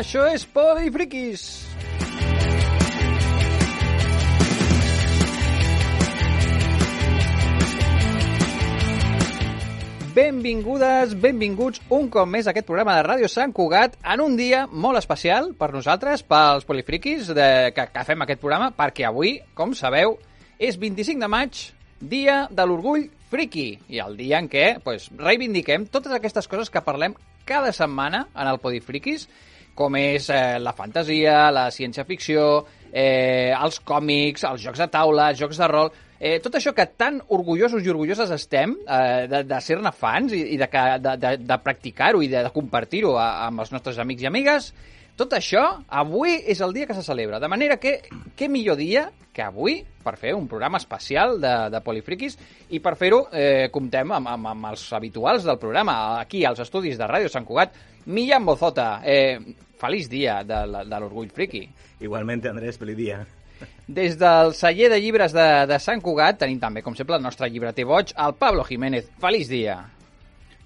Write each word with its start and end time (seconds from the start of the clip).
Això 0.00 0.22
és 0.32 0.46
Polifriquis! 0.48 1.40
Benvingudes, 10.16 11.12
benvinguts 11.20 11.82
un 11.92 12.08
cop 12.08 12.30
més 12.32 12.48
a 12.48 12.54
aquest 12.54 12.64
programa 12.70 12.94
de 12.96 13.02
Ràdio 13.04 13.28
Sant 13.28 13.52
Cugat 13.52 13.98
en 14.14 14.24
un 14.24 14.38
dia 14.40 14.62
molt 14.72 14.96
especial 15.02 15.52
per 15.60 15.68
nosaltres, 15.74 16.24
pels 16.24 16.64
polifriquis 16.64 17.28
de, 17.36 17.50
que, 17.76 17.86
que 17.92 18.06
fem 18.08 18.24
aquest 18.24 18.40
programa, 18.40 18.70
perquè 18.72 19.04
avui, 19.10 19.36
com 19.52 19.76
sabeu, 19.76 20.16
és 20.56 20.80
25 20.80 21.20
de 21.20 21.28
maig, 21.36 21.62
dia 22.00 22.46
de 22.48 22.64
l'orgull 22.64 23.10
friqui, 23.28 23.68
i 23.92 24.00
el 24.00 24.16
dia 24.16 24.40
en 24.40 24.48
què 24.48 24.78
pues, 24.80 25.10
reivindiquem 25.20 25.90
totes 25.92 26.16
aquestes 26.16 26.48
coses 26.48 26.72
que 26.72 26.86
parlem 26.88 27.20
cada 27.44 27.76
setmana 27.76 28.30
en 28.32 28.48
el 28.48 28.64
Podifriquis, 28.64 29.28
com 29.80 29.96
és 29.96 30.28
eh, 30.34 30.58
la 30.60 30.74
fantasia, 30.76 31.48
la 31.54 31.70
ciència-ficció, 31.72 32.44
eh, 32.92 33.50
els 33.56 33.80
còmics, 33.86 34.44
els 34.50 34.62
jocs 34.66 34.84
de 34.84 34.88
taula, 34.92 35.32
els 35.32 35.40
jocs 35.40 35.60
de 35.60 35.72
rol... 35.72 35.92
Eh, 36.20 36.36
tot 36.44 36.58
això 36.58 36.74
que 36.76 36.84
tan 37.00 37.16
orgullosos 37.32 37.80
i 37.80 37.88
orgulloses 37.88 38.28
estem 38.34 38.74
eh, 38.84 39.24
de, 39.24 39.38
de 39.48 39.60
ser-ne 39.64 39.88
fans 39.96 40.34
i, 40.36 40.42
i 40.52 40.58
de, 40.60 40.66
de, 41.00 41.14
de, 41.16 41.30
de 41.48 41.56
practicar-ho 41.64 42.20
i 42.20 42.28
de, 42.28 42.42
de 42.44 42.50
compartir-ho 42.52 43.14
amb 43.16 43.64
els 43.64 43.72
nostres 43.72 43.96
amics 44.04 44.26
i 44.26 44.28
amigues, 44.28 44.68
tot 45.20 45.34
això 45.36 45.62
avui 46.00 46.38
és 46.48 46.60
el 46.64 46.72
dia 46.72 46.86
que 46.88 46.96
se 46.96 47.04
celebra. 47.04 47.38
De 47.42 47.48
manera 47.52 47.76
que, 47.76 47.98
què 48.36 48.48
millor 48.48 48.78
dia 48.80 49.10
que 49.32 49.42
avui 49.44 49.82
per 50.02 50.16
fer 50.18 50.32
un 50.34 50.48
programa 50.48 50.80
especial 50.80 51.36
de, 51.40 51.52
de 51.70 51.80
Polifriquis 51.84 52.38
i 52.74 52.80
per 52.82 52.96
fer-ho 52.98 53.26
eh, 53.32 53.68
comptem 53.72 54.10
amb, 54.16 54.30
amb, 54.32 54.48
amb 54.54 54.70
els 54.72 54.86
habituals 54.96 55.44
del 55.46 55.58
programa, 55.60 55.98
aquí 56.22 56.42
als 56.48 56.62
estudis 56.64 56.96
de 56.98 57.06
Ràdio 57.06 57.28
Sant 57.30 57.44
Cugat. 57.46 57.76
Millán 58.10 58.46
Bozota, 58.48 59.02
eh, 59.04 59.36
feliç 59.78 60.08
dia 60.10 60.40
de, 60.44 60.62
la- 60.66 60.84
de 60.88 60.98
l'Orgull 61.00 61.28
Friqui. 61.30 61.66
Igualmente, 62.00 62.48
Andrés, 62.48 62.78
feliz 62.80 62.96
día. 62.96 63.20
Des 63.86 64.16
del 64.18 64.54
celler 64.56 64.88
de 64.88 64.98
llibres 65.02 65.34
de, 65.36 65.46
de 65.68 65.78
Sant 65.84 66.00
Cugat 66.02 66.38
tenim 66.40 66.58
també, 66.58 66.80
com 66.82 66.96
sempre, 66.96 67.18
el 67.20 67.22
nostre 67.22 67.50
llibreter 67.52 67.84
boig, 67.84 68.14
el 68.16 68.34
Pablo 68.40 68.64
Jiménez. 68.64 69.10
Feliç 69.20 69.50
dia. 69.52 69.76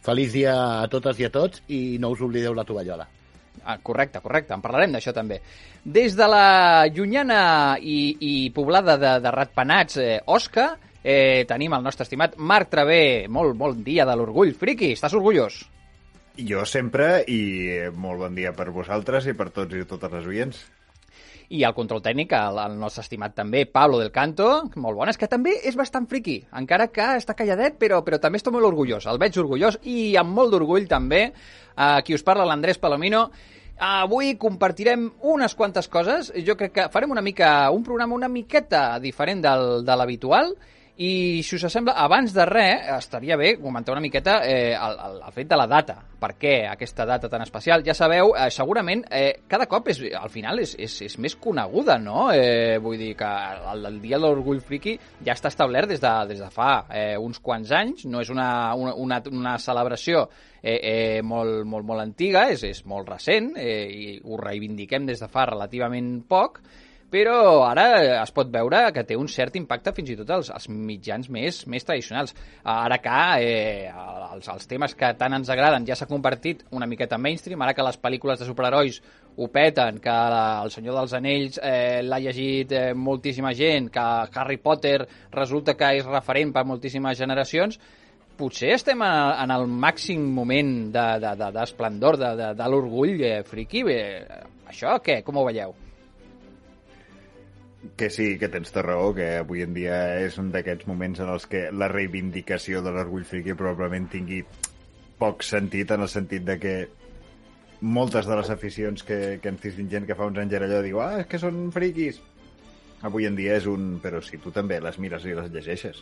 Feliç 0.05 0.33
dia 0.37 0.55
a 0.85 0.89
totes 0.93 1.19
i 1.21 1.27
a 1.27 1.31
tots 1.33 1.63
i 1.73 1.99
no 1.99 2.11
us 2.15 2.23
oblideu 2.23 2.55
la 2.55 2.65
tovallola. 2.69 3.07
Ah, 3.63 3.79
correcte, 3.83 4.21
correcte, 4.21 4.53
en 4.57 4.63
parlarem 4.65 4.93
d'això 4.93 5.15
també. 5.17 5.39
Des 5.85 6.17
de 6.19 6.27
la 6.29 6.87
llunyana 6.93 7.77
i, 7.81 8.17
i 8.21 8.35
poblada 8.57 8.99
de, 9.01 9.13
de 9.25 9.33
ratpenats 9.33 10.01
eh, 10.03 10.19
Osca, 10.27 10.73
eh, 11.05 11.45
tenim 11.49 11.77
el 11.77 11.85
nostre 11.85 12.05
estimat 12.09 12.37
Marc 12.37 12.73
Travé. 12.73 13.29
Molt 13.29 13.57
bon 13.57 13.85
dia 13.87 14.05
de 14.09 14.17
l'orgull. 14.19 14.53
Friqui, 14.59 14.93
estàs 14.97 15.15
orgullós? 15.17 15.63
Jo 16.35 16.65
sempre, 16.67 17.23
i 17.31 17.91
molt 17.95 18.25
bon 18.25 18.35
dia 18.35 18.51
per 18.57 18.73
vosaltres 18.75 19.29
i 19.31 19.37
per 19.39 19.53
tots 19.55 19.79
i 19.79 19.87
totes 19.87 20.19
les 20.19 20.27
oients. 20.27 20.65
I 21.51 21.65
el 21.67 21.75
control 21.77 22.01
tècnic, 22.03 22.33
el, 22.33 22.59
el 22.63 22.77
nostre 22.81 23.05
estimat 23.05 23.35
també, 23.37 23.65
Pablo 23.67 23.99
del 24.01 24.13
Canto, 24.15 24.49
molt 24.81 24.97
bones, 24.97 25.19
que 25.21 25.29
també 25.29 25.57
és 25.69 25.77
bastant 25.77 26.07
friqui, 26.11 26.39
encara 26.57 26.89
que 26.93 27.09
està 27.19 27.37
calladet, 27.37 27.77
però, 27.81 28.01
però 28.07 28.21
també 28.23 28.41
està 28.41 28.53
molt 28.55 28.69
orgullós. 28.71 29.09
El 29.11 29.21
veig 29.21 29.37
orgullós 29.43 29.79
i 29.83 30.15
amb 30.21 30.33
molt 30.35 30.55
d'orgull 30.55 30.89
també, 30.89 31.27
eh, 31.31 31.99
qui 32.07 32.17
us 32.17 32.25
parla, 32.25 32.47
l'Andrés 32.49 32.81
Palomino. 32.81 33.29
Avui 33.85 34.37
compartirem 34.39 35.09
unes 35.35 35.57
quantes 35.59 35.89
coses. 35.91 36.31
Jo 36.47 36.55
crec 36.57 36.73
que 36.73 36.89
farem 36.95 37.11
una 37.11 37.25
mica 37.27 37.71
un 37.75 37.83
programa 37.83 38.15
una 38.15 38.31
miqueta 38.31 39.01
diferent 39.03 39.43
del, 39.43 39.83
de 39.85 39.97
l'habitual 39.99 40.55
i, 40.97 41.43
si 41.43 41.57
us 41.57 41.65
sembla, 41.73 41.97
abans 41.99 42.31
de 42.31 42.45
res, 42.47 42.85
estaria 42.95 43.35
bé 43.37 43.57
comentar 43.59 43.97
una 43.97 44.03
miqueta 44.03 44.37
eh, 44.47 44.77
el, 44.79 44.93
el, 44.95 45.17
el 45.27 45.33
fet 45.35 45.49
de 45.51 45.57
la 45.59 45.67
data. 45.67 45.97
Per 46.23 46.31
què 46.39 46.53
aquesta 46.71 47.03
data 47.05 47.29
tan 47.29 47.43
especial? 47.43 47.83
Ja 47.83 47.97
sabeu, 47.99 48.31
eh, 48.39 48.47
segurament, 48.55 49.03
eh, 49.11 49.41
cada 49.51 49.67
cop 49.67 49.91
és, 49.91 50.05
al 50.15 50.31
final 50.31 50.63
és, 50.63 50.77
és, 50.79 50.95
és 51.09 51.19
més 51.19 51.35
coneguda, 51.35 51.99
no? 51.99 52.29
Eh, 52.31 52.79
vull 52.83 53.01
dir 53.01 53.11
que 53.19 53.33
el, 53.73 53.83
el 53.91 53.99
Dia 54.05 54.21
de 54.21 54.23
l'Orgull 54.23 54.63
Friki 54.63 54.95
ja 55.27 55.35
està 55.35 55.51
establert 55.51 55.91
des 55.91 56.03
de, 56.05 56.15
des 56.31 56.45
de 56.45 56.53
fa 56.55 56.85
eh, 56.87 57.19
uns 57.19 57.43
quants 57.43 57.75
anys, 57.75 58.07
no 58.07 58.23
és 58.23 58.31
una, 58.31 58.49
una, 58.79 58.95
una, 58.95 59.21
una 59.35 59.59
celebració 59.59 60.29
eh, 60.63 60.79
eh, 60.79 61.21
molt, 61.27 61.65
molt, 61.67 61.91
molt 61.91 62.07
antiga, 62.07 62.47
és, 62.55 62.63
és 62.71 62.85
molt 62.87 63.11
recent 63.11 63.51
eh, 63.59 63.83
i 63.91 64.17
ho 64.23 64.39
reivindiquem 64.39 65.11
des 65.11 65.27
de 65.27 65.33
fa 65.33 65.51
relativament 65.51 66.21
poc, 66.31 66.63
però 67.15 67.63
ara 67.63 67.87
es 68.25 68.33
pot 68.35 68.49
veure 68.51 68.81
que 68.95 69.05
té 69.07 69.15
un 69.15 69.29
cert 69.31 69.55
impacte 69.59 69.93
fins 69.95 70.11
i 70.11 70.17
tot 70.19 70.31
als, 70.35 70.49
als 70.51 70.67
mitjans 70.67 71.29
més, 71.31 71.61
més 71.71 71.87
tradicionals. 71.87 72.35
Ara 72.67 72.99
que 73.03 73.19
eh, 73.45 73.93
els, 74.35 74.49
els 74.51 74.67
temes 74.71 74.97
que 74.99 75.13
tant 75.21 75.37
ens 75.37 75.53
agraden 75.53 75.87
ja 75.87 75.95
s'ha 75.95 76.11
convertit 76.11 76.65
una 76.75 76.89
miqueta 76.91 77.15
en 77.15 77.23
mainstream, 77.23 77.63
ara 77.63 77.77
que 77.77 77.87
les 77.87 78.01
pel·lícules 78.03 78.41
de 78.41 78.49
superherois 78.49 78.99
ho 79.37 79.49
peten, 79.51 80.01
que 80.03 80.17
la, 80.35 80.43
El 80.65 80.75
Senyor 80.75 80.99
dels 80.99 81.15
Anells 81.15 81.61
eh, 81.63 82.03
l'ha 82.03 82.19
llegit 82.25 82.75
eh, 82.75 82.83
moltíssima 82.99 83.55
gent, 83.55 83.93
que 83.95 84.09
Harry 84.41 84.59
Potter 84.63 84.97
resulta 85.35 85.77
que 85.79 85.95
és 86.01 86.11
referent 86.11 86.51
per 86.55 86.67
moltíssimes 86.67 87.19
generacions, 87.19 87.79
potser 88.35 88.75
estem 88.75 89.07
en, 89.07 89.33
en 89.45 89.55
el 89.55 89.71
màxim 89.71 90.27
moment 90.35 90.75
d'esplendor, 90.91 92.19
de, 92.19 92.27
de, 92.27 92.37
de, 92.43 92.51
de, 92.51 92.53
de 92.59 92.71
l'orgull 92.75 93.23
eh, 93.23 93.41
friqui. 93.47 93.87
Eh, 93.87 94.45
això 94.67 94.99
què? 94.99 95.23
Com 95.23 95.39
ho 95.39 95.47
veieu? 95.47 95.79
Que 97.97 98.09
sí, 98.11 98.39
que 98.41 98.49
tens 98.49 98.73
tota 98.73 98.83
raó, 98.87 99.13
que 99.15 99.27
avui 99.39 99.63
en 99.65 99.75
dia 99.77 99.97
és 100.25 100.39
un 100.41 100.51
d'aquests 100.55 100.89
moments 100.89 101.21
en 101.21 101.31
els 101.31 101.47
que 101.51 101.67
la 101.73 101.91
reivindicació 101.93 102.81
de 102.83 102.93
l'orgull 102.95 103.27
friqui 103.29 103.57
probablement 103.59 104.09
tingui 104.13 104.43
poc 105.21 105.45
sentit, 105.47 105.93
en 105.95 106.07
el 106.07 106.11
sentit 106.11 106.47
de 106.49 106.59
que 106.59 106.75
moltes 107.85 108.27
de 108.27 108.37
les 108.39 108.51
aficions 108.51 109.05
que, 109.05 109.39
que 109.43 109.53
ens 109.53 109.61
distingim 109.61 109.91
gent 109.93 110.09
que 110.09 110.17
fa 110.17 110.31
uns 110.31 110.41
anys 110.41 110.57
era 110.57 110.69
allò, 110.71 110.81
diu, 110.87 111.01
ah, 111.05 111.21
és 111.21 111.29
que 111.29 111.41
són 111.43 111.69
friquis. 111.75 112.23
Avui 113.05 113.27
en 113.29 113.37
dia 113.37 113.59
és 113.59 113.67
un... 113.69 113.99
Però 114.01 114.23
si 114.25 114.39
tu 114.41 114.51
també 114.55 114.79
les 114.81 114.97
mires 115.03 115.25
i 115.29 115.35
les 115.37 115.51
llegeixes. 115.53 116.01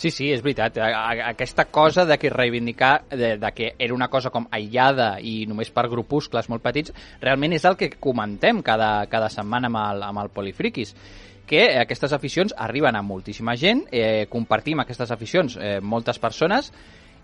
Sí, 0.00 0.10
sí, 0.10 0.30
és 0.32 0.42
veritat. 0.44 0.78
Aquesta 0.80 1.66
cosa 1.68 2.06
de 2.08 2.16
que 2.18 2.32
reivindicar 2.32 2.92
de, 3.10 3.34
de 3.36 3.52
que 3.54 3.74
era 3.78 3.94
una 3.94 4.08
cosa 4.08 4.32
com 4.34 4.48
aïllada 4.50 5.16
i 5.20 5.42
només 5.50 5.70
per 5.74 5.88
grupuscles 5.92 6.48
molt 6.48 6.64
petits, 6.64 6.94
realment 7.20 7.56
és 7.58 7.68
el 7.68 7.76
que 7.76 7.92
comentem 8.00 8.62
cada, 8.64 8.92
cada 9.12 9.28
setmana 9.32 9.68
amb 9.68 9.82
el, 9.84 10.06
amb 10.08 10.24
el 10.24 10.32
Polifriquis 10.32 10.94
que 11.48 11.64
aquestes 11.80 12.12
aficions 12.12 12.52
arriben 12.60 12.96
a 12.96 13.02
moltíssima 13.02 13.54
gent, 13.56 13.86
eh, 13.90 14.26
compartim 14.28 14.84
aquestes 14.84 15.10
aficions 15.14 15.56
eh, 15.56 15.78
moltes 15.80 16.20
persones 16.20 16.68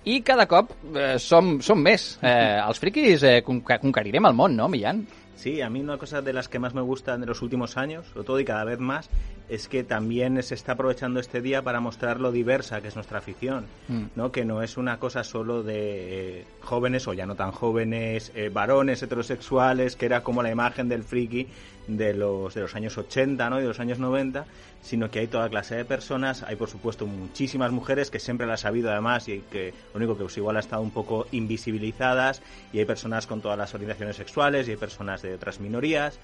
i 0.05 0.21
cada 0.25 0.47
cop 0.49 0.73
eh, 0.93 1.17
som, 1.21 1.59
som 1.65 1.81
més. 1.81 2.15
Eh, 2.25 2.57
els 2.61 2.81
friquis 2.81 3.25
eh, 3.25 3.39
conquerirem 3.45 4.29
el 4.29 4.37
món, 4.37 4.57
no, 4.57 4.69
Millán? 4.73 5.05
Sí, 5.37 5.61
a 5.61 5.69
mí 5.69 5.81
una 5.81 5.99
cosa 5.99 6.23
de 6.23 6.33
las 6.33 6.49
que 6.49 6.59
más 6.59 6.75
me 6.75 6.81
gustan 6.81 7.21
de 7.21 7.27
los 7.27 7.43
últimos 7.43 7.77
años, 7.77 8.07
sobre 8.13 8.25
todo 8.27 8.41
y 8.41 8.45
cada 8.45 8.65
vez 8.65 8.79
más, 8.79 9.11
es 9.49 9.69
que 9.69 9.85
también 9.85 10.43
se 10.43 10.55
está 10.55 10.73
aprovechando 10.73 11.21
este 11.21 11.43
día 11.43 11.61
para 11.63 11.81
mostrar 11.81 12.21
lo 12.21 12.33
diversa 12.33 12.81
que 12.81 12.89
es 12.89 12.95
nuestra 12.95 13.19
afición, 13.19 13.67
Mm. 13.89 14.05
¿no? 14.17 14.33
Que 14.33 14.45
no 14.45 14.63
es 14.63 14.77
una 14.79 14.99
cosa 14.99 15.23
solo 15.25 15.63
de 15.63 16.41
eh, 16.41 16.45
jóvenes 16.63 17.07
o 17.09 17.13
ya 17.13 17.27
no 17.27 17.35
tan 17.35 17.51
jóvenes, 17.51 18.33
eh, 18.35 18.49
varones 18.49 19.03
heterosexuales, 19.03 19.97
que 19.97 20.07
era 20.07 20.23
como 20.23 20.43
la 20.43 20.51
imagen 20.51 20.89
del 20.89 21.03
friki 21.05 21.49
de 21.87 22.15
los, 22.15 22.55
de 22.55 22.63
los 22.63 22.75
años 22.75 22.97
80 22.97 23.51
¿no? 23.51 23.59
y 23.59 23.63
de 23.63 23.69
los 23.69 23.81
años 23.81 23.99
90, 23.99 24.47
sino 24.83 25.11
que 25.11 25.21
hay 25.21 25.27
toda 25.27 25.49
clase 25.49 25.77
de 25.77 25.85
personas, 25.85 26.43
hay 26.43 26.57
por 26.57 26.69
supuesto 26.69 27.07
muchísimas 27.07 27.73
mujeres 27.73 28.11
que 28.11 28.19
siempre 28.19 28.47
las 28.47 28.65
ha 28.65 28.69
habido 28.69 28.91
además 28.91 29.29
y 29.29 29.41
que 29.51 29.73
lo 29.93 29.99
único 29.99 30.17
que 30.17 30.25
pues, 30.25 30.37
igual 30.37 30.57
ha 30.57 30.61
estado 30.61 30.83
un 30.83 30.91
poco 30.91 31.27
invisibilizadas 31.33 32.43
y 32.73 32.79
hay 32.79 32.85
personas 32.85 33.27
con 33.27 33.41
todas 33.41 33.59
las 33.59 33.75
orientaciones 33.75 34.17
sexuales 34.17 34.69
y 34.69 34.73
hay 34.73 34.77
personas 34.77 35.23
de 35.23 35.35
otras 35.35 35.61
minorías 35.61 36.19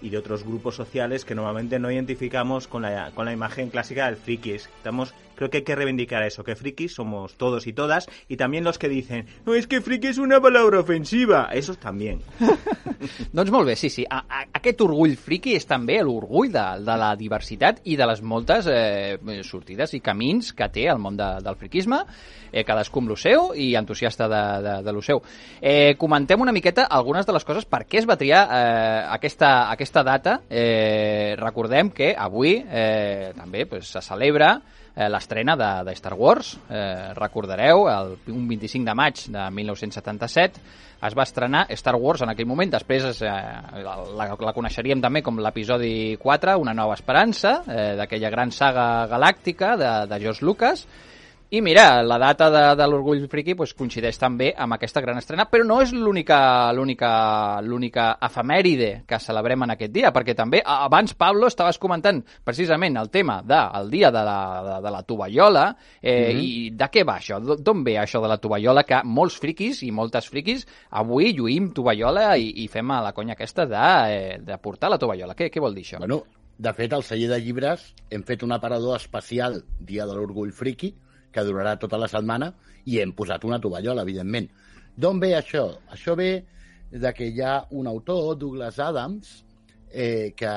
y 0.00 0.10
de 0.10 0.18
otros 0.18 0.44
grupos 0.44 0.76
sociales 0.76 1.24
que 1.24 1.34
normalmente 1.34 1.78
no 1.78 1.90
identificamos 1.90 2.68
con 2.68 2.82
la, 2.82 3.10
con 3.14 3.24
la 3.24 3.32
imagen 3.32 3.70
clásica 3.70 4.06
del 4.06 4.16
friki. 4.16 4.52
Estamos, 4.52 5.12
creo 5.38 5.50
que 5.50 5.58
hay 5.58 5.62
que 5.62 5.76
reivindicar 5.76 6.24
eso, 6.24 6.42
que 6.42 6.56
frikis 6.56 6.94
somos 6.94 7.36
todos 7.36 7.68
y 7.68 7.72
todas 7.72 8.08
y 8.28 8.36
también 8.36 8.64
los 8.64 8.76
que 8.76 8.88
dicen, 8.88 9.26
no, 9.46 9.54
es 9.54 9.68
que 9.68 9.80
friki 9.80 10.08
es 10.08 10.18
una 10.18 10.40
palabra 10.40 10.80
ofensiva, 10.80 11.48
esos 11.52 11.78
también. 11.78 12.20
Doncs 13.32 13.52
molt 13.54 13.68
bé, 13.68 13.76
sí, 13.76 13.88
sí. 13.88 14.04
A, 14.10 14.24
a, 14.26 14.40
aquest 14.58 14.80
orgull 14.82 15.14
friqui 15.14 15.54
és 15.54 15.66
també 15.68 16.00
l'orgull 16.02 16.50
de, 16.50 16.64
de 16.82 16.96
la 16.98 17.12
diversitat 17.16 17.78
i 17.86 17.94
de 17.96 18.08
les 18.10 18.22
moltes 18.22 18.66
eh, 18.66 19.18
sortides 19.46 19.94
i 19.94 20.00
camins 20.02 20.50
que 20.58 20.66
té 20.74 20.88
el 20.90 20.98
món 20.98 21.16
de, 21.16 21.28
del 21.44 21.58
friquisme, 21.60 22.00
eh, 22.50 22.64
cadascú 22.66 23.04
amb 23.04 23.12
lo 23.12 23.18
seu 23.20 23.52
i 23.54 23.68
entusiasta 23.78 24.26
de, 24.32 24.42
de, 24.64 24.74
de 24.88 24.96
lo 24.96 25.04
seu. 25.06 25.22
Eh, 25.62 25.94
comentem 26.00 26.42
una 26.42 26.54
miqueta 26.56 26.88
algunes 26.90 27.28
de 27.28 27.36
les 27.36 27.46
coses 27.46 27.68
per 27.70 27.84
què 27.86 28.02
es 28.02 28.10
va 28.10 28.18
triar 28.18 28.42
eh, 28.50 29.06
aquesta, 29.14 29.52
aquesta 29.70 30.02
data. 30.02 30.40
Eh, 30.50 31.36
recordem 31.38 31.94
que 31.94 32.10
avui 32.18 32.56
eh, 32.58 33.30
també 33.38 33.68
pues, 33.70 33.94
se 33.94 34.02
celebra 34.02 34.56
eh, 34.98 35.08
l'estrena 35.08 35.54
de, 35.56 35.70
de 35.86 35.94
Star 35.94 36.14
Wars. 36.18 36.56
Eh, 36.68 37.14
recordareu, 37.14 37.86
el, 37.92 38.14
un 38.34 38.48
25 38.50 38.84
de 38.88 38.94
maig 38.98 39.24
de 39.30 39.48
1977 39.54 40.62
es 41.06 41.14
va 41.14 41.22
estrenar 41.22 41.66
Star 41.78 41.94
Wars 41.94 42.24
en 42.26 42.32
aquell 42.32 42.48
moment, 42.50 42.72
després 42.74 43.06
eh, 43.22 43.30
la, 43.84 43.94
la, 44.18 44.30
la 44.34 44.54
coneixeríem 44.56 45.02
també 45.04 45.22
com 45.22 45.38
l'episodi 45.38 46.16
4, 46.18 46.56
Una 46.58 46.74
nova 46.74 46.96
esperança, 46.98 47.60
eh, 47.68 47.92
d'aquella 48.00 48.32
gran 48.34 48.50
saga 48.50 49.06
galàctica 49.06 49.76
de, 49.78 49.92
de 50.10 50.20
George 50.24 50.44
Lucas, 50.44 50.86
I 51.50 51.62
mira, 51.62 52.02
la 52.02 52.18
data 52.18 52.50
de, 52.50 52.62
de 52.76 52.86
l'Orgull 52.86 53.22
Friki 53.32 53.54
pues, 53.56 53.70
coincideix 53.72 54.18
també 54.20 54.50
amb 54.52 54.74
aquesta 54.76 55.00
gran 55.00 55.16
estrena, 55.16 55.46
però 55.48 55.64
no 55.64 55.78
és 55.80 55.94
l'única 55.96 56.68
l'única 56.76 57.12
l'única 57.64 58.10
efemèride 58.26 58.90
que 59.08 59.16
celebrem 59.24 59.64
en 59.64 59.72
aquest 59.72 59.94
dia, 59.94 60.10
perquè 60.12 60.34
també 60.36 60.60
abans, 60.60 61.16
Pablo, 61.16 61.48
estaves 61.48 61.80
comentant 61.80 62.20
precisament 62.44 63.00
el 63.00 63.08
tema 63.08 63.38
del 63.40 63.88
dia 63.88 64.10
de 64.12 64.26
la, 64.28 64.36
de, 64.66 64.76
de 64.84 64.92
la 64.92 65.02
tovallola, 65.08 65.64
eh, 66.02 66.36
i 66.36 66.68
de 66.68 66.90
què 66.92 67.06
va 67.08 67.16
això? 67.16 67.40
D'on 67.40 67.80
ve 67.86 67.96
això 67.96 68.20
de 68.20 68.28
la 68.28 68.36
tovallola? 68.44 68.84
Que 68.84 69.00
molts 69.08 69.40
friquis 69.40 69.80
i 69.88 69.90
moltes 69.90 70.28
friquis 70.28 70.68
avui 71.00 71.32
lluïm 71.32 71.72
tovallola 71.72 72.34
i, 72.36 72.52
i 72.60 72.68
fem 72.68 72.92
a 72.92 73.00
la 73.08 73.16
conya 73.16 73.38
aquesta 73.40 73.64
de, 73.64 73.88
eh, 74.12 74.38
de 74.44 74.60
portar 74.60 74.92
la 74.92 75.00
tovallola. 75.00 75.32
Què, 75.32 75.48
què 75.48 75.64
vol 75.64 75.72
dir 75.72 75.88
això? 75.88 76.04
Bueno, 76.04 76.26
de 76.60 76.76
fet, 76.76 76.92
al 76.92 77.08
celler 77.08 77.32
de 77.32 77.40
llibres 77.40 77.94
hem 78.12 78.28
fet 78.28 78.44
un 78.44 78.52
aparador 78.52 79.00
especial 79.00 79.62
Dia 79.80 80.04
de 80.04 80.12
l'Orgull 80.12 80.52
Friki, 80.52 80.92
que 81.32 81.44
durarà 81.44 81.76
tota 81.78 81.98
la 81.98 82.08
setmana, 82.08 82.52
i 82.86 82.98
hem 82.98 83.12
posat 83.12 83.44
una 83.44 83.60
tovallola, 83.60 84.02
evidentment. 84.02 84.48
D'on 84.96 85.20
ve 85.20 85.34
això? 85.36 85.68
Això 85.92 86.16
ve 86.16 86.44
de 86.90 87.12
que 87.12 87.28
hi 87.28 87.42
ha 87.44 87.60
un 87.70 87.86
autor, 87.86 88.36
Douglas 88.38 88.78
Adams, 88.78 89.44
eh, 89.90 90.32
que 90.36 90.50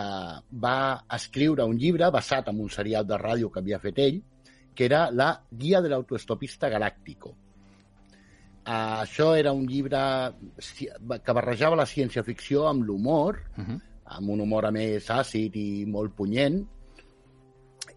va 0.63 1.03
escriure 1.15 1.65
un 1.67 1.77
llibre 1.77 2.09
basat 2.11 2.49
en 2.49 2.59
un 2.59 2.69
serial 2.69 3.05
de 3.07 3.17
ràdio 3.19 3.51
que 3.51 3.59
havia 3.59 3.79
fet 3.79 3.99
ell, 3.99 4.21
que 4.75 4.85
era 4.85 5.09
la 5.11 5.33
Guia 5.51 5.81
de 5.81 5.89
l'autoestopista 5.91 6.69
galàctico. 6.71 7.35
Uh, 8.61 9.01
això 9.01 9.31
era 9.35 9.51
un 9.57 9.65
llibre 9.65 9.99
que 11.25 11.33
barrejava 11.33 11.79
la 11.79 11.87
ciència-ficció 11.89 12.67
amb 12.69 12.83
l'humor, 12.85 13.41
Uh 13.57 13.63
-huh. 13.63 13.79
amb 14.05 14.29
un 14.29 14.41
humor 14.41 14.65
a 14.65 14.71
més 14.71 15.09
àcid 15.09 15.55
i 15.55 15.85
molt 15.85 16.13
punyent, 16.15 16.67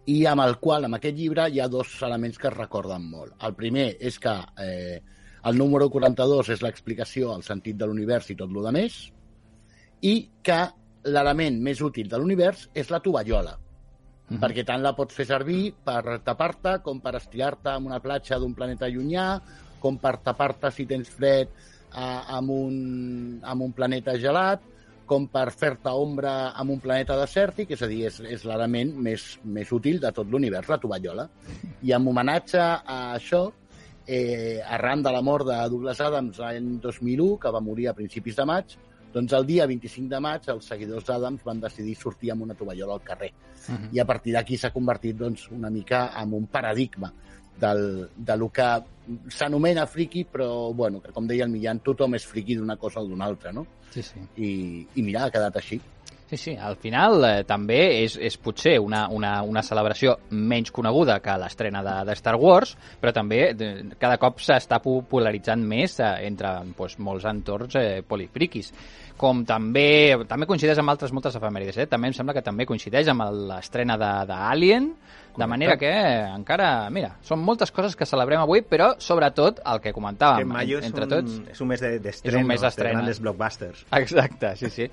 i 0.07 0.25
amb 0.29 0.45
el 0.45 0.59
qual, 0.61 0.85
amb 0.85 0.99
aquest 0.99 1.17
llibre, 1.17 1.49
hi 1.51 1.61
ha 1.61 1.69
dos 1.69 1.91
elements 2.03 2.39
que 2.39 2.49
es 2.51 2.57
recorden 2.57 3.05
molt. 3.11 3.35
El 3.47 3.55
primer 3.57 3.95
és 4.01 4.19
que 4.21 4.35
eh, 4.61 5.01
el 5.45 5.59
número 5.59 5.89
42 5.93 6.51
és 6.55 6.63
l'explicació 6.65 7.33
al 7.33 7.45
sentit 7.47 7.77
de 7.77 7.89
l'univers 7.89 8.31
i 8.31 8.37
tot 8.37 8.51
el 8.53 8.73
més, 8.73 8.99
i 10.05 10.15
que 10.43 10.61
l'element 11.05 11.61
més 11.63 11.81
útil 11.85 12.09
de 12.09 12.19
l'univers 12.19 12.69
és 12.75 12.91
la 12.91 13.01
tovallola, 13.01 13.59
Mhm. 14.25 14.41
perquè 14.41 14.65
tant 14.65 14.81
la 14.83 14.95
pots 14.97 15.15
fer 15.15 15.27
servir 15.29 15.75
per 15.85 16.21
tapar-te 16.25 16.79
com 16.83 17.01
per 17.01 17.15
estirar-te 17.19 17.75
en 17.77 17.87
una 17.87 18.01
platja 18.01 18.39
d'un 18.39 18.55
planeta 18.55 18.89
llunyà, 18.89 19.41
com 19.81 19.99
per 19.99 20.17
tapar-te 20.25 20.71
si 20.73 20.87
tens 20.87 21.11
fred 21.11 21.49
eh, 21.49 22.21
amb, 22.29 22.51
un, 22.51 23.41
amb 23.43 23.63
un 23.63 23.73
planeta 23.73 24.17
gelat, 24.19 24.63
com 25.15 25.29
per 25.31 25.51
fer-te 25.55 25.93
ombra 25.95 26.35
amb 26.59 26.75
un 26.75 26.81
planeta 26.83 27.17
desèrtic, 27.21 27.75
és 27.77 27.83
a 27.85 27.91
dir, 27.91 28.01
és, 28.09 28.17
és 28.37 28.47
l'element 28.49 28.91
més, 29.07 29.27
més 29.47 29.71
útil 29.77 30.01
de 30.03 30.11
tot 30.15 30.31
l'univers, 30.31 30.71
la 30.73 30.81
tovallola. 30.83 31.29
I 31.87 31.95
en 31.95 32.09
homenatge 32.11 32.63
a 32.63 32.99
això, 33.15 33.45
eh, 34.07 34.59
arran 34.79 35.05
de 35.05 35.13
la 35.15 35.23
mort 35.23 35.47
de 35.47 35.61
Douglas 35.71 36.03
Adams 36.03 36.41
l'any 36.43 36.81
2001, 36.83 37.39
que 37.39 37.55
va 37.55 37.63
morir 37.63 37.89
a 37.89 37.95
principis 37.95 38.41
de 38.41 38.49
maig, 38.51 38.75
doncs 39.15 39.37
el 39.39 39.47
dia 39.47 39.69
25 39.71 40.11
de 40.11 40.19
maig 40.19 40.49
els 40.51 40.67
seguidors 40.67 41.07
d'Adams 41.07 41.45
van 41.47 41.61
decidir 41.63 41.95
sortir 41.95 42.33
amb 42.35 42.43
una 42.49 42.57
tovallola 42.59 42.97
al 42.97 43.05
carrer. 43.07 43.31
Uh 43.69 43.75
-huh. 43.75 43.89
I 43.93 44.01
a 44.01 44.05
partir 44.05 44.35
d'aquí 44.35 44.57
s'ha 44.59 44.73
convertit 44.73 45.17
doncs, 45.17 45.49
una 45.53 45.71
mica 45.71 46.11
en 46.21 46.33
un 46.33 46.49
paradigma 46.49 47.13
del, 47.61 48.09
de 48.17 48.37
lo 48.37 48.49
que 48.53 48.69
s'anomena 49.29 49.87
friki, 49.87 50.25
però 50.25 50.73
bueno, 50.73 51.01
que 51.03 51.13
com 51.13 51.27
deia 51.29 51.45
el 51.45 51.53
Millán, 51.53 51.83
tothom 51.85 52.17
és 52.17 52.27
friki 52.27 52.57
d'una 52.59 52.77
cosa 52.81 53.03
o 53.03 53.09
d'una 53.09 53.27
altra, 53.29 53.53
no? 53.53 53.67
Sí, 53.93 54.03
sí. 54.03 54.23
I, 54.37 54.51
I 54.97 55.05
mira, 55.07 55.27
ha 55.27 55.35
quedat 55.35 55.61
així. 55.61 55.81
Sí, 56.31 56.39
sí, 56.41 56.55
al 56.57 56.77
final 56.81 57.19
eh, 57.29 57.45
també 57.45 57.77
és, 58.03 58.15
és 58.17 58.39
potser 58.41 58.79
una, 58.81 59.05
una, 59.13 59.43
una 59.45 59.61
celebració 59.63 60.15
menys 60.33 60.71
coneguda 60.73 61.19
que 61.23 61.35
l'estrena 61.39 61.83
de, 61.85 61.95
de 62.09 62.15
Star 62.17 62.35
Wars, 62.41 62.73
però 63.01 63.13
també 63.13 63.53
de, 63.55 63.69
cada 64.01 64.17
cop 64.19 64.41
s'està 64.41 64.79
popularitzant 64.83 65.61
més 65.69 65.99
eh, 66.01 66.09
entre 66.27 66.55
doncs, 66.65 66.97
molts 66.99 67.27
entorns 67.29 67.77
eh, 67.77 68.01
polifriquis. 68.09 68.73
Com 69.21 69.45
també, 69.47 70.17
també 70.27 70.47
coincideix 70.49 70.81
amb 70.81 70.91
altres 70.91 71.13
moltes 71.15 71.37
efemèrides, 71.39 71.77
eh? 71.79 71.87
també 71.87 72.09
em 72.11 72.15
sembla 72.17 72.35
que 72.35 72.43
també 72.43 72.65
coincideix 72.67 73.07
amb 73.13 73.23
l'estrena 73.53 73.95
de, 74.01 74.09
de 74.27 74.39
Alien, 74.49 74.89
de 75.37 75.47
manera 75.51 75.77
que 75.79 75.91
eh, 75.93 76.25
encara, 76.35 76.89
mira, 76.95 77.13
són 77.27 77.45
moltes 77.45 77.71
coses 77.75 77.95
que 78.01 78.07
celebrem 78.09 78.41
avui, 78.43 78.63
però 78.67 78.95
sobretot 78.99 79.61
el 79.71 79.81
que 79.85 79.93
comentàvem 79.95 80.41
que 80.57 80.65
en- 80.65 80.89
entre 80.89 81.05
un, 81.05 81.13
tots... 81.13 81.37
es 81.53 81.61
un 81.61 81.69
mes 81.69 81.85
de, 81.85 81.93
de 82.01 82.09
estrenos, 82.17 82.41
mes 82.49 82.61
de 82.65 82.73
grandes 82.97 83.21
blockbusters. 83.21 83.85
Exacte, 84.01 84.57
sí, 84.57 84.71
sí. 84.73 84.89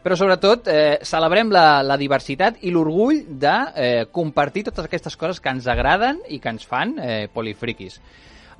Però 0.00 0.16
sobretot 0.16 0.68
eh, 0.72 0.98
celebrem 1.04 1.50
la, 1.52 1.82
la 1.84 1.98
diversitat 2.00 2.62
i 2.64 2.72
l'orgull 2.72 3.20
de 3.40 3.56
eh, 3.74 4.06
compartir 4.12 4.64
totes 4.70 4.86
aquestes 4.88 5.16
coses 5.20 5.42
que 5.44 5.52
ens 5.52 5.68
agraden 5.68 6.22
i 6.32 6.40
que 6.40 6.52
ens 6.54 6.64
fan 6.64 6.96
eh, 6.96 7.26
polifriquis. 7.32 8.00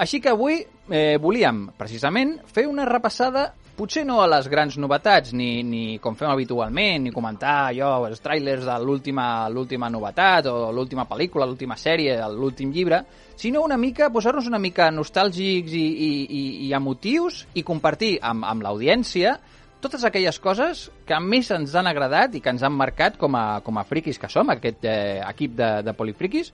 Així 0.00 0.20
que 0.20 0.32
avui 0.32 0.60
eh, 0.60 1.16
volíem, 1.20 1.70
precisament, 1.80 2.38
fer 2.48 2.66
una 2.68 2.84
repassada 2.88 3.50
potser 3.80 4.02
no 4.04 4.18
a 4.20 4.26
les 4.28 4.44
grans 4.52 4.76
novetats, 4.76 5.32
ni, 5.32 5.62
ni 5.64 5.98
com 6.04 6.16
fem 6.18 6.28
habitualment, 6.28 7.06
ni 7.06 7.12
comentar 7.14 7.70
allò, 7.70 7.94
els 8.10 8.20
trailers 8.20 8.66
de 8.68 8.76
l'última 8.84 9.88
novetat, 9.88 10.50
o 10.52 10.68
l'última 10.76 11.06
pel·lícula, 11.08 11.48
l'última 11.48 11.78
sèrie, 11.80 12.18
l'últim 12.34 12.74
llibre, 12.74 13.00
sinó 13.40 13.62
una 13.64 13.78
mica, 13.80 14.10
posar-nos 14.12 14.50
una 14.50 14.60
mica 14.60 14.90
nostàlgics 14.92 15.72
i, 15.72 15.86
i, 15.88 16.10
i, 16.28 16.42
i 16.66 16.74
emotius 16.76 17.46
i 17.56 17.64
compartir 17.64 18.18
amb, 18.20 18.44
amb 18.44 18.66
l'audiència 18.66 19.38
totes 19.82 20.04
aquelles 20.04 20.38
coses 20.42 20.88
que 21.08 21.18
més 21.24 21.50
ens 21.54 21.74
han 21.76 21.88
agradat 21.90 22.36
i 22.36 22.42
que 22.44 22.52
ens 22.52 22.64
han 22.66 22.76
marcat 22.76 23.16
com 23.20 23.36
a, 23.36 23.60
com 23.66 23.80
a 23.80 23.86
friquis 23.88 24.20
que 24.20 24.30
som, 24.32 24.52
aquest 24.52 24.84
eh, 24.84 25.20
equip 25.26 25.56
de, 25.58 25.70
de 25.86 25.96
polifriquis, 25.96 26.52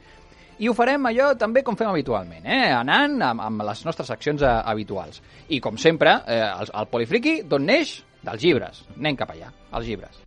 i 0.57 0.71
ho 0.71 0.75
farem 0.77 1.05
allò 1.11 1.33
també 1.37 1.63
com 1.63 1.77
fem 1.77 1.91
habitualment, 1.91 2.47
eh? 2.49 2.71
anant 2.73 3.19
amb, 3.23 3.45
amb 3.45 3.67
les 3.69 3.85
nostres 3.85 4.13
accions 4.15 4.43
eh, 4.43 4.53
habituals. 4.73 5.21
I 5.53 5.61
com 5.61 5.77
sempre, 5.81 6.21
eh, 6.27 6.43
el, 6.47 6.73
el 6.73 6.93
polifriqui 6.93 7.41
d'on 7.45 7.69
neix? 7.69 7.99
Dels 8.27 8.43
llibres. 8.43 8.87
Anem 8.97 9.21
cap 9.21 9.37
allà, 9.37 9.53
als 9.71 9.87
llibres. 9.87 10.26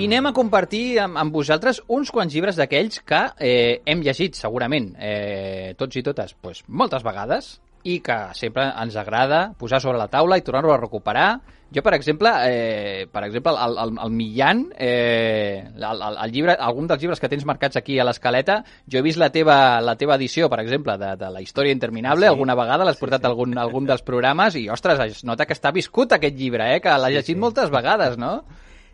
I 0.00 0.06
anem 0.08 0.30
a 0.30 0.32
compartir 0.32 0.96
amb, 1.02 1.18
amb 1.20 1.34
vosaltres 1.34 1.82
uns 1.92 2.08
quants 2.14 2.32
llibres 2.32 2.56
d'aquells 2.56 3.02
que 3.04 3.18
eh, 3.36 3.82
hem 3.84 4.00
llegit 4.00 4.38
segurament, 4.38 4.94
eh, 4.96 5.74
tots 5.76 5.98
i 6.00 6.02
totes, 6.06 6.32
pues, 6.40 6.62
moltes 6.68 7.04
vegades, 7.04 7.58
i 7.84 7.98
que 8.04 8.16
sempre 8.36 8.64
ens 8.80 8.96
agrada 8.96 9.50
posar 9.60 9.80
sobre 9.84 10.00
la 10.00 10.08
taula 10.08 10.38
i 10.40 10.44
tornar-ho 10.46 10.72
a 10.72 10.78
recuperar. 10.80 11.26
Jo, 11.70 11.84
per 11.84 11.92
exemple, 11.94 12.32
eh, 12.48 13.04
per 13.12 13.22
exemple 13.28 13.52
el, 13.52 13.76
el, 13.82 13.92
el 14.06 14.14
Millán, 14.16 14.62
eh, 14.78 15.68
el, 15.68 15.84
el, 15.84 16.16
el 16.24 16.32
llibre, 16.32 16.56
algun 16.56 16.88
dels 16.90 17.04
llibres 17.04 17.20
que 17.20 17.28
tens 17.30 17.44
marcats 17.46 17.76
aquí 17.78 17.98
a 18.00 18.06
l'escaleta, 18.08 18.62
jo 18.90 18.98
he 18.98 19.04
vist 19.04 19.20
la 19.20 19.28
teva, 19.30 19.58
la 19.84 19.98
teva 20.00 20.16
edició, 20.16 20.48
per 20.48 20.62
exemple, 20.64 20.96
de, 20.98 21.12
de 21.20 21.30
La 21.30 21.44
història 21.44 21.76
interminable, 21.76 22.24
Sí. 22.26 22.32
alguna 22.32 22.56
vegada 22.58 22.88
l'has 22.88 22.98
portat 22.98 23.24
a 23.24 23.28
algun, 23.30 23.52
algun 23.58 23.86
dels 23.86 24.02
programes 24.02 24.56
i, 24.56 24.64
ostres, 24.72 25.04
es 25.04 25.22
nota 25.28 25.44
que 25.46 25.54
està 25.54 25.72
viscut 25.76 26.16
aquest 26.16 26.40
llibre, 26.40 26.72
eh, 26.74 26.80
que 26.80 26.88
l'has 26.96 27.12
Sí, 27.12 27.20
llegit 27.20 27.36
sí. 27.36 27.40
moltes 27.44 27.70
vegades, 27.70 28.16
no? 28.18 28.38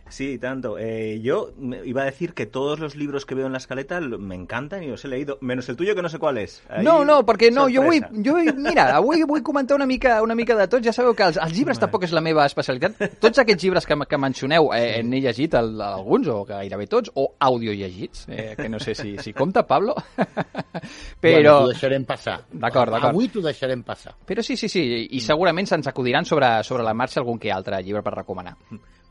Sí, 0.08 0.38
tanto. 0.38 0.78
Eh, 0.78 1.20
yo 1.20 1.50
me- 1.58 1.84
iba 1.84 2.02
a 2.02 2.04
decir 2.04 2.32
que 2.32 2.46
todos 2.46 2.78
los 2.78 2.94
libros 2.94 3.26
que 3.26 3.34
veo 3.34 3.46
en 3.46 3.52
la 3.52 3.58
escaleta 3.58 4.00
me 4.00 4.34
encantan 4.36 4.82
y 4.84 4.86
los 4.86 5.04
he 5.04 5.08
leído, 5.08 5.36
menos 5.40 5.68
el 5.68 5.76
tuyo 5.76 5.94
que 5.96 6.02
no 6.02 6.08
sé 6.08 6.18
cuál 6.18 6.38
és. 6.38 6.62
Ahí, 6.68 6.84
No, 6.84 7.04
no, 7.04 7.24
perquè 7.26 7.50
no, 7.52 7.62
jo 7.68 7.82
vull, 7.82 7.98
sorpresa. 8.00 8.22
jo 8.24 8.32
vull, 8.36 8.54
mira, 8.56 8.94
avui 8.96 9.22
vull 9.24 9.42
comentar 9.42 9.74
una 9.74 9.84
mica, 9.86 10.22
una 10.22 10.34
mica 10.36 10.54
de 10.54 10.68
tot, 10.68 10.82
ja 10.84 10.92
sabeu 10.92 11.12
que 11.14 11.24
els, 11.24 11.36
els 11.42 11.52
llibres 11.52 11.78
tampoc 11.78 12.04
és 12.04 12.12
la 12.12 12.20
meva 12.20 12.46
especialitat. 12.46 13.18
Tots 13.18 13.38
aquests 13.42 13.64
llibres 13.64 13.84
que, 13.86 13.96
que 14.08 14.18
mencioneu 14.18 14.70
eh, 14.72 15.02
n'he 15.02 15.20
llegit 15.20 15.54
el, 15.58 15.80
alguns, 15.80 16.28
o 16.28 16.44
gairebé 16.44 16.86
tots, 16.86 17.10
o 17.14 17.34
audio 17.40 17.72
llegits, 17.74 18.26
eh, 18.28 18.54
que 18.56 18.68
no 18.68 18.78
sé 18.78 18.94
si, 18.94 19.16
si 19.18 19.32
compta, 19.32 19.66
Pablo. 19.66 19.94
Bueno, 20.76 21.38
Però, 21.40 21.52
t'ho 21.62 21.68
deixarem 21.72 22.04
passar. 22.06 22.36
D'acord, 22.52 22.92
d'acord. 22.92 23.10
Avui 23.14 23.28
t'ho 23.32 23.40
deixarem 23.42 23.82
passar. 23.82 24.14
però 24.26 24.42
sí, 24.42 24.56
sí, 24.56 24.68
sí, 24.68 25.08
i 25.10 25.20
segurament 25.20 25.66
se'ns 25.66 25.86
acudiran 25.88 26.24
sobre, 26.24 26.62
sobre 26.62 26.84
la 26.84 26.94
marxa 26.94 27.20
algun 27.20 27.38
que 27.38 27.50
altre 27.50 27.82
llibre 27.82 28.02
per 28.02 28.14
recomanar. 28.14 28.54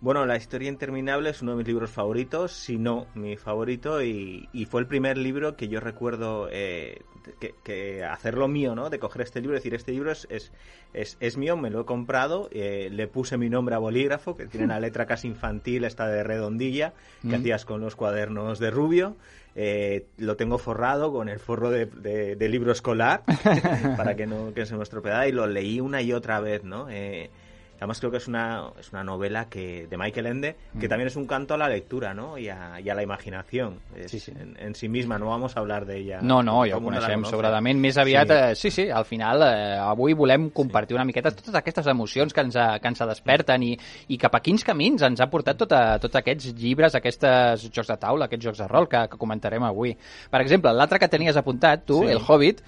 Bueno, 0.02 0.26
La 0.28 0.36
historia 0.36 0.70
interminable 0.70 1.32
es 1.32 1.42
uno 1.42 1.52
de 1.54 1.58
mis 1.58 1.68
libros 1.68 1.90
favoritos, 1.90 2.52
si 2.52 2.78
no 2.78 3.08
mi 3.16 3.38
favorito, 3.38 4.04
y, 4.04 4.50
y 4.54 4.66
fue 4.66 4.82
el 4.82 4.88
primer 4.88 5.18
libro 5.18 5.56
que 5.56 5.68
yo 5.68 5.80
recuerdo 5.80 6.48
eh, 6.52 7.02
que, 7.40 7.56
que 7.64 8.04
hacerlo 8.04 8.48
mío, 8.48 8.76
¿no? 8.76 8.92
De 8.92 9.00
coger 9.00 9.24
este 9.24 9.42
libro 9.42 9.56
decir, 9.56 9.74
este 9.74 9.94
libro 9.94 10.12
es, 10.12 10.28
es, 10.30 10.52
es, 10.94 11.18
es 11.20 11.38
mío, 11.38 11.58
me 11.58 11.72
lo 11.72 11.82
he 11.82 11.86
comprado, 11.86 12.50
eh, 12.52 12.90
le 12.92 13.08
puse 13.08 13.38
mi 13.38 13.50
nombre 13.50 13.74
a 13.74 13.80
bolígrafo, 13.80 14.36
que 14.38 14.46
tiene 14.46 14.66
una 14.66 14.80
letra 14.80 15.08
casi 15.08 15.28
infantil, 15.28 15.86
esta 15.86 16.08
de 16.08 16.24
redondilla, 16.24 16.94
que 17.22 17.30
Mm. 17.30 17.34
hacías 17.36 17.66
con 17.66 17.82
los 17.82 17.96
cuadernos 17.96 18.60
de 18.60 18.70
rubio. 18.70 19.16
Eh, 19.56 20.06
lo 20.18 20.36
tengo 20.36 20.58
forrado 20.60 21.12
con 21.14 21.30
el 21.30 21.40
forro 21.40 21.72
de, 21.72 21.86
de- 21.88 22.36
de 22.36 22.50
libro 22.50 22.74
escolar 22.74 23.24
para 23.98 24.16
que 24.16 24.28
no 24.28 24.54
que 24.54 24.66
se 24.68 24.76
me 24.76 24.84
estropeara 24.84 25.28
y 25.28 25.32
lo 25.32 25.48
leí 25.48 25.80
una 25.80 26.02
y 26.04 26.12
otra 26.14 26.42
vez, 26.42 26.64
¿no? 26.64 26.90
Eh, 26.92 27.32
Además 27.78 28.00
creo 28.00 28.10
que 28.12 28.18
es 28.18 28.28
una, 28.28 28.70
es 28.80 28.92
una 28.92 29.04
novela 29.04 29.50
que 29.50 29.88
de 29.88 29.98
Michael 29.98 30.28
Ende 30.28 30.56
que 30.80 30.88
Mm. 30.88 30.90
también 30.90 31.08
es 31.08 31.16
un 31.16 31.28
canto 31.28 31.54
a 31.54 31.58
la 31.58 31.68
lectura, 31.68 32.14
¿no? 32.14 32.38
Y 32.38 32.48
a, 32.50 32.80
y 32.80 32.90
a 32.90 32.96
la 32.96 33.04
imaginación. 33.04 33.80
Es 33.96 34.12
Sí, 34.12 34.20
sí. 34.20 34.32
En, 34.40 34.56
en 34.60 34.76
sí 34.76 34.88
misma, 34.88 35.18
no 35.20 35.28
vamos 35.28 35.56
a 35.58 35.60
hablar 35.60 35.86
de 35.86 35.98
ella. 36.00 36.20
No, 36.22 36.42
no, 36.42 36.64
ja 36.66 36.78
ho 36.78 36.82
coneixem 36.82 37.26
sobradament. 37.26 37.80
Més 37.80 37.98
aviat, 37.98 38.28
Sí. 38.28 38.34
sí, 38.34 38.40
eh, 38.40 38.56
sí, 38.56 38.72
sí 38.72 38.90
al 38.90 39.06
final, 39.06 39.42
eh, 39.44 39.78
avui 39.80 40.14
volem 40.14 40.50
compartir 40.52 40.96
una 40.96 41.04
miqueta 41.06 41.32
totes 41.32 41.54
aquestes 41.56 41.88
emocions 41.88 42.34
que 42.34 42.42
ens, 42.42 42.56
que 42.56 42.88
ens 42.88 43.00
desperten 43.00 43.64
i, 43.64 43.78
i 44.08 44.18
cap 44.18 44.36
a 44.36 44.40
quins 44.40 44.64
camins 44.64 45.02
ens 45.04 45.20
ha 45.22 45.28
portat 45.30 45.58
tot 45.58 45.72
a, 45.74 46.00
tots 46.00 46.16
aquests 46.16 46.54
llibres, 46.56 46.96
aquests 46.96 47.70
jocs 47.76 47.88
de 47.92 47.98
taula, 47.98 48.26
aquests 48.26 48.46
jocs 48.46 48.60
de 48.64 48.68
rol 48.68 48.88
que, 48.88 49.08
que 49.10 49.18
comentarem 49.18 49.64
avui. 49.64 49.96
Per 50.32 50.42
exemple, 50.42 50.72
l'altre 50.72 51.00
que 51.00 51.08
tenies 51.12 51.36
apuntat, 51.38 51.84
tu, 51.86 52.02
Sí. 52.06 52.12
El 52.12 52.22
Hobbit, 52.28 52.62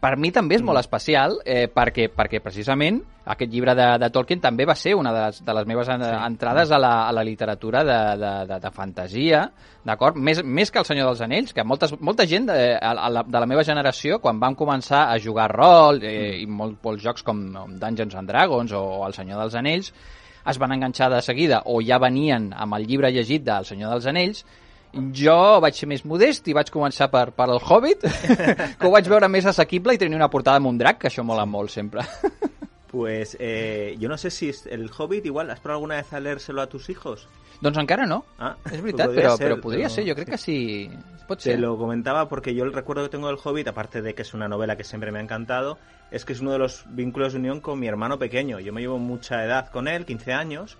per 0.00 0.16
mi 0.16 0.30
també 0.32 0.56
és 0.56 0.62
molt 0.64 0.80
especial 0.80 1.36
eh, 1.44 1.66
perquè, 1.68 2.08
perquè 2.16 2.40
precisament 2.40 3.02
aquest 3.30 3.50
llibre 3.52 3.74
de, 3.76 3.86
de 4.00 4.08
Tolkien 4.10 4.40
també 4.40 4.64
va 4.66 4.74
ser 4.74 4.94
una 4.96 5.12
de 5.12 5.24
les, 5.26 5.40
de 5.44 5.54
les 5.54 5.66
meves 5.68 5.90
en, 5.92 6.02
entrades 6.02 6.70
a 6.72 6.78
la, 6.80 6.92
a 7.08 7.12
la 7.12 7.24
literatura 7.26 7.82
de, 7.84 7.98
de, 8.18 8.30
de, 8.48 8.58
de 8.64 8.70
fantasia, 8.74 9.42
d'acord? 9.86 10.16
Més, 10.16 10.40
més 10.42 10.72
que 10.72 10.80
El 10.80 10.88
Senyor 10.88 11.10
dels 11.10 11.20
Anells, 11.26 11.52
que 11.54 11.64
moltes, 11.68 11.92
molta 12.00 12.26
gent 12.30 12.48
eh, 12.54 12.72
a, 12.80 12.94
a 12.96 13.10
la, 13.12 13.24
de 13.28 13.44
la 13.44 13.50
meva 13.50 13.64
generació, 13.66 14.18
quan 14.24 14.40
vam 14.40 14.56
començar 14.58 15.04
a 15.10 15.18
jugar 15.20 15.50
rol 15.52 16.00
eh, 16.02 16.40
i 16.40 16.48
molt, 16.48 16.80
molts 16.84 17.04
jocs 17.04 17.26
com 17.26 17.44
Dungeons 17.76 18.16
and 18.16 18.32
Dragons 18.32 18.74
o 18.74 18.82
El 19.06 19.14
Senyor 19.16 19.44
dels 19.44 19.60
Anells, 19.60 19.92
es 20.50 20.58
van 20.58 20.72
enganxar 20.72 21.10
de 21.12 21.20
seguida 21.22 21.60
o 21.68 21.82
ja 21.84 22.00
venien 22.00 22.48
amb 22.56 22.80
el 22.80 22.88
llibre 22.88 23.12
llegit 23.12 23.44
del 23.44 23.68
Senyor 23.68 23.92
dels 23.92 24.08
Anells 24.08 24.44
jo 25.14 25.36
vaig 25.62 25.76
ser 25.76 25.88
més 25.90 26.04
modest 26.04 26.48
i 26.50 26.54
vaig 26.56 26.70
començar 26.74 27.10
per, 27.12 27.30
per 27.36 27.48
el 27.48 27.60
Hobbit, 27.62 28.06
que 28.78 28.88
ho 28.88 28.92
vaig 28.92 29.08
veure 29.10 29.28
més 29.30 29.46
assequible 29.46 29.94
i 29.94 30.00
tenia 30.00 30.18
una 30.18 30.30
portada 30.32 30.60
amb 30.60 30.70
un 30.70 30.80
drac, 30.80 31.00
que 31.02 31.10
això 31.10 31.24
mola 31.26 31.46
molt 31.46 31.70
sempre. 31.74 32.06
Pues 32.90 33.36
eh, 33.38 33.94
yo 34.00 34.08
no 34.08 34.18
sé 34.18 34.32
si 34.34 34.48
es 34.48 34.66
el 34.66 34.90
Hobbit, 34.90 35.26
igual, 35.26 35.50
¿has 35.50 35.60
probado 35.60 35.78
alguna 35.78 35.96
vez 35.96 36.12
a 36.12 36.18
leérselo 36.18 36.60
a 36.60 36.68
tus 36.68 36.90
hijos? 36.90 37.28
Doncs 37.60 37.78
encara 37.78 38.06
no, 38.06 38.24
Ah, 38.38 38.56
és 38.70 38.80
veritat, 38.80 39.10
però, 39.10 39.36
ser, 39.36 39.46
però 39.52 39.60
podria 39.60 39.86
però- 39.88 39.94
ser, 39.94 40.08
jo 40.08 40.14
crec 40.14 40.30
que 40.30 40.38
sí, 40.38 40.90
pot 41.28 41.38
Te 41.38 41.50
ser. 41.52 41.60
lo 41.60 41.76
comentaba 41.76 42.28
porque 42.28 42.54
yo 42.54 42.64
el 42.64 42.72
recuerdo 42.72 43.02
que 43.04 43.08
tengo 43.10 43.28
del 43.28 43.36
Hobbit, 43.42 43.68
aparte 43.68 44.02
de 44.02 44.14
que 44.14 44.22
es 44.22 44.34
una 44.34 44.48
novela 44.48 44.76
que 44.76 44.84
siempre 44.84 45.12
me 45.12 45.18
ha 45.18 45.22
encantado, 45.22 45.78
es 46.10 46.24
que 46.24 46.32
es 46.32 46.40
uno 46.40 46.50
de 46.50 46.58
los 46.58 46.84
vínculos 46.88 47.32
de 47.34 47.38
unión 47.38 47.60
con 47.60 47.78
mi 47.78 47.86
hermano 47.86 48.18
pequeño. 48.18 48.58
Yo 48.58 48.72
me 48.72 48.80
llevo 48.80 48.98
mucha 48.98 49.44
edad 49.44 49.68
con 49.70 49.86
él, 49.86 50.04
15 50.06 50.32
años, 50.32 50.76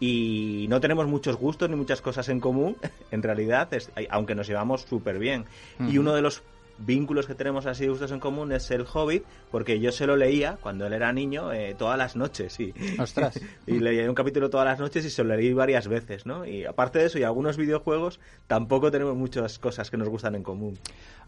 y 0.00 0.66
no 0.68 0.80
tenemos 0.80 1.06
muchos 1.06 1.36
gustos 1.36 1.68
ni 1.70 1.76
muchas 1.76 2.00
cosas 2.00 2.28
en 2.28 2.40
común, 2.40 2.76
en 3.10 3.22
realidad, 3.22 3.72
es- 3.74 3.92
aunque 4.10 4.34
nos 4.34 4.46
llevamos 4.48 4.82
súper 4.82 5.18
bien. 5.18 5.44
Y 5.88 5.98
uno 5.98 6.14
de 6.14 6.22
los 6.22 6.42
vínculos 6.84 7.26
que 7.26 7.34
tenemos 7.34 7.66
así 7.66 7.84
de 7.84 7.90
gustos 7.90 8.12
en 8.12 8.20
común 8.20 8.52
es 8.52 8.70
el 8.70 8.86
Hobbit, 8.92 9.24
porque 9.50 9.80
yo 9.80 9.92
se 9.92 10.06
lo 10.06 10.16
leía 10.16 10.58
cuando 10.60 10.86
él 10.86 10.92
era 10.92 11.12
niño 11.12 11.52
eh, 11.52 11.74
todas 11.78 11.98
las 11.98 12.16
noches, 12.16 12.52
sí. 12.52 12.72
Ostres. 12.98 13.40
Y 13.66 13.78
leía 13.78 14.08
un 14.08 14.14
capítulo 14.14 14.50
todas 14.50 14.66
las 14.66 14.80
noches 14.80 15.04
y 15.04 15.10
se 15.10 15.22
lo 15.22 15.36
leí 15.36 15.52
varias 15.52 15.86
veces, 15.86 16.26
¿no? 16.26 16.44
Y 16.44 16.64
aparte 16.64 16.98
de 16.98 17.06
eso 17.06 17.18
y 17.18 17.22
algunos 17.22 17.56
videojuegos, 17.56 18.18
tampoco 18.46 18.90
tenemos 18.90 19.16
muchas 19.16 19.58
cosas 19.58 19.90
que 19.90 19.96
nos 19.96 20.08
gustan 20.08 20.34
en 20.34 20.42
común. 20.42 20.78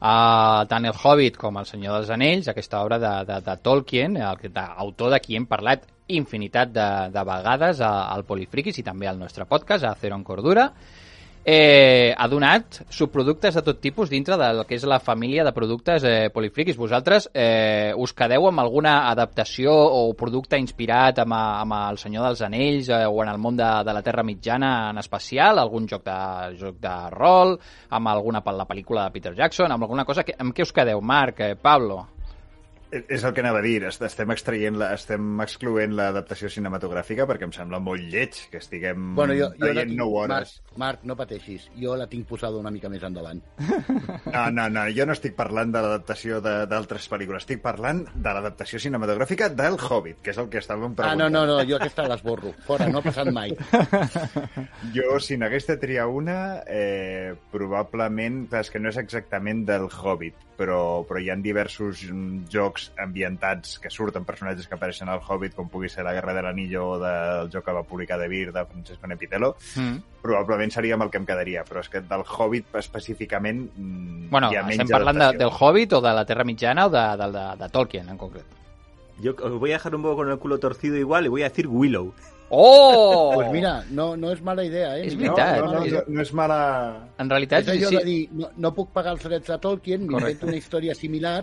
Uh, 0.00 0.66
tant 0.68 0.84
el 0.84 0.92
Hobbit 0.92 1.38
com 1.40 1.56
el 1.60 1.66
Senyor 1.68 2.00
dels 2.00 2.10
Anells, 2.12 2.48
aquesta 2.50 2.82
obra 2.82 2.98
de, 2.98 3.12
de, 3.24 3.40
de 3.40 3.56
Tolkien, 3.62 4.18
el, 4.18 4.42
de, 4.42 4.64
autor 4.84 5.14
de 5.14 5.20
qui 5.22 5.38
hem 5.38 5.46
parlat 5.48 5.86
infinitat 6.12 6.74
de, 6.74 6.88
de 7.14 7.24
vegades 7.24 7.80
al 7.86 8.26
Polifriquis 8.28 8.82
i 8.82 8.84
també 8.84 9.08
al 9.08 9.20
nostre 9.20 9.46
podcast, 9.48 9.86
a 9.86 9.94
Cero 10.00 10.18
en 10.18 10.26
Cordura, 10.26 10.66
eh, 11.44 12.14
ha 12.16 12.26
donat 12.28 12.80
subproductes 12.88 13.54
de 13.54 13.62
tot 13.62 13.80
tipus 13.80 14.10
dintre 14.10 14.38
del 14.40 14.62
que 14.66 14.78
és 14.78 14.86
la 14.88 14.98
família 15.00 15.44
de 15.44 15.52
productes 15.52 16.04
eh, 16.08 16.30
polifriquis. 16.32 16.78
Vosaltres 16.80 17.28
eh, 17.34 17.92
us 17.96 18.14
quedeu 18.16 18.48
amb 18.48 18.64
alguna 18.64 18.96
adaptació 19.10 19.74
o 19.74 20.14
producte 20.16 20.58
inspirat 20.58 21.20
amb, 21.22 21.36
amb 21.36 21.76
el 21.82 22.00
Senyor 22.00 22.30
dels 22.30 22.44
Anells 22.48 22.88
eh, 22.88 23.04
o 23.04 23.20
en 23.22 23.34
el 23.34 23.38
món 23.38 23.60
de, 23.60 23.70
de 23.84 23.96
la 23.96 24.02
Terra 24.02 24.24
Mitjana 24.24 24.72
en 24.90 25.02
especial? 25.04 25.60
Algun 25.60 25.88
joc 25.90 26.06
de, 26.08 26.18
joc 26.60 26.80
de 26.80 26.96
rol? 27.12 27.58
Amb 27.90 28.14
alguna 28.14 28.42
la 28.54 28.68
pel·lícula 28.68 29.04
de 29.04 29.14
Peter 29.18 29.34
Jackson? 29.36 29.72
Amb 29.72 29.84
alguna 29.84 30.04
cosa? 30.04 30.24
Que, 30.24 30.36
amb 30.38 30.56
què 30.56 30.64
us 30.64 30.72
quedeu, 30.72 31.00
Marc, 31.04 31.40
eh, 31.40 31.56
Pablo? 31.60 32.13
És- 33.08 33.24
el 33.24 33.32
que 33.34 33.40
anava 33.42 33.58
a 33.58 33.62
dir, 33.62 33.82
est- 33.84 34.02
estem 34.06 34.30
extraient 34.30 34.76
la, 34.78 34.92
estem 34.94 35.40
excloent 35.42 35.94
l'adaptació 35.96 36.48
cinematogràfica 36.48 37.26
perquè 37.26 37.44
em 37.48 37.52
sembla 37.52 37.80
molt 37.82 38.00
lleig 38.12 38.36
que 38.50 38.58
estiguem 38.62 39.14
Bueno, 39.16 39.34
jo, 39.34 39.48
jo 39.58 39.66
veient 39.66 39.88
tinc, 39.90 39.98
9 39.98 40.18
hores. 40.20 40.60
Marc, 40.62 40.78
Marc, 40.84 41.04
no 41.04 41.16
pateixis. 41.16 41.68
Jo 41.80 41.96
la 41.96 42.06
tinc 42.06 42.26
posada 42.28 42.56
una 42.58 42.70
mica 42.70 42.88
més 42.88 43.02
endavant. 43.02 43.40
No, 44.32 44.50
no, 44.50 44.68
no, 44.70 44.84
jo 44.94 45.06
no 45.06 45.12
estic 45.16 45.34
parlant 45.34 45.72
de 45.74 45.82
l'adaptació 45.82 46.40
d'altres 46.40 47.08
pel·lícules, 47.10 47.42
estic 47.44 47.60
parlant 47.62 48.04
de 48.14 48.34
l'adaptació 48.36 48.78
cinematogràfica 48.78 49.48
del 49.50 49.74
Hobbit, 49.80 50.20
que 50.22 50.30
és 50.30 50.38
el 50.38 50.48
que 50.48 50.58
estàvem 50.62 50.92
Ah, 50.92 50.94
preguntant. 51.02 51.18
no, 51.20 51.28
no, 51.30 51.44
no, 51.46 51.64
jo 51.68 51.76
aquesta 51.76 52.06
l'esborro. 52.08 52.52
Fora, 52.66 52.86
no 52.88 52.98
ha 52.98 53.02
passat 53.02 53.30
mai. 53.32 53.56
Jo, 54.94 55.18
si 55.20 55.36
n'hagués 55.38 55.66
de 55.66 55.76
triar 55.80 56.06
una, 56.08 56.62
eh, 56.66 57.34
probablement, 57.50 58.46
és 58.54 58.70
que 58.70 58.80
no 58.80 58.88
és 58.90 58.96
exactament 59.00 59.64
del 59.66 59.88
Hobbit, 59.90 60.34
però, 60.56 61.04
però 61.06 61.20
hi 61.20 61.30
ha 61.30 61.36
diversos 61.36 62.04
jocs 62.50 62.90
ambientats 62.98 63.78
que 63.82 63.90
surten 63.90 64.24
personatges 64.24 64.68
que 64.68 64.74
apareixen 64.76 65.08
al 65.08 65.20
Hobbit, 65.26 65.54
com 65.54 65.68
pugui 65.68 65.88
ser 65.92 66.04
la 66.06 66.14
Guerra 66.14 66.34
de 66.34 66.42
l'Anillo 66.46 66.86
o 66.94 66.98
del 67.02 67.50
joc 67.52 67.64
que 67.66 67.76
va 67.76 67.82
publicar 67.82 68.18
De 68.20 68.28
Vir, 68.28 68.52
de 68.52 68.64
Francesco 68.64 69.06
Nepitello, 69.06 69.54
Mm. 69.76 69.96
probablement 70.22 70.70
seria 70.72 70.94
amb 70.94 71.04
el 71.04 71.10
que 71.10 71.18
em 71.18 71.26
quedaria, 71.26 71.64
però 71.64 71.80
és 71.80 71.88
que 71.88 72.00
del 72.00 72.22
Hobbit 72.24 72.74
específicament 72.80 73.68
mm, 73.76 74.30
Bueno, 74.30 74.50
hi 74.52 74.56
ha 74.56 74.62
menys 74.62 74.84
estem 74.84 74.94
parlant 74.94 75.18
de, 75.18 75.38
del 75.38 75.50
Hobbit 75.52 75.92
o 75.92 76.00
de 76.00 76.14
la 76.14 76.24
Terra 76.24 76.44
Mitjana 76.44 76.86
o 76.86 76.90
de, 76.90 77.04
de, 77.20 77.30
de, 77.32 77.46
de 77.62 77.68
Tolkien, 77.68 78.08
en 78.08 78.18
concret? 78.18 78.44
Yo 79.20 79.34
os 79.40 79.58
voy 79.60 79.70
a 79.70 79.74
dejar 79.74 79.94
un 79.94 80.02
poco 80.02 80.16
con 80.16 80.30
el 80.30 80.38
culo 80.38 80.58
torcido 80.58 80.96
igual 80.96 81.26
y 81.26 81.28
voy 81.28 81.42
a 81.42 81.48
decir 81.48 81.68
Willow. 81.68 82.12
Oh! 82.56 83.32
Pues 83.34 83.50
mira, 83.52 83.82
no, 83.90 84.12
no 84.16 84.30
és 84.32 84.40
mala 84.46 84.64
idea, 84.64 84.94
eh? 84.98 85.06
És 85.08 85.16
veritat, 85.18 85.58
no, 85.60 85.72
no, 85.72 85.82
és- 85.84 85.92
no, 85.92 86.02
no 86.08 86.22
és 86.22 86.32
mala... 86.32 86.60
En 87.18 87.30
realitat, 87.30 87.66
És 87.66 87.74
allò 87.74 87.90
sí, 87.90 87.96
de 87.98 88.04
dir, 88.06 88.20
no, 88.32 88.50
no 88.56 88.72
puc 88.76 88.92
pagar 88.94 89.12
els 89.16 89.22
drets 89.26 89.50
de 89.50 89.58
Tolkien, 89.58 90.06
m'invento 90.06 90.46
una 90.46 90.56
història 90.60 90.94
similar 90.94 91.42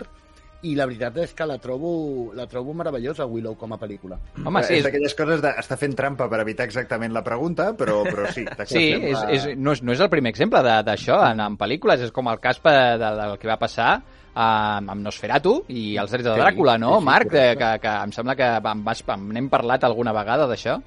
i 0.63 0.75
la 0.77 0.85
veritat 0.85 1.15
és 1.23 1.31
que 1.33 1.45
la 1.49 1.55
trobo, 1.57 1.91
la 2.37 2.45
trobo 2.45 2.73
meravellosa, 2.77 3.25
Willow, 3.25 3.55
com 3.57 3.71
a 3.73 3.79
pel·lícula. 3.81 4.19
home, 4.45 4.61
sí, 4.63 4.75
és 4.77 4.83
d'aquelles 4.85 5.15
coses 5.17 5.41
d'estar 5.41 5.77
fent 5.81 5.95
trampa 5.97 6.27
per 6.29 6.39
evitar 6.43 6.67
exactament 6.69 7.11
la 7.15 7.23
pregunta, 7.25 7.71
però, 7.75 8.03
però 8.05 8.27
sí. 8.31 8.45
Sí, 8.69 8.83
és, 8.93 9.17
és, 9.29 9.47
no, 9.57 9.73
és, 9.73 9.81
no 9.81 9.91
és 9.95 9.99
el 10.05 10.09
primer 10.13 10.29
exemple 10.29 10.61
de- 10.61 10.83
d'això 10.85 11.17
en, 11.31 11.41
en 11.41 11.57
pel·lícules, 11.57 12.03
és 12.05 12.11
com 12.13 12.29
el 12.29 12.39
cas 12.39 12.59
pe- 12.61 12.97
de, 13.01 13.09
del 13.23 13.39
que 13.41 13.49
va 13.49 13.57
passar 13.57 14.03
amb, 14.33 14.89
amb 14.89 15.01
Nosferatu 15.03 15.63
i 15.69 15.97
els 15.97 16.11
drets 16.11 16.25
de 16.29 16.35
Dràcula, 16.39 16.77
no, 16.79 16.95
sí, 16.95 16.99
sí, 16.99 17.05
Marc? 17.05 17.29
Correcte. 17.31 17.57
que, 17.59 17.71
que 17.83 17.95
em 18.03 18.11
sembla 18.15 18.35
que 18.35 18.49
en 18.73 18.83
vas, 18.83 19.03
en 19.07 19.29
n'hem 19.35 19.49
parlat 19.49 19.83
alguna 19.83 20.13
vegada 20.13 20.47
d'això. 20.47 20.79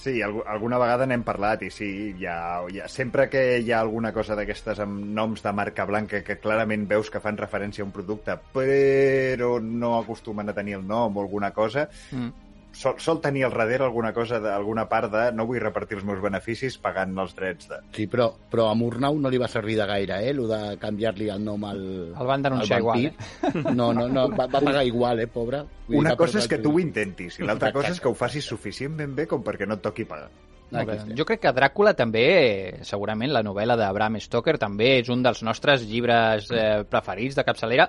Sí, 0.00 0.14
algu- 0.24 0.46
alguna 0.48 0.78
vegada 0.80 1.04
n'hem 1.04 1.22
parlat 1.22 1.60
i 1.62 1.68
sí, 1.70 2.14
hi 2.18 2.24
ha, 2.26 2.62
sempre 2.88 3.28
que 3.28 3.58
hi 3.60 3.70
ha 3.70 3.80
alguna 3.82 4.14
cosa 4.16 4.34
d'aquestes 4.34 4.78
amb 4.80 5.04
noms 5.12 5.42
de 5.44 5.52
marca 5.52 5.84
blanca 5.84 6.22
que 6.24 6.38
clarament 6.40 6.86
veus 6.88 7.10
que 7.12 7.20
fan 7.20 7.36
referència 7.36 7.84
a 7.84 7.86
un 7.86 7.92
producte 7.92 8.32
però 8.54 9.58
no 9.60 9.98
acostumen 9.98 10.48
a 10.48 10.54
tenir 10.56 10.78
el 10.78 10.86
nom 10.88 11.16
o 11.16 11.20
alguna 11.20 11.50
cosa, 11.52 11.86
Mm. 12.12 12.30
Sol, 12.80 12.96
sol 12.98 13.20
tenir 13.20 13.44
al 13.44 13.52
darrere 13.52 13.84
alguna 13.84 14.12
cosa, 14.16 14.40
de, 14.40 14.50
alguna 14.50 14.86
part 14.88 15.12
de 15.12 15.24
no 15.36 15.44
vull 15.48 15.60
repartir 15.60 15.98
els 15.98 16.06
meus 16.08 16.20
beneficis 16.22 16.78
pagant 16.80 17.12
els 17.20 17.34
drets 17.36 17.68
de... 17.68 17.80
Sí, 17.96 18.06
però, 18.10 18.30
però 18.50 18.70
a 18.70 18.76
Murnau 18.78 19.18
no 19.20 19.32
li 19.32 19.40
va 19.40 19.50
servir 19.52 19.76
de 19.78 19.86
gaire, 19.90 20.20
eh, 20.24 20.32
el 20.32 20.42
de 20.48 20.60
canviar-li 20.80 21.28
el 21.34 21.44
nom 21.44 21.66
al... 21.68 21.82
El 22.10 22.30
van 22.30 22.46
denunciar 22.46 22.80
al 22.80 22.86
igual, 22.86 23.08
vampir. 23.10 23.74
No, 23.80 23.90
no, 23.96 24.06
no, 24.08 24.28
va, 24.32 24.46
va 24.46 24.60
pagar 24.60 24.84
igual, 24.88 25.20
eh, 25.20 25.28
pobre. 25.30 25.64
Vull 25.90 26.00
Una 26.04 26.16
cosa 26.16 26.40
és 26.40 26.48
que 26.48 26.60
tu 26.62 26.72
ho 26.76 26.80
intentis 26.80 27.40
i 27.40 27.44
l'altra 27.44 27.72
cosa 27.74 27.92
és 27.92 28.00
que 28.00 28.08
ho 28.08 28.16
facis 28.16 28.48
suficientment 28.48 29.12
bé 29.16 29.28
com 29.28 29.44
perquè 29.44 29.68
no 29.68 29.76
et 29.76 29.84
toqui 29.84 30.08
pagar. 30.08 30.30
Molt 30.70 30.86
bé. 30.86 30.96
Jo 31.18 31.26
crec 31.26 31.40
que 31.42 31.52
Dràcula 31.52 31.96
també, 31.98 32.24
segurament 32.86 33.32
la 33.34 33.42
novel·la 33.42 33.74
de 33.78 33.88
Bram 33.92 34.16
Stoker 34.22 34.54
també 34.62 35.00
és 35.00 35.10
un 35.10 35.24
dels 35.26 35.42
nostres 35.42 35.82
llibres 35.90 36.46
eh, 36.54 36.84
preferits 36.88 37.36
de 37.36 37.44
capçalera 37.46 37.88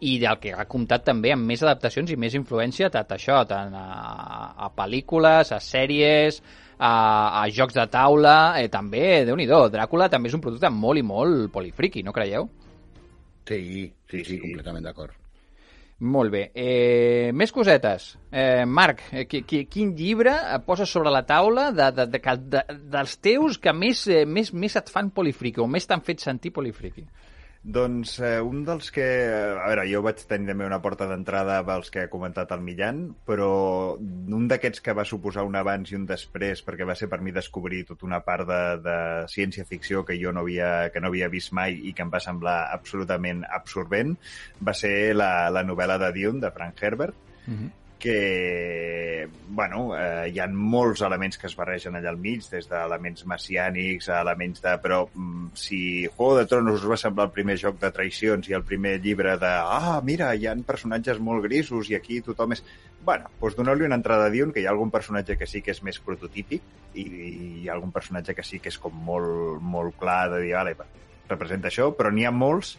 i 0.00 0.16
del 0.22 0.38
que 0.40 0.54
ha 0.56 0.64
comptat 0.68 1.04
també 1.04 1.34
amb 1.34 1.44
més 1.48 1.62
adaptacions 1.62 2.10
i 2.10 2.16
més 2.16 2.34
influència 2.38 2.90
tant 2.92 3.12
això, 3.16 3.42
tant 3.48 3.74
a, 3.76 3.86
a 4.56 4.70
pel·lícules, 4.76 5.52
a 5.52 5.60
sèries, 5.60 6.40
a, 6.78 6.92
a 7.42 7.46
jocs 7.52 7.76
de 7.76 7.86
taula, 7.92 8.36
eh, 8.60 8.68
també, 8.72 9.24
déu 9.28 9.36
nhi 9.36 9.46
Dràcula 9.46 10.08
també 10.08 10.30
és 10.30 10.34
un 10.34 10.40
producte 10.40 10.70
molt 10.72 10.98
i 10.98 11.04
molt 11.04 11.52
polifriqui, 11.52 12.02
no 12.02 12.12
creieu? 12.16 12.48
Sí, 13.46 13.92
sí, 14.08 14.24
sí, 14.24 14.24
Sí. 14.24 14.38
completament 14.40 14.84
d'acord. 14.84 15.12
Molt 16.00 16.32
bé. 16.32 16.50
Eh, 16.54 17.30
més 17.34 17.52
cosetes. 17.52 18.16
Eh, 18.32 18.64
Marc, 18.64 19.02
eh, 19.12 19.26
qui, 19.28 19.42
qui, 19.44 19.66
quin 19.68 19.90
llibre 19.94 20.32
poses 20.64 20.88
sobre 20.88 21.10
la 21.12 21.26
taula 21.28 21.70
de, 21.72 21.90
de, 21.92 22.06
de, 22.06 22.20
de, 22.24 22.36
de, 22.54 22.62
dels 22.94 23.18
teus 23.20 23.58
que 23.58 23.74
més, 23.76 24.06
eh, 24.08 24.24
més, 24.24 24.54
més 24.54 24.76
et 24.80 24.88
fan 24.88 25.10
polifriqui 25.10 25.60
o 25.60 25.66
més 25.68 25.84
t'han 25.86 26.00
fet 26.00 26.24
sentir 26.24 26.54
polifriqui? 26.56 27.04
Doncs 27.60 28.14
eh, 28.24 28.40
un 28.40 28.62
dels 28.64 28.88
que... 28.94 29.04
A 29.60 29.66
veure, 29.68 29.82
jo 29.90 30.00
vaig 30.04 30.22
tenir 30.24 30.48
també 30.48 30.64
una 30.64 30.78
porta 30.80 31.04
d'entrada 31.10 31.58
pels 31.68 31.92
que 31.92 32.06
ha 32.06 32.12
comentat 32.12 32.54
el 32.56 32.62
Millan, 32.64 33.02
però 33.28 33.50
un 34.00 34.46
d'aquests 34.48 34.80
que 34.80 34.94
va 34.96 35.04
suposar 35.04 35.44
un 35.44 35.58
abans 35.60 35.92
i 35.92 35.98
un 35.98 36.06
després, 36.08 36.64
perquè 36.64 36.88
va 36.88 36.96
ser 36.96 37.10
per 37.12 37.20
mi 37.20 37.36
descobrir 37.36 37.82
tota 37.90 38.08
una 38.08 38.22
part 38.24 38.48
de, 38.48 38.62
de 38.86 38.96
ciència-ficció 39.28 40.06
que 40.08 40.16
jo 40.22 40.32
no 40.32 40.46
havia, 40.46 40.88
que 40.94 41.04
no 41.04 41.12
havia 41.12 41.28
vist 41.28 41.52
mai 41.52 41.76
i 41.84 41.92
que 41.92 42.06
em 42.06 42.12
va 42.12 42.22
semblar 42.24 42.62
absolutament 42.72 43.44
absorbent, 43.44 44.16
va 44.64 44.72
ser 44.72 45.12
la, 45.12 45.50
la 45.52 45.66
novel·la 45.66 46.00
de 46.00 46.14
Dune, 46.16 46.40
de 46.40 46.54
Frank 46.56 46.80
Herbert, 46.80 47.26
Mm 47.46 47.56
-hmm. 47.56 47.70
Que 48.00 49.28
bueno, 49.50 49.90
eh, 49.98 50.30
hi 50.32 50.38
ha 50.40 50.46
molts 50.48 51.02
elements 51.06 51.36
que 51.38 51.48
es 51.50 51.54
barregen 51.58 51.98
allà 51.98 52.10
al 52.10 52.18
mig, 52.18 52.46
des 52.50 52.68
d'elements 52.70 53.26
messiànics 53.28 54.08
a 54.08 54.20
elements 54.24 54.62
de... 54.64 54.72
Però 54.82 55.00
mm, 55.06 55.50
si 55.58 55.80
Juego 56.06 56.38
de 56.38 56.46
Tronos 56.50 56.80
us 56.80 56.88
va 56.90 56.98
semblar 57.00 57.28
el 57.28 57.34
primer 57.34 57.58
joc 57.60 57.76
de 57.82 57.90
traïcions 57.94 58.48
i 58.48 58.56
el 58.56 58.64
primer 58.66 58.96
llibre 59.04 59.36
de 59.42 59.50
ah, 59.50 59.98
mira, 60.06 60.32
hi 60.34 60.48
ha 60.48 60.56
personatges 60.66 61.20
molt 61.20 61.44
grisos 61.46 61.90
i 61.90 61.98
aquí 61.98 62.22
tothom 62.24 62.56
és... 62.56 62.64
Bueno, 63.04 63.30
doncs 63.40 63.56
doneu-li 63.56 63.86
una 63.86 63.96
entrada 64.00 64.26
a 64.28 64.32
Dune, 64.32 64.52
que 64.52 64.64
hi 64.64 64.66
ha 64.68 64.74
algun 64.74 64.90
personatge 64.92 65.38
que 65.40 65.48
sí 65.48 65.62
que 65.64 65.72
és 65.72 65.82
més 65.82 66.00
prototípic 66.04 66.64
i, 66.94 67.04
i 67.04 67.36
hi 67.62 67.68
ha 67.68 67.76
algun 67.76 67.92
personatge 67.92 68.34
que 68.36 68.44
sí 68.46 68.60
que 68.60 68.72
és 68.72 68.80
com 68.80 68.96
molt, 69.06 69.60
molt 69.60 69.96
clar 70.00 70.26
de 70.34 70.42
dir, 70.44 70.56
vale, 70.56 70.76
representa 71.30 71.70
això, 71.70 71.92
però 71.96 72.12
n'hi 72.12 72.26
ha 72.28 72.34
molts 72.34 72.74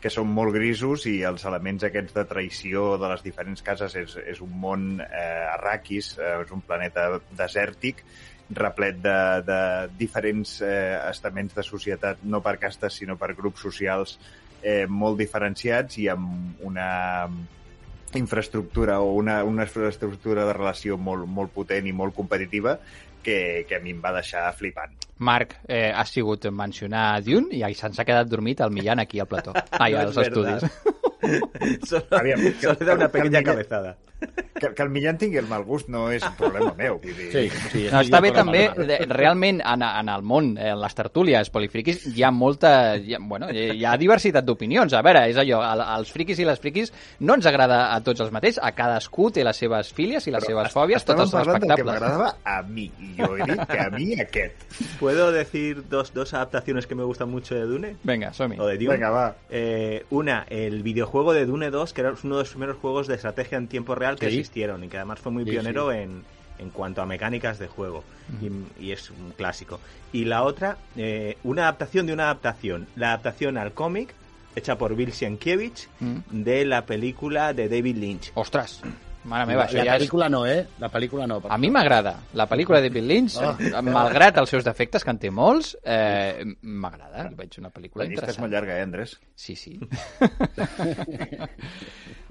que 0.00 0.12
són 0.12 0.28
molt 0.28 0.54
grisos 0.54 1.06
i 1.08 1.16
els 1.26 1.44
elements 1.48 1.86
aquests 1.88 2.14
de 2.14 2.24
traïció 2.28 2.94
de 3.00 3.10
les 3.10 3.22
diferents 3.24 3.62
cases 3.64 3.96
és, 3.96 4.16
és 4.34 4.40
un 4.44 4.52
món 4.60 4.88
eh, 5.00 5.44
arraquis, 5.56 6.12
eh, 6.18 6.32
és 6.44 6.52
un 6.54 6.62
planeta 6.66 7.08
desèrtic, 7.38 8.04
replet 8.50 9.00
de, 9.02 9.18
de 9.46 9.60
diferents 9.98 10.60
eh, 10.62 10.98
estaments 11.08 11.56
de 11.56 11.64
societat, 11.66 12.22
no 12.22 12.42
per 12.44 12.58
castes, 12.62 13.00
sinó 13.00 13.16
per 13.18 13.32
grups 13.34 13.64
socials 13.66 14.18
eh, 14.62 14.86
molt 14.86 15.18
diferenciats 15.18 15.98
i 16.02 16.08
amb 16.12 16.62
una 16.66 16.90
infraestructura 18.14 19.00
o 19.00 19.12
una, 19.18 19.42
una 19.44 19.66
infraestructura 19.66 20.46
de 20.46 20.54
relació 20.54 20.96
molt, 20.96 21.26
molt 21.26 21.52
potent 21.56 21.88
i 21.88 21.96
molt 21.96 22.14
competitiva 22.14 22.78
que, 23.22 23.66
que 23.68 23.76
a 23.76 23.82
mi 23.82 23.96
em 23.96 24.00
va 24.04 24.14
deixar 24.20 24.46
flipant. 24.54 24.94
Marc, 25.18 25.54
eh, 25.68 25.92
ha 25.94 26.04
sigut 26.04 26.44
mencionar 26.52 27.22
Dune 27.24 27.56
i 27.56 27.62
se'ns 27.74 27.98
ha 27.98 28.04
quedat 28.04 28.28
dormit 28.28 28.60
el 28.60 28.70
Millán 28.70 29.00
aquí 29.00 29.20
al 29.20 29.26
plató. 29.30 29.54
Ai, 29.78 29.92
No 29.92 30.00
als 30.00 30.16
es 30.16 30.26
estudis. 30.28 30.66
solo, 31.86 32.06
Aviam, 32.10 32.40
que- 32.40 32.54
solo 32.60 32.76
da 32.84 32.94
una 32.94 33.06
que- 33.06 33.18
pequeña 33.18 33.38
que- 33.40 33.44
cabezada. 33.44 33.96
Que, 34.58 34.72
que 34.72 34.82
el 34.82 34.88
Millán 34.88 35.18
tingui 35.18 35.36
el 35.36 35.44
mal 35.46 35.62
gust 35.68 35.90
no 35.92 36.06
és 36.10 36.22
problema 36.38 36.70
meu. 36.72 36.94
Vull 37.02 37.12
dir, 37.12 37.26
Sí, 37.30 37.50
sí, 37.68 37.82
No, 37.92 38.00
està 38.00 38.22
bé 38.24 38.30
també, 38.32 38.62
de- 38.74 38.96
realment, 39.10 39.58
en, 39.60 39.82
en 39.84 40.08
el 40.08 40.22
món, 40.24 40.54
en 40.56 40.78
les 40.80 40.94
tertúlies 40.96 41.50
polifriquis, 41.52 42.06
hi 42.16 42.22
ha 42.24 42.30
molta... 42.32 42.96
Hi 42.96 43.12
ha, 43.12 43.18
bueno, 43.20 43.50
hi 43.52 43.84
ha 43.84 43.92
diversitat 44.00 44.46
d'opinions. 44.46 44.94
A 44.96 45.02
veure, 45.04 45.26
és 45.28 45.36
allò, 45.36 45.60
el- 45.68 45.84
els 45.98 46.12
friquis 46.14 46.40
i 46.40 46.46
les 46.48 46.58
friquis 46.64 46.94
no 47.20 47.36
ens 47.36 47.44
agrada 47.50 47.92
a 47.94 48.00
tots 48.00 48.24
els 48.24 48.32
mateixos, 48.32 48.62
a 48.64 48.72
cadascú 48.72 49.28
té 49.36 49.44
les 49.44 49.60
seves 49.60 49.92
fílies 49.92 50.24
i 50.26 50.32
les 50.32 50.40
Però 50.42 50.54
seves 50.54 50.72
fòbies, 50.72 51.04
totes 51.04 51.28
són 51.28 51.42
parlant 51.42 51.60
del 51.60 51.76
que 51.76 51.82
respectables. 51.84 52.00
m'agradava 52.00 52.56
a 52.56 52.62
mi, 52.62 52.86
i 52.98 53.12
jo 53.20 53.36
he 53.36 53.50
dit 53.52 53.66
que 53.68 53.78
a 53.84 53.90
mi 53.92 54.08
aquest. 54.24 54.64
¿Puedo 54.98 55.30
decir 55.30 55.84
dos, 55.90 56.14
dos 56.14 56.32
adaptaciones 56.32 56.86
que 56.86 56.94
me 56.94 57.04
gustan 57.04 57.28
mucho 57.30 57.54
de 57.54 57.66
Dune? 57.66 57.96
Vinga, 58.02 58.32
som-hi. 58.32 58.56
O 58.58 58.64
de 58.66 58.78
Dune. 58.78 58.94
Venga, 58.94 59.10
va. 59.10 59.36
Eh, 59.50 60.06
una, 60.08 60.46
el 60.48 60.82
videojuego 61.06 61.32
de 61.32 61.46
Dune 61.46 61.70
2, 61.70 61.92
que 61.92 62.00
era 62.00 62.14
uno 62.24 62.36
de 62.36 62.42
los 62.42 62.50
primeros 62.50 62.76
juegos 62.78 63.06
de 63.06 63.14
estrategia 63.14 63.58
en 63.58 63.68
tiempo 63.68 63.94
real 63.94 64.16
que 64.18 64.28
Sí. 64.30 64.38
existieron 64.38 64.82
y 64.84 64.88
que 64.88 64.96
además 64.96 65.20
fue 65.20 65.30
muy 65.32 65.44
Sí, 65.44 65.50
pionero 65.50 65.92
En, 65.92 66.22
en 66.58 66.70
cuanto 66.70 67.00
a 67.02 67.06
mecánicas 67.06 67.58
de 67.58 67.68
juego. 67.68 68.02
y, 68.42 68.84
y 68.84 68.90
es 68.92 69.10
un 69.10 69.30
clásico. 69.36 69.78
Y 70.12 70.24
la 70.24 70.42
otra, 70.42 70.78
eh, 70.96 71.36
una 71.44 71.62
adaptación 71.62 72.06
de 72.06 72.12
una 72.12 72.24
adaptación. 72.24 72.88
La 72.96 73.08
adaptación 73.12 73.56
al 73.56 73.72
cómic, 73.72 74.12
hecha 74.56 74.76
por 74.78 74.96
Bill 74.96 75.12
Sienkiewicz, 75.12 75.88
Mm. 76.00 76.16
de 76.30 76.64
la 76.64 76.84
película 76.86 77.52
de 77.52 77.68
David 77.68 77.96
Lynch. 77.98 78.32
Ostres, 78.34 78.80
mare 79.26 79.46
meva, 79.46 79.62
la, 79.64 79.68
això 79.68 79.78
la 79.78 79.84
ja 79.84 79.96
és... 79.96 80.02
pel·lícula 80.02 80.28
no, 80.32 80.44
eh? 80.46 80.66
La 80.82 80.88
pel·lícula 80.92 81.26
no. 81.30 81.40
A 81.48 81.58
mi 81.58 81.70
m'agrada. 81.74 82.14
La 82.38 82.46
pel·lícula 82.48 82.80
de 82.80 82.90
Bill 82.90 83.06
Lynch, 83.10 83.36
Ah. 83.42 83.56
malgrat 83.82 84.36
els 84.42 84.50
seus 84.50 84.64
defectes, 84.64 85.04
que 85.04 85.10
en 85.10 85.18
té 85.18 85.30
molts, 85.30 85.76
eh, 85.84 86.44
m'agrada. 86.62 87.30
Veig 87.36 87.58
una 87.58 87.70
pel·lícula 87.70 88.04
La 88.04 88.10
llista 88.10 88.26
és 88.26 88.36
interessant. 88.36 88.44
molt 88.44 88.52
llarga, 88.54 88.78
eh, 88.78 88.82
Andrés? 88.82 89.18
Sí, 89.34 89.56
sí. 89.56 89.78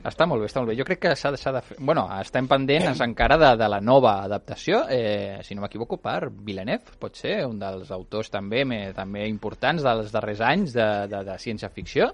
està 0.05 0.27
molt 0.29 0.43
bé, 0.43 0.49
està 0.49 0.61
molt 0.61 0.71
bé. 0.71 0.77
Jo 0.77 0.85
crec 0.87 0.99
que 1.01 1.13
s'ha 1.17 1.31
de, 1.33 1.39
s'ha 1.41 1.51
de 1.55 1.61
fer... 1.65 1.77
Bueno, 1.79 2.05
estem 2.21 2.47
pendents 2.49 3.01
encara 3.01 3.37
de, 3.41 3.51
de 3.57 3.69
la 3.71 3.79
nova 3.81 4.19
adaptació, 4.23 4.83
eh, 4.89 5.39
si 5.43 5.55
no 5.57 5.63
m'equivoco, 5.65 5.97
per 6.01 6.29
Villeneuve, 6.29 6.97
pot 7.01 7.17
ser, 7.17 7.39
un 7.49 7.57
dels 7.61 7.91
autors 7.95 8.29
també 8.33 8.63
me, 8.67 8.79
també 8.97 9.25
importants 9.29 9.83
dels 9.85 10.13
darrers 10.13 10.41
anys 10.45 10.75
de, 10.77 10.89
de, 11.11 11.23
de 11.31 11.37
ciència-ficció. 11.41 12.11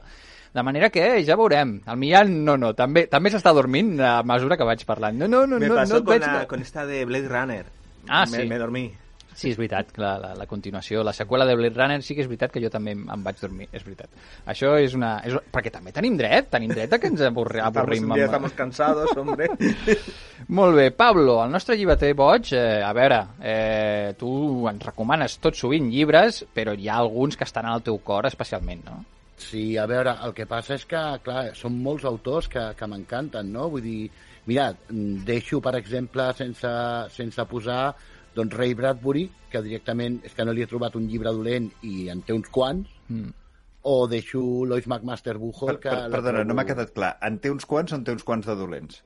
De 0.53 0.63
manera 0.63 0.89
que 0.89 1.23
ja 1.23 1.35
veurem. 1.39 1.77
El 1.87 1.97
Millán, 1.97 2.33
no, 2.43 2.57
no, 2.59 2.73
també 2.75 3.05
també 3.07 3.29
s'està 3.31 3.53
dormint 3.55 3.93
a 4.03 4.17
mesura 4.23 4.57
que 4.59 4.67
vaig 4.67 4.83
parlant. 4.85 5.15
No, 5.17 5.27
no, 5.31 5.45
no, 5.47 5.59
Me 5.59 5.67
no, 5.69 5.75
no 5.75 5.83
et 5.83 5.91
con, 6.03 6.11
veig... 6.11 6.21
la- 6.25 6.47
con 6.47 6.61
esta 6.61 6.85
de 6.85 7.05
Blade 7.05 7.29
Runner. 7.29 7.65
Ah, 8.09 8.25
me, 8.29 8.41
sí. 8.41 8.47
me 8.49 8.57
dormí. 8.57 8.91
Sí, 9.33 9.47
és 9.53 9.55
veritat, 9.55 9.93
la, 9.97 10.17
la, 10.19 10.33
la 10.35 10.45
continuació, 10.45 11.05
la 11.07 11.13
seqüela 11.15 11.45
de 11.47 11.53
Blade 11.55 11.73
Runner 11.79 12.01
sí 12.03 12.13
que 12.13 12.21
és 12.21 12.27
veritat 12.27 12.51
que 12.51 12.59
jo 12.61 12.67
també 12.69 12.91
em, 12.91 13.05
em 13.09 13.21
vaig 13.23 13.39
dormir, 13.39 13.69
és 13.71 13.81
veritat. 13.85 14.09
Això 14.51 14.73
és 14.77 14.91
una... 14.93 15.13
És, 15.25 15.37
perquè 15.53 15.71
també 15.71 15.93
tenim 15.95 16.17
dret, 16.19 16.49
tenim 16.51 16.73
dret 16.75 16.91
a 16.93 16.99
que 16.99 17.07
ens 17.07 17.23
avorri, 17.23 17.61
Estamos, 17.63 17.77
avorrim. 17.79 18.09
día 18.11 18.25
amb- 18.25 18.27
estamos 18.27 18.51
cansados, 18.59 19.15
hombre. 19.15 19.47
Molt 20.59 20.75
bé, 20.75 20.89
Pablo, 20.91 21.37
el 21.45 21.51
nostre 21.55 21.77
llibreter 21.79 22.11
boig, 22.13 22.51
eh, 22.53 22.81
a 22.83 22.91
veure, 22.93 23.21
eh, 23.39 24.13
tu 24.19 24.67
ens 24.69 24.83
recomanes 24.85 25.39
tot 25.39 25.55
sovint 25.55 25.87
llibres, 25.89 26.43
però 26.53 26.75
hi 26.77 26.89
ha 26.91 26.99
alguns 26.99 27.37
que 27.39 27.47
estan 27.47 27.65
al 27.71 27.81
teu 27.87 27.97
cor 28.03 28.27
especialment, 28.27 28.83
no? 28.85 28.99
Sí, 29.41 29.75
a 29.77 29.85
veure, 29.89 30.13
el 30.25 30.33
que 30.37 30.45
passa 30.47 30.75
és 30.77 30.83
que, 30.85 30.99
clar, 31.25 31.49
són 31.57 31.79
molts 31.81 32.05
autors 32.05 32.47
que, 32.51 32.61
que 32.77 32.87
m'encanten, 32.87 33.49
no? 33.51 33.67
Vull 33.73 33.81
dir, 33.83 34.09
mira, 34.47 34.69
deixo, 35.27 35.59
per 35.65 35.73
exemple, 35.79 36.27
sense, 36.37 36.71
sense 37.15 37.45
posar, 37.49 37.95
doncs, 38.37 38.53
Ray 38.55 38.75
Bradbury, 38.77 39.25
que 39.51 39.61
directament 39.65 40.21
és 40.23 40.35
que 40.37 40.45
no 40.47 40.53
li 40.55 40.63
he 40.63 40.69
trobat 40.71 40.95
un 40.95 41.07
llibre 41.09 41.33
dolent 41.35 41.67
i 41.83 42.07
en 42.13 42.21
té 42.23 42.33
uns 42.37 42.47
quants, 42.53 42.87
Mm. 43.11 43.31
o 43.83 44.07
deixo 44.07 44.39
Lois 44.69 44.85
McMaster 44.87 45.33
Per, 45.33 45.39
Buchholz, 45.41 45.79
que... 45.81 45.89
per, 45.89 46.03
la 46.05 46.13
perdona, 46.13 46.43
no 46.45 46.53
trobo- 46.53 46.55
m'ha 46.61 46.65
quedat 46.69 46.93
clar. 46.95 47.17
En 47.27 47.39
té 47.43 47.49
uns 47.51 47.65
quants 47.65 47.91
o 47.91 47.97
en 47.97 48.03
té 48.07 48.13
uns 48.13 48.23
quants 48.23 48.45
de 48.47 48.55
dolents? 48.55 49.01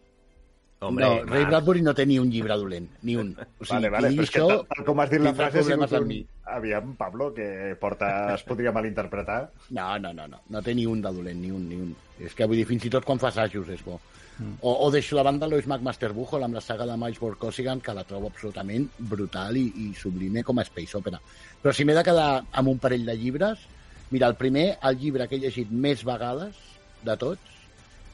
Hombre, 0.80 1.06
no, 1.06 1.24
Ray. 1.24 1.46
Bradbury 1.48 1.82
no 1.82 1.94
té 1.96 2.04
ni 2.06 2.18
un 2.20 2.30
llibre 2.30 2.58
dolent, 2.60 2.88
ni 3.08 3.16
un. 3.16 3.32
O 3.34 3.64
sigui, 3.64 3.78
vale, 3.78 3.92
vale, 3.94 4.10
però 4.12 4.26
és 4.26 4.32
que 4.34 4.42
això, 4.42 4.48
tal, 4.52 4.66
tal 4.74 4.88
com 4.90 5.00
has 5.02 5.12
dit 5.14 5.24
la 5.24 5.32
frase 5.38 5.62
ha 5.62 5.68
sigut 5.70 5.94
un... 5.98 6.08
mi. 6.10 6.18
Aviam, 6.56 6.92
Pablo, 7.00 7.30
que 7.34 7.48
porta... 7.82 8.10
es 8.36 8.44
podria 8.46 8.74
malinterpretar. 8.76 9.40
No, 9.78 9.88
no, 10.04 10.12
no, 10.14 10.28
no, 10.30 10.42
no 10.52 10.62
té 10.66 10.76
ni 10.76 10.86
un 10.86 11.00
de 11.02 11.14
dolent, 11.16 11.40
ni 11.42 11.54
un, 11.56 11.64
ni 11.70 11.80
un. 11.80 11.96
És 12.20 12.36
que 12.36 12.46
vull 12.46 12.60
dir, 12.60 12.68
fins 12.70 12.86
i 12.86 12.92
tot 12.92 13.08
quan 13.08 13.22
fa 13.24 13.32
assajos 13.32 13.72
és 13.72 13.82
bo. 13.88 13.98
Mm. 14.36 14.60
O, 14.68 14.76
o 14.86 14.92
deixo 14.92 15.16
la 15.16 15.24
banda 15.24 15.48
Lois 15.48 15.66
McMaster 15.66 16.12
Buchholz 16.14 16.44
amb 16.46 16.60
la 16.60 16.62
saga 16.62 16.86
de 16.90 17.00
Miles 17.00 17.24
Borkosigan, 17.24 17.80
que 17.82 17.96
la 17.96 18.04
trobo 18.04 18.28
absolutament 18.30 18.90
brutal 19.00 19.56
i, 19.58 19.66
i 19.88 19.90
sublime 19.96 20.44
com 20.44 20.60
a 20.60 20.68
space 20.68 21.00
opera. 21.00 21.24
Però 21.64 21.74
si 21.74 21.88
m'he 21.88 21.96
de 21.96 22.04
quedar 22.04 22.30
amb 22.52 22.76
un 22.76 22.84
parell 22.84 23.08
de 23.08 23.16
llibres, 23.18 23.64
mira, 24.12 24.28
el 24.28 24.36
primer, 24.36 24.74
el 24.84 25.00
llibre 25.00 25.32
que 25.32 25.40
he 25.40 25.46
llegit 25.48 25.72
més 25.72 26.04
vegades 26.06 26.60
de 27.08 27.16
tots, 27.22 27.56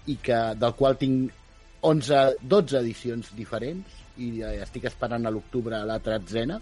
i 0.10 0.18
que, 0.22 0.40
del 0.62 0.74
qual 0.78 0.98
tinc 1.02 1.41
11, 1.82 2.38
12 2.42 2.78
edicions 2.80 3.32
diferents, 3.38 4.00
i 4.22 4.42
eh, 4.42 4.58
estic 4.62 4.86
esperant 4.90 5.26
a 5.26 5.34
l'octubre 5.34 5.80
la 5.88 6.00
tretzena, 6.04 6.60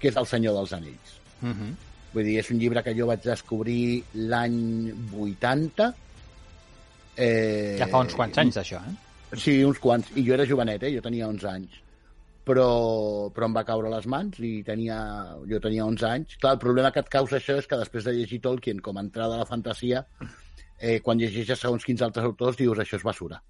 que 0.00 0.10
és 0.10 0.16
El 0.16 0.28
senyor 0.28 0.56
dels 0.58 0.72
anells. 0.72 1.16
Mm 1.40 1.52
-hmm. 1.52 1.74
Vull 2.12 2.24
dir, 2.24 2.38
és 2.40 2.50
un 2.50 2.58
llibre 2.58 2.82
que 2.82 2.94
jo 2.94 3.06
vaig 3.06 3.22
descobrir 3.22 4.02
l'any 4.14 4.92
80. 5.12 5.94
Eh, 7.16 7.76
Ja 7.78 7.86
fa 7.86 7.98
uns 7.98 8.14
quants 8.14 8.38
anys, 8.38 8.56
d'això, 8.56 8.78
eh? 8.78 9.36
Sí, 9.36 9.62
uns 9.64 9.78
quants. 9.78 10.10
I 10.16 10.24
jo 10.26 10.34
era 10.34 10.46
jovenet, 10.46 10.82
eh? 10.82 10.94
jo 10.94 11.00
tenia 11.00 11.28
11 11.28 11.48
anys. 11.48 11.70
Però, 12.44 13.30
però 13.30 13.46
em 13.46 13.54
va 13.54 13.62
caure 13.64 13.86
a 13.86 13.94
les 13.94 14.06
mans 14.06 14.38
i 14.40 14.62
tenia, 14.66 14.96
jo 15.46 15.60
tenia 15.60 15.84
11 15.84 16.06
anys. 16.08 16.36
Clar, 16.40 16.54
el 16.54 16.58
problema 16.58 16.90
que 16.90 17.00
et 17.04 17.08
causa 17.08 17.36
això 17.36 17.58
és 17.58 17.66
que 17.66 17.76
després 17.76 18.04
de 18.04 18.12
llegir 18.12 18.40
Tolkien 18.40 18.80
com 18.80 18.96
a 18.96 19.00
entrada 19.00 19.34
a 19.34 19.38
la 19.38 19.46
fantasia, 19.46 20.04
eh, 20.80 20.98
quan 21.00 21.18
llegeixes 21.18 21.60
segons 21.60 21.84
quins 21.84 22.02
altres 22.02 22.24
autors 22.24 22.56
dius 22.56 22.78
això 22.78 22.96
és 22.96 23.06
basura. 23.06 23.42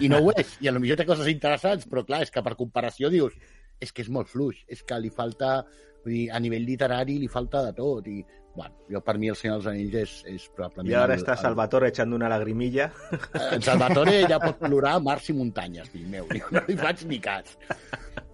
I 0.00 0.08
no 0.08 0.18
ho 0.24 0.30
és. 0.36 0.56
I 0.64 0.68
a 0.68 0.72
lo 0.72 0.80
millor 0.80 0.96
té 1.00 1.04
coses 1.08 1.28
interessants, 1.32 1.88
però 1.90 2.04
clar, 2.06 2.22
és 2.24 2.30
que 2.32 2.42
per 2.42 2.54
comparació 2.56 3.10
dius 3.12 3.34
és 3.82 3.90
que 3.92 4.02
és 4.04 4.08
molt 4.08 4.28
fluix, 4.30 4.62
és 4.70 4.82
que 4.86 4.96
li 5.02 5.10
falta 5.10 5.64
vull 6.04 6.12
dir, 6.12 6.24
a 6.32 6.38
nivell 6.40 6.64
literari 6.68 7.18
li 7.18 7.28
falta 7.32 7.62
de 7.64 7.72
tot 7.76 8.06
i, 8.12 8.18
bueno, 8.54 8.74
jo 8.92 9.00
per 9.00 9.16
mi 9.18 9.30
el 9.32 9.36
Senyor 9.40 9.56
dels 9.62 9.66
Anells 9.72 9.94
és, 9.96 10.12
és 10.34 10.44
probablement... 10.54 10.90
Y 10.90 10.94
ahora 10.94 11.14
el- 11.14 11.18
está 11.20 11.32
el- 11.32 11.38
Salvatore 11.38 11.88
echando 11.88 12.14
una 12.16 12.28
lagrimilla. 12.28 12.90
en 13.50 13.62
Salvatore 13.62 14.20
ja 14.28 14.38
pot 14.38 14.58
plorar 14.60 14.98
mars 15.02 15.30
i 15.32 15.34
muntanyes, 15.34 15.88
fill 15.90 16.06
meu. 16.12 16.28
No 16.52 16.60
li 16.68 16.76
faig 16.76 17.06
ni 17.08 17.18
cas. 17.24 17.56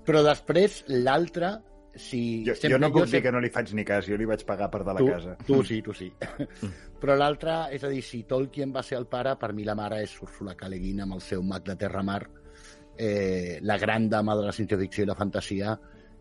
Però 0.05 0.25
després, 0.27 0.81
l'altre, 0.91 1.53
si... 1.95 2.43
Jo, 2.47 2.55
sempre- 2.59 2.75
jo 2.75 2.79
no 2.83 2.91
puc 2.91 3.05
sempre- 3.07 3.17
dir 3.21 3.23
que 3.29 3.33
no 3.39 3.41
li 3.47 3.51
faig 3.55 3.73
ni 3.79 3.85
cas, 3.87 4.07
jo 4.11 4.19
li 4.19 4.27
vaig 4.29 4.43
pagar 4.51 4.69
per 4.75 4.83
de 4.85 4.93
la 4.99 4.99
tu, 5.05 5.09
casa. 5.15 5.37
Tu 5.47 5.63
sí, 5.71 5.81
tu 5.81 5.95
sí. 5.95 6.11
Però 7.01 7.17
l'altre, 7.17 7.55
és 7.73 7.85
a 7.85 7.89
dir, 7.89 8.03
si 8.05 8.25
Tolkien 8.29 8.75
va 8.75 8.83
ser 8.85 8.99
el 8.99 9.07
pare, 9.09 9.33
per 9.41 9.55
mi 9.57 9.65
la 9.65 9.77
mare 9.79 10.03
és 10.05 10.13
Úrsula 10.21 10.53
K. 10.57 10.69
Le 10.69 10.79
Guin 10.83 11.01
amb 11.07 11.17
el 11.17 11.23
seu 11.25 11.43
mag 11.43 11.65
de 11.65 11.77
Terramar, 11.81 12.21
eh, 12.99 13.59
la 13.63 13.79
gran 13.81 14.09
dama 14.13 14.37
de 14.37 14.45
la 14.45 14.53
ciència-ficció 14.53 15.07
i 15.07 15.09
la 15.09 15.17
fantasia, 15.17 15.79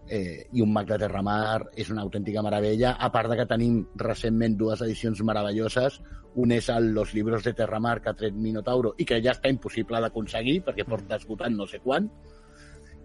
eh, 0.07 0.47
i 0.53 0.61
un 0.63 0.71
mag 0.71 0.87
de 0.87 0.97
Terramar 1.01 1.67
és 1.75 1.89
una 1.91 2.01
autèntica 2.01 2.41
meravella, 2.41 2.93
a 2.95 3.09
part 3.11 3.29
de 3.29 3.37
que 3.41 3.45
tenim 3.49 3.81
recentment 3.99 4.55
dues 4.57 4.81
edicions 4.85 5.19
meravelloses, 5.27 5.99
un 6.35 6.53
és 6.55 6.69
el 6.69 6.93
Los 6.95 7.13
libros 7.13 7.43
de 7.43 7.53
Terramar 7.53 7.99
que 8.01 8.09
ha 8.09 8.15
tret 8.15 8.33
Minotauro 8.33 8.93
i 8.97 9.05
que 9.05 9.19
ja 9.21 9.33
està 9.35 9.51
impossible 9.51 9.99
d'aconseguir 9.99 10.61
perquè 10.63 10.85
porta 10.87 11.19
esgotant 11.19 11.57
no 11.57 11.67
sé 11.67 11.81
quan, 11.83 12.07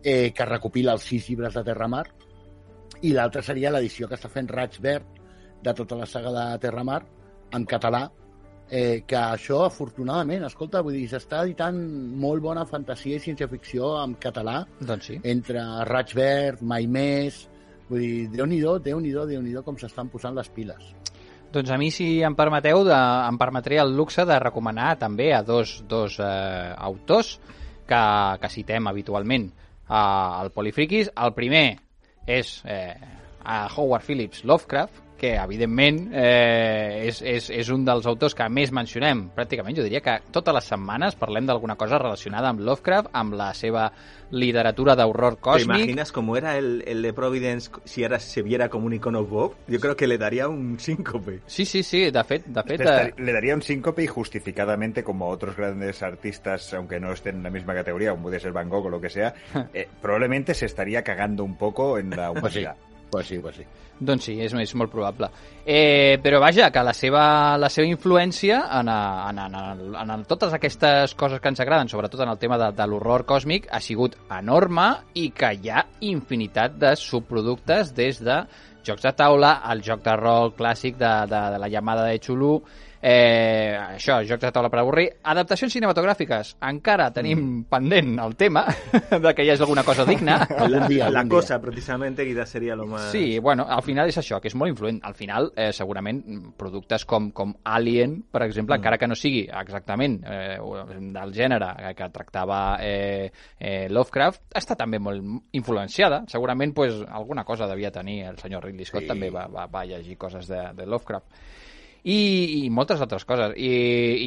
eh, 0.05 0.31
que 0.31 0.47
recopila 0.47 0.95
els 0.95 1.11
sis 1.11 1.29
llibres 1.29 1.59
de 1.59 1.65
Terramar, 1.65 2.07
i 3.03 3.13
l'altra 3.13 3.43
seria 3.43 3.73
l'edició 3.75 4.07
que 4.09 4.15
està 4.15 4.31
fent 4.31 4.49
Raig 4.49 4.79
Verd 4.81 5.21
de 5.65 5.75
tota 5.75 5.97
la 5.99 6.07
saga 6.07 6.31
de 6.31 6.59
Terramar 6.63 7.03
en 7.55 7.65
català, 7.71 8.05
eh, 8.69 9.05
que 9.07 9.17
això, 9.17 9.65
afortunadament, 9.67 10.45
escolta, 10.49 10.83
vull 10.83 10.97
dir, 10.99 11.07
s'està 11.11 11.45
editant 11.45 11.79
molt 12.21 12.43
bona 12.43 12.65
fantasia 12.67 13.19
i 13.19 13.23
ciència-ficció 13.23 13.95
en 14.03 14.17
català, 14.21 14.63
Doncs 14.81 15.11
sí. 15.11 15.19
entre 15.23 15.65
Raig 15.91 16.15
Verd, 16.19 16.63
Mai 16.63 16.87
Més... 16.87 17.49
Vull 17.85 18.01
dir, 18.01 18.29
Déu-n'hi-do, 18.33 18.79
Déu-n'hi-do, 18.81 19.27
Déu-n'hi-do 19.29 19.61
com 19.61 19.77
s'estan 19.77 20.09
posant 20.09 20.33
les 20.33 20.49
piles. 20.49 20.87
Doncs 21.53 21.69
a 21.71 21.77
mi, 21.77 21.91
si 21.93 22.23
em 22.25 22.35
permeteu, 22.35 22.81
de, 22.83 22.97
em 22.97 23.37
permetré 23.39 23.77
el 23.83 23.93
luxe 23.95 24.25
de 24.27 24.39
recomanar 24.41 24.95
també 24.99 25.29
a 25.37 25.43
dos, 25.45 25.77
dos 25.87 26.17
eh, 26.17 26.73
autors 26.89 27.37
que, 27.87 28.01
que 28.41 28.51
citem 28.51 28.89
habitualment 28.89 29.51
eh, 29.53 29.93
al 29.93 30.51
Polifriquis. 30.57 31.13
El 31.13 31.35
primer 31.37 31.67
és 32.27 32.57
eh, 32.65 32.97
a 33.45 33.61
Howard 33.77 34.09
Phillips 34.09 34.43
Lovecraft, 34.49 35.04
que 35.19 35.35
evidentment 35.37 36.11
eh, 36.13 37.07
és, 37.09 37.21
és, 37.23 37.49
és 37.55 37.71
un 37.73 37.85
dels 37.87 38.07
autors 38.11 38.35
que 38.35 38.47
més 38.51 38.73
mencionem. 38.75 39.29
Pràcticament 39.37 39.77
jo 39.79 39.87
diria 39.87 40.03
que 40.05 40.19
totes 40.35 40.55
les 40.57 40.69
setmanes 40.75 41.17
parlem 41.21 41.47
d'alguna 41.47 41.77
cosa 41.81 42.01
relacionada 42.03 42.51
amb 42.51 42.65
Lovecraft, 42.67 43.11
amb 43.13 43.37
la 43.39 43.53
seva 43.55 43.89
literatura 44.35 44.97
d'horror 44.97 45.37
¿Te 45.37 45.41
còsmic. 45.41 45.77
imaginas 45.77 46.13
cómo 46.13 46.37
era 46.37 46.57
el, 46.59 46.83
el 46.87 47.03
de 47.03 47.13
Providence 47.13 47.71
si 47.85 48.03
ahora 48.03 48.19
se 48.19 48.43
viera 48.43 48.69
como 48.69 48.87
un 48.87 48.95
icono 48.95 49.25
Bob? 49.25 49.55
Yo 49.69 49.81
creo 49.81 49.97
que 49.97 50.07
le 50.07 50.19
daría 50.19 50.49
un 50.49 50.79
síncope. 50.81 51.41
Sí, 51.47 51.65
sí, 51.65 51.83
sí, 51.83 52.11
de 52.11 52.25
fet, 52.25 52.47
de 52.47 52.63
fet 52.63 52.81
Le, 52.81 53.03
eh, 53.03 53.15
le 53.17 53.33
daría 53.33 53.55
un 53.55 53.63
síncope 53.63 54.03
y 54.03 54.07
justificadamente, 54.07 55.05
como 55.05 55.27
a 55.27 55.29
otros 55.29 55.57
grandes 55.57 56.03
artistas, 56.03 56.75
aunque 56.75 56.99
no 56.99 57.13
estén 57.13 57.37
en 57.37 57.43
la 57.45 57.51
misma 57.51 57.75
categoría, 57.75 58.11
como 58.11 58.25
puede 58.25 58.41
ser 58.41 58.53
Van 58.53 58.69
Gogh 58.69 58.87
o 58.87 58.91
lo 58.91 59.01
que 59.01 59.11
sea, 59.11 59.35
eh, 59.75 59.89
probablemente 60.03 60.55
se 60.55 60.67
estaría 60.67 61.03
cagando 61.03 61.45
un 61.45 61.57
poco 61.57 61.99
en 61.99 62.11
la 62.11 62.33
Pues 62.35 62.53
sí. 62.53 62.67
Pues 63.15 63.29
sí, 63.29 63.39
pues 63.39 63.55
sí. 63.55 63.63
Doncs 63.95 64.25
sí, 64.27 64.33
és, 64.43 64.51
és 64.59 64.73
molt 64.75 64.91
probable. 64.91 65.29
Eh, 65.63 66.19
però 66.19 66.41
vaja, 66.43 66.67
que 66.75 66.83
la 66.83 66.93
seva, 66.99 67.23
la 67.63 67.69
seva 67.71 67.87
influència 67.87 68.57
en, 68.81 68.91
en, 68.91 69.39
en, 69.39 69.55
en, 70.01 70.11
en 70.17 70.25
totes 70.27 70.57
aquestes 70.57 71.15
coses 71.15 71.39
que 71.39 71.53
ens 71.53 71.63
agraden, 71.63 71.87
sobretot 71.93 72.25
en 72.25 72.33
el 72.33 72.41
tema 72.43 72.59
de, 72.59 72.73
de 72.75 72.89
l'horror 72.91 73.23
còsmic, 73.29 73.69
ha 73.71 73.79
sigut 73.79 74.17
enorme 74.35 74.89
i 75.15 75.29
que 75.31 75.53
hi 75.55 75.71
ha 75.71 75.85
infinitat 76.11 76.75
de 76.83 76.97
subproductes 76.99 77.95
des 77.95 78.19
de 78.19 78.41
jocs 78.83 79.07
de 79.07 79.15
taula, 79.15 79.61
el 79.71 79.87
joc 79.87 80.03
de 80.03 80.19
rol 80.19 80.51
clàssic 80.59 80.99
de, 80.99 81.15
de, 81.31 81.45
de 81.55 81.63
la 81.63 81.71
llamada 81.71 82.09
de 82.11 82.19
Chulu, 82.19 82.57
eh, 83.07 83.77
això, 83.99 84.23
jocs 84.25 84.41
de 84.47 84.51
taula 84.53 84.71
per 84.73 84.79
avorrir, 84.81 85.11
adaptacions 85.29 85.75
cinematogràfiques, 85.77 86.55
encara 86.65 87.11
tenim 87.13 87.43
Mm. 87.45 87.65
pendent 87.69 88.15
el 88.23 88.35
tema 88.41 88.63
de 89.11 89.35
que 89.35 89.45
hi 89.45 89.51
hagi 89.51 89.61
alguna 89.63 89.83
cosa 89.85 90.05
digna. 90.09 90.37
Algun 90.57 90.87
dia, 90.89 91.11
la 91.11 91.21
algun 91.21 91.29
dia. 91.29 91.37
cosa, 91.37 91.61
precisamente, 91.61 92.25
quizás 92.25 92.49
sería 92.49 92.75
lo 92.75 92.87
más... 92.87 93.11
Sí, 93.13 93.39
bueno, 93.39 93.67
al 93.69 93.83
final 93.83 94.09
és 94.09 94.17
això, 94.19 94.41
que 94.41 94.49
és 94.49 94.55
molt 94.57 94.71
influent. 94.73 95.03
Al 95.05 95.15
final, 95.15 95.51
eh, 95.57 95.73
segurament, 95.73 96.23
productes 96.57 97.05
com, 97.05 97.31
com 97.33 97.53
Alien, 97.65 98.23
per 98.33 98.43
exemple, 98.47 98.75
mm. 98.75 98.81
encara 98.81 98.99
que 98.99 99.09
no 99.09 99.15
sigui 99.15 99.45
exactament 99.53 100.23
eh, 100.25 100.57
del 101.13 101.35
gènere 101.35 101.69
que, 101.77 101.95
que 101.99 102.09
tractava 102.15 102.79
eh, 102.81 103.31
eh, 103.59 103.89
Lovecraft, 103.91 104.47
està 104.57 104.77
també 104.81 104.99
molt 104.99 105.21
influenciada. 105.53 106.23
Segurament, 106.29 106.73
pues, 106.75 107.03
alguna 107.11 107.45
cosa 107.45 107.67
devia 107.69 107.91
tenir 107.93 108.23
el 108.31 108.39
senyor 108.39 108.65
Ridley 108.65 108.87
Scott, 108.87 109.03
Sí. 109.05 109.09
també 109.09 109.29
va, 109.29 109.45
va, 109.53 109.67
va 109.67 109.85
llegir 109.85 110.17
coses 110.17 110.49
de, 110.49 110.63
de 110.73 110.87
Lovecraft. 110.87 111.27
I, 112.05 112.65
i 112.65 112.71
moltes 112.71 113.01
altres 113.01 113.25
coses, 113.25 113.55
i, 113.57 113.71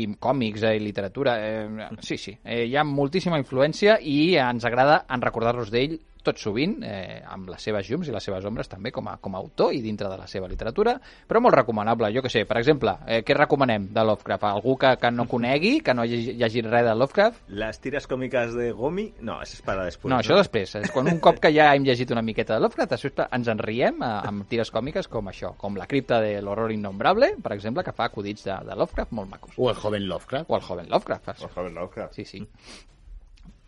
i 0.01 0.05
còmics 0.19 0.63
eh, 0.65 0.75
i 0.79 0.81
literatura. 0.81 1.37
Eh, 1.45 1.89
sí, 2.01 2.17
sí, 2.17 2.33
eh, 2.43 2.63
hi 2.65 2.75
ha 2.75 2.85
moltíssima 2.87 3.37
influència 3.37 3.99
i 4.01 4.35
ens 4.41 4.65
agrada 4.65 5.03
en 5.13 5.21
recordar-nos 5.21 5.69
d'ell 5.73 5.99
tot 6.27 6.41
sovint, 6.41 6.77
eh, 6.85 7.21
amb 7.25 7.49
les 7.53 7.63
seves 7.63 7.87
llums 7.89 8.09
i 8.09 8.15
les 8.15 8.27
seves 8.27 8.45
ombres 8.47 8.69
també 8.69 8.91
com 8.95 9.07
a, 9.07 9.17
com 9.23 9.35
a 9.35 9.41
autor 9.41 9.73
i 9.75 9.81
dintre 9.83 10.09
de 10.11 10.17
la 10.19 10.27
seva 10.27 10.49
literatura, 10.51 10.97
però 11.27 11.41
molt 11.43 11.55
recomanable. 11.55 12.11
Jo 12.15 12.23
que 12.25 12.31
sé, 12.33 12.43
per 12.49 12.59
exemple, 12.61 12.97
eh, 13.07 13.21
què 13.25 13.35
recomanem 13.37 13.89
de 13.95 14.03
Lovecraft? 14.07 14.47
Algú 14.51 14.77
que, 14.79 14.93
que 15.01 15.11
no 15.11 15.27
conegui, 15.29 15.77
que 15.85 15.95
no 15.95 16.03
hagi 16.05 16.35
llegit 16.37 16.67
res 16.67 16.85
de 16.87 16.95
Lovecraft? 16.95 17.47
Las 17.49 17.79
tiras 17.81 18.07
cómicas 18.07 18.53
de 18.53 18.71
Gomi, 18.71 19.13
no, 19.21 19.41
eso 19.41 19.55
es 19.55 19.61
para 19.61 19.85
después. 19.85 20.11
no, 20.11 20.19
això 20.19 20.37
després. 20.37 20.75
És 20.81 20.91
quan 20.91 21.07
un 21.11 21.21
cop 21.23 21.39
que 21.43 21.51
ja 21.55 21.69
hem 21.75 21.85
llegit 21.87 22.11
una 22.11 22.25
miqueta 22.25 22.55
de 22.55 22.63
Lovecraft, 22.65 22.95
després 22.97 23.23
ens 23.31 23.47
en 23.53 23.63
riem 23.63 24.03
eh, 24.03 24.11
amb 24.27 24.47
tires 24.49 24.71
còmiques 24.73 25.07
com 25.11 25.31
això, 25.31 25.53
com 25.57 25.77
la 25.79 25.87
cripta 25.87 26.19
de 26.23 26.37
l'horror 26.41 26.71
innombrable, 26.75 27.33
per 27.43 27.55
exemple, 27.55 27.83
que 27.85 27.95
fa 27.95 28.09
acudits 28.11 28.45
de, 28.47 28.59
de 28.67 28.75
Lovecraft 28.75 29.15
molt 29.17 29.31
macos. 29.31 29.57
O 29.57 29.71
el 29.71 29.79
joven 29.79 30.07
Lovecraft. 30.07 30.49
O 30.51 30.59
el 30.59 30.67
joven 30.67 30.89
Lovecraft. 30.89 31.43
O 31.43 31.49
joven 31.53 31.75
Lovecraft. 31.75 32.15
Sí, 32.15 32.25
sí. 32.25 32.43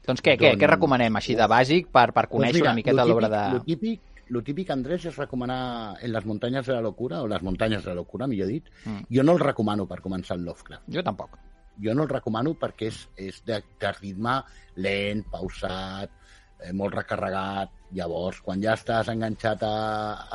Doncs 0.07 0.21
què, 0.21 0.35
què, 0.37 0.53
Doncs- 0.53 0.61
què 0.61 0.69
recomanem 0.71 1.19
així 1.19 1.35
de 1.37 1.47
bàsic 1.49 1.89
per, 1.93 2.09
per 2.15 2.27
conèixer 2.31 2.59
Pues 2.59 2.61
mira, 2.61 2.71
una 2.71 2.79
miqueta 2.79 3.03
lo 3.03 3.13
l'obra 3.13 3.29
de... 3.33 3.43
Lo 3.57 3.63
típic, 3.65 4.23
lo 4.29 4.43
típic, 4.45 4.69
Andrés, 4.69 5.05
és 5.09 5.17
recomanar 5.17 5.97
En 6.01 6.13
les 6.13 6.25
muntanyes 6.25 6.65
de 6.65 6.73
la 6.73 6.81
locura, 6.85 7.21
o 7.21 7.27
les 7.27 7.41
muntanyes 7.41 7.83
de 7.83 7.91
la 7.91 7.99
locura, 8.01 8.27
millor 8.27 8.47
dit. 8.47 8.69
Mm. 8.85 9.07
Jo 9.15 9.25
no 9.25 9.33
el 9.37 9.43
recomano 9.43 9.87
per 9.89 10.01
començar 10.05 10.37
en 10.37 10.45
Lovecraft. 10.45 10.85
Jo 10.93 11.03
tampoc. 11.03 11.37
Jo 11.81 11.95
no 11.95 12.05
el 12.05 12.11
recomano 12.11 12.53
perquè 12.59 12.89
és, 12.91 13.03
és 13.17 13.41
de, 13.47 13.61
de 13.81 13.91
ritme 13.97 14.39
lent, 14.83 15.23
pausat, 15.31 16.11
eh, 16.59 16.73
molt 16.73 16.95
recarregat. 16.95 17.73
Llavors, 17.97 18.41
quan 18.45 18.61
ja 18.61 18.75
estàs 18.77 19.09
enganxat 19.09 19.63
a, 19.65 19.77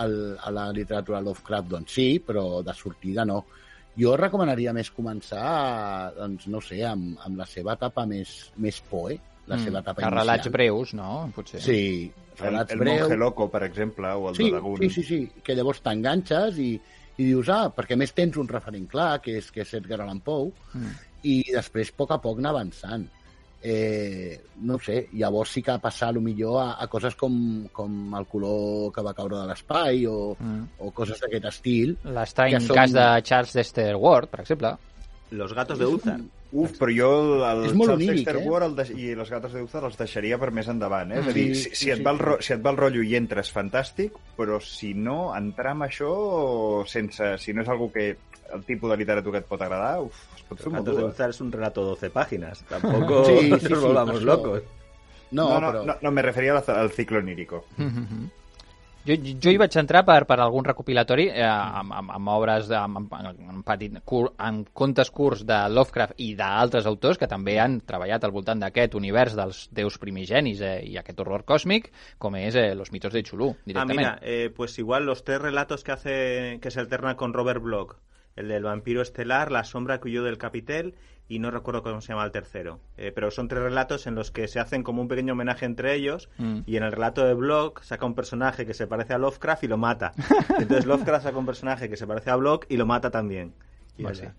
al, 0.02 0.16
a 0.42 0.50
la 0.50 0.70
literatura 0.74 1.22
Lovecraft, 1.22 1.68
doncs 1.76 1.94
sí, 2.00 2.08
però 2.18 2.64
de 2.66 2.74
sortida 2.74 3.26
no. 3.28 3.44
Jo 3.94 4.16
recomanaria 4.18 4.72
més 4.74 4.90
començar, 4.90 6.10
doncs, 6.16 6.48
no 6.50 6.58
sé, 6.58 6.80
amb, 6.88 7.14
amb 7.22 7.38
la 7.38 7.46
seva 7.46 7.76
etapa 7.78 8.02
més, 8.10 8.32
més 8.58 8.80
poe, 8.90 9.20
la 9.46 9.58
seva 9.58 9.80
etapa 9.80 10.00
que 10.02 10.10
relats 10.10 10.46
inicial. 10.46 10.52
breus, 10.52 10.94
no? 10.94 11.30
Potser. 11.34 11.60
Sí, 11.60 12.10
El, 12.36 12.38
relats 12.44 12.72
el 12.72 12.78
breus. 12.78 13.00
monje 13.02 13.16
loco, 13.16 13.50
per 13.50 13.62
exemple, 13.64 14.08
o 14.08 14.30
el 14.30 14.36
Sí, 14.36 14.44
de 14.44 14.50
Lagoon. 14.52 14.78
sí, 14.78 14.90
sí, 14.90 15.02
sí, 15.02 15.30
que 15.42 15.54
llavors 15.54 15.80
t'enganxes 15.82 16.58
i, 16.58 16.70
i 17.18 17.24
dius, 17.24 17.48
ah, 17.48 17.68
perquè 17.74 17.96
més 17.96 18.12
tens 18.14 18.36
un 18.36 18.48
referent 18.48 18.88
clar, 18.90 19.20
que 19.22 19.36
és, 19.38 19.50
que 19.52 19.60
és 19.62 19.74
Edgar 19.74 20.00
Allan 20.00 20.20
Poe, 20.20 20.50
Mm. 20.74 20.94
i 21.24 21.42
després, 21.52 21.90
a 21.90 21.96
poc 21.96 22.10
a 22.10 22.18
poc, 22.20 22.38
anar 22.38 22.50
avançant. 22.50 23.06
Eh, 23.66 24.40
no 24.60 24.78
sé, 24.78 25.08
llavors 25.14 25.48
sí 25.54 25.62
que 25.62 25.78
passar, 25.80 26.10
a 26.10 26.12
lo 26.12 26.20
millor, 26.20 26.58
a, 26.60 26.72
a 26.82 26.86
coses 26.86 27.14
com, 27.16 27.66
com 27.72 28.14
el 28.18 28.26
color 28.26 28.90
que 28.92 29.00
va 29.00 29.14
caure 29.16 29.38
de 29.38 29.46
l'espai 29.48 30.04
o, 30.06 30.36
Mm. 30.38 30.66
o 30.84 30.90
coses 30.90 31.18
d'aquest 31.20 31.46
estil. 31.48 31.94
L'estrany 32.04 32.58
són- 32.60 32.76
cas 32.76 32.92
de 32.92 33.06
Charles 33.22 33.54
Dexter 33.54 33.94
Ward, 33.96 34.28
per 34.28 34.40
exemple. 34.40 34.74
Los 35.34 35.52
gatos 35.54 35.78
de 35.78 35.86
Uthar. 35.86 36.20
Uf, 36.54 36.76
però 36.78 36.92
jo 36.94 37.08
el, 37.44 37.64
És 37.66 37.72
el 37.72 37.76
molt 37.76 37.90
Charles 37.90 38.08
oníric, 38.08 38.24
Dexter 38.26 38.36
eh? 38.42 38.48
Ward 38.48 38.64
el 38.68 38.74
de, 38.78 38.84
i 39.02 39.14
les 39.18 39.30
gates 39.30 39.52
de 39.52 39.62
Uthar 39.66 39.82
els 39.88 39.96
deixaria 39.98 40.38
per 40.38 40.50
més 40.54 40.68
endavant, 40.70 41.10
eh? 41.12 41.18
És 41.18 41.26
a 41.26 41.32
Sí, 41.32 41.40
dir, 41.40 41.56
si, 41.56 41.62
sí, 41.70 41.74
si, 41.82 41.90
et 41.90 41.98
sí. 41.98 42.04
va 42.06 42.12
el, 42.14 42.20
ro- 42.22 42.36
si 42.40 42.52
et 42.54 42.62
va 42.64 42.70
el 42.70 42.78
rotllo 42.78 43.02
i 43.02 43.16
entres, 43.18 43.50
fantàstic, 43.52 44.14
però 44.36 44.60
si 44.62 44.92
no, 44.94 45.32
entrar 45.34 45.72
amb 45.74 45.88
això 45.88 46.12
sense... 46.86 47.34
Si 47.42 47.52
no 47.52 47.62
és 47.62 47.68
algo 47.68 47.90
que 47.92 48.06
el 48.54 48.62
tipus 48.64 48.90
de 48.92 48.96
literatura 49.00 49.38
que 49.40 49.42
et 49.42 49.48
pot 49.50 49.60
agradar, 49.66 50.00
uf, 50.04 50.14
es 50.36 50.42
pot 50.46 50.58
fer 50.60 50.68
Los 50.70 50.74
molt 50.76 50.86
gatos 50.86 50.96
de 50.96 51.02
dur. 51.02 51.10
Uthar 51.10 51.30
es 51.30 51.40
un 51.40 51.50
relato 51.52 51.80
de 51.82 51.86
12 51.96 52.10
páginas. 52.10 52.64
Tampoco 52.68 53.24
Sí, 53.30 53.38
sí, 53.40 53.50
nos 53.50 53.62
sí, 53.62 53.74
volvamos 53.74 54.16
això- 54.20 54.24
locos. 54.30 54.62
No, 55.32 55.48
No, 55.48 55.60
no, 55.60 55.72
però... 55.72 55.84
no, 55.84 55.96
no, 56.00 56.10
me 56.12 56.22
referia 56.22 56.52
al, 56.56 56.62
al 56.76 56.90
ciclo 56.92 57.18
onírico. 57.18 57.64
Mhm. 57.78 58.30
Jo, 59.04 59.14
jo 59.20 59.52
hi 59.52 59.58
vaig 59.60 59.74
entrar 59.76 60.00
per, 60.08 60.22
per 60.24 60.38
algun 60.40 60.64
recopilatori 60.64 61.26
eh, 61.28 61.44
amb, 61.44 61.92
amb, 61.92 62.12
amb 62.16 62.30
obres, 62.32 62.70
de, 62.70 62.76
amb, 62.78 63.02
amb, 63.12 63.42
amb, 63.50 63.60
petit, 63.68 63.98
cur, 64.08 64.30
amb 64.40 64.70
contes 64.72 65.10
curts 65.12 65.42
de 65.44 65.58
Lovecraft 65.68 66.16
i 66.24 66.30
d'altres 66.38 66.88
autors 66.88 67.20
que 67.20 67.28
també 67.28 67.58
han 67.60 67.82
treballat 67.84 68.24
al 68.24 68.32
voltant 68.32 68.64
d'aquest 68.64 68.96
univers 68.96 69.36
dels 69.36 69.66
déus 69.76 69.98
primigenis 70.00 70.62
eh, 70.64 70.78
i 70.88 70.96
aquest 70.96 71.20
horror 71.20 71.44
còsmic, 71.44 71.90
com 72.18 72.38
és 72.40 72.56
eh, 72.56 72.70
Los 72.74 72.92
mitos 72.96 73.12
de 73.12 73.22
Chulú, 73.28 73.50
Ah, 73.54 73.62
directament. 73.66 73.98
mira, 74.00 74.18
eh, 74.22 74.48
pues 74.56 74.78
igual 74.78 75.04
los 75.04 75.22
tres 75.22 75.40
relatos 75.42 75.84
que 75.84 75.92
hace, 75.92 76.58
que 76.62 76.70
se 76.70 76.80
alterna 76.80 77.14
con 77.16 77.34
Robert 77.34 77.62
Bloch. 77.62 77.96
El 78.36 78.48
del 78.48 78.62
vampiro 78.64 79.02
estelar, 79.02 79.50
la 79.52 79.64
sombra 79.64 80.00
que 80.00 80.08
huyó 80.08 80.22
del 80.24 80.38
capitel 80.38 80.94
y 81.28 81.38
no 81.38 81.50
recuerdo 81.50 81.82
cómo 81.82 82.00
se 82.02 82.08
llama 82.12 82.24
el 82.24 82.32
tercero. 82.32 82.80
Eh, 82.98 83.10
pero 83.14 83.30
son 83.30 83.48
tres 83.48 83.62
relatos 83.62 84.06
en 84.06 84.14
los 84.14 84.30
que 84.30 84.46
se 84.48 84.60
hacen 84.60 84.82
como 84.82 85.00
un 85.00 85.08
pequeño 85.08 85.32
homenaje 85.32 85.64
entre 85.66 85.94
ellos 85.94 86.28
Mm. 86.38 86.58
y 86.66 86.76
en 86.76 86.82
el 86.82 86.92
relato 86.92 87.24
de 87.24 87.32
Bloch 87.34 87.80
saca 87.82 88.04
un 88.04 88.14
personaje 88.14 88.66
que 88.66 88.74
se 88.74 88.86
parece 88.86 89.14
a 89.14 89.18
Lovecraft 89.18 89.64
y 89.64 89.68
lo 89.68 89.78
mata. 89.78 90.12
Entonces 90.58 90.84
Lovecraft 90.84 91.24
saca 91.24 91.38
un 91.38 91.46
personaje 91.46 91.88
que 91.88 91.96
se 91.96 92.06
parece 92.06 92.30
a 92.30 92.36
Bloch 92.36 92.66
y 92.68 92.76
lo 92.76 92.84
mata 92.86 93.10
también. 93.10 93.54
Y 93.96 94.02
Molt 94.02 94.16
así. 94.16 94.26
bé. 94.26 94.32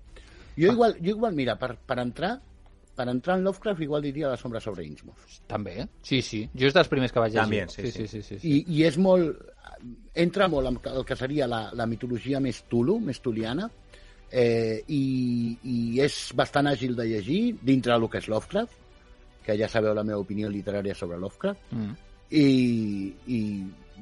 Jo 0.57 0.71
igual, 0.73 0.93
jo 0.99 1.09
igual 1.09 1.33
mira, 1.33 1.57
per, 1.57 1.77
per 1.77 1.99
entrar 1.99 2.39
per 2.95 3.09
entrar 3.09 3.37
en 3.37 3.43
Lovecraft 3.43 3.81
igual 3.81 4.01
diria 4.03 4.29
La 4.29 4.37
sombra 4.37 4.61
sobre 4.61 4.85
Innsmouth. 4.85 5.17
També, 5.47 5.81
eh? 5.81 5.87
sí, 6.01 6.21
sí. 6.21 6.45
Jo 6.55 6.67
és 6.69 6.73
dels 6.73 6.87
primers 6.87 7.11
que 7.11 7.19
vaig 7.19 7.33
llegir. 7.33 7.65
També, 7.65 7.65
sí, 7.67 7.91
sí, 7.91 7.91
sí. 7.91 8.07
sí, 8.07 8.21
sí, 8.23 8.39
sí. 8.39 8.47
I, 8.47 8.63
i 8.77 8.83
és 8.87 8.95
molt... 8.97 9.35
Entra 10.13 10.47
molt 10.47 10.67
en 10.69 10.77
el 10.95 11.03
que 11.03 11.15
seria 11.19 11.45
la, 11.47 11.69
la 11.75 11.85
mitologia 11.85 12.39
més 12.39 12.61
Tulu, 12.71 12.95
més 13.03 13.19
tuliana, 13.19 13.67
eh, 14.31 14.81
i, 14.87 15.03
i 15.63 16.01
és 16.03 16.31
bastant 16.35 16.67
àgil 16.71 16.95
de 16.97 17.05
llegir 17.09 17.41
dintre 17.61 17.93
del 17.93 18.09
que 18.09 18.21
és 18.23 18.27
Lovecraft, 18.31 18.81
que 19.45 19.55
ja 19.59 19.69
sabeu 19.69 19.93
la 19.93 20.03
meva 20.03 20.19
opinió 20.19 20.49
literària 20.49 20.95
sobre 20.97 21.19
Lovecraft, 21.21 21.71
Mm. 21.71 21.95
i, 22.31 23.13
i 23.27 23.39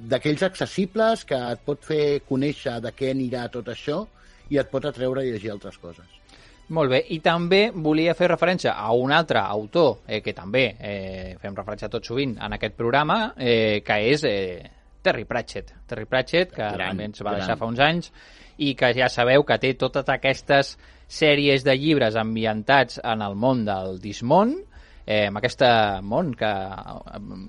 d'aquells 0.09 0.43
accessibles 0.43 1.25
que 1.27 1.37
et 1.37 1.61
pot 1.65 1.83
fer 1.83 2.21
conèixer 2.27 2.79
de 2.81 2.91
què 2.95 3.11
anirà 3.11 3.49
tot 3.51 3.67
això 3.67 4.05
i 4.49 4.57
et 4.57 4.69
pot 4.71 4.85
atreure 4.85 5.21
a 5.21 5.27
llegir 5.27 5.51
altres 5.51 5.77
coses. 5.77 6.07
Molt 6.73 6.89
bé, 6.89 7.01
i 7.11 7.19
també 7.19 7.71
volia 7.75 8.13
fer 8.15 8.29
referència 8.31 8.71
a 8.79 8.93
un 8.95 9.11
altre 9.11 9.41
autor 9.43 9.99
eh, 10.07 10.21
que 10.23 10.33
també 10.33 10.63
eh, 10.79 11.35
fem 11.41 11.55
referència 11.55 11.89
tot 11.91 12.07
sovint 12.07 12.37
en 12.39 12.55
aquest 12.55 12.77
programa, 12.79 13.33
eh, 13.37 13.83
que 13.85 13.97
és 14.13 14.23
eh, 14.23 14.63
Terry 15.03 15.25
Pratchett. 15.29 15.73
Terry 15.87 16.07
Pratchett, 16.09 16.53
que 16.55 16.63
Gran, 16.63 16.93
també 16.93 17.09
ens 17.11 17.21
va 17.21 17.33
gran. 17.33 17.43
deixar 17.43 17.59
fa 17.59 17.69
uns 17.69 17.83
anys, 17.83 18.11
i 18.63 18.73
que 18.79 18.93
ja 18.95 19.09
sabeu 19.11 19.43
que 19.45 19.59
té 19.61 19.73
totes 19.79 20.09
aquestes 20.13 20.75
sèries 21.11 21.65
de 21.65 21.75
llibres 21.77 22.15
ambientats 22.19 23.01
en 23.03 23.21
el 23.25 23.35
món 23.35 23.65
del 23.67 23.99
Dismont, 24.01 24.55
eh, 25.05 25.27
amb 25.27 25.39
aquest 25.41 25.63
món 26.07 26.31
que, 26.37 26.51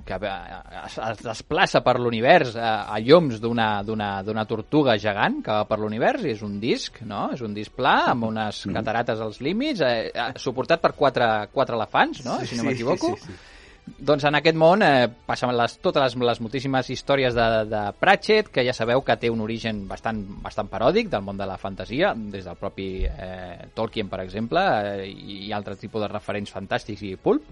que 0.09 0.19
es, 0.83 0.99
es 0.99 1.23
desplaça 1.23 1.85
per 1.87 1.97
l'univers 2.03 2.57
a, 2.59 2.75
a 2.91 2.99
lloms 2.99 3.39
d'una 3.41 4.47
tortuga 4.51 4.99
gegant 4.99 5.41
que 5.45 5.55
va 5.55 5.69
per 5.71 5.79
l'univers 5.79 6.27
i 6.27 6.35
és 6.35 6.43
un 6.47 6.59
disc, 6.63 7.01
no? 7.07 7.29
És 7.37 7.45
un 7.47 7.55
disc 7.55 7.75
pla 7.77 7.97
amb 8.11 8.27
unes 8.33 8.65
catarates 8.75 9.23
als 9.23 9.41
límits, 9.45 9.85
eh, 9.87 10.11
eh, 10.11 10.31
suportat 10.43 10.83
per 10.83 10.95
quatre, 10.99 11.31
quatre 11.55 11.79
elefants, 11.79 12.25
no? 12.27 12.41
si 12.45 12.59
no 12.59 12.67
m'equivoco. 12.67 13.15
Sí, 13.15 13.29
sí, 13.29 13.33
sí. 13.33 13.54
Doncs 13.85 14.25
en 14.25 14.37
aquest 14.39 14.57
món 14.57 14.81
eh, 14.81 15.09
passen 15.29 15.51
les, 15.53 15.75
totes 15.85 16.01
les, 16.01 16.15
les 16.31 16.39
moltíssimes 16.41 16.89
històries 16.95 17.35
de, 17.37 17.49
de 17.69 17.83
Pratchett, 18.01 18.49
que 18.53 18.65
ja 18.65 18.73
sabeu 18.73 19.03
que 19.05 19.17
té 19.21 19.29
un 19.29 19.43
origen 19.45 19.83
bastant, 19.91 20.23
bastant 20.45 20.71
paròdic 20.73 21.11
del 21.13 21.25
món 21.27 21.37
de 21.37 21.49
la 21.49 21.59
fantasia, 21.61 22.15
des 22.17 22.49
del 22.49 22.57
propi 22.57 22.89
eh, 23.05 23.69
Tolkien, 23.77 24.09
per 24.09 24.23
exemple, 24.25 24.63
eh, 25.05 25.11
i 25.13 25.53
altres 25.53 25.83
tipus 25.85 26.01
de 26.01 26.09
referents 26.09 26.55
fantàstics 26.57 27.05
i 27.05 27.13
pulp. 27.21 27.45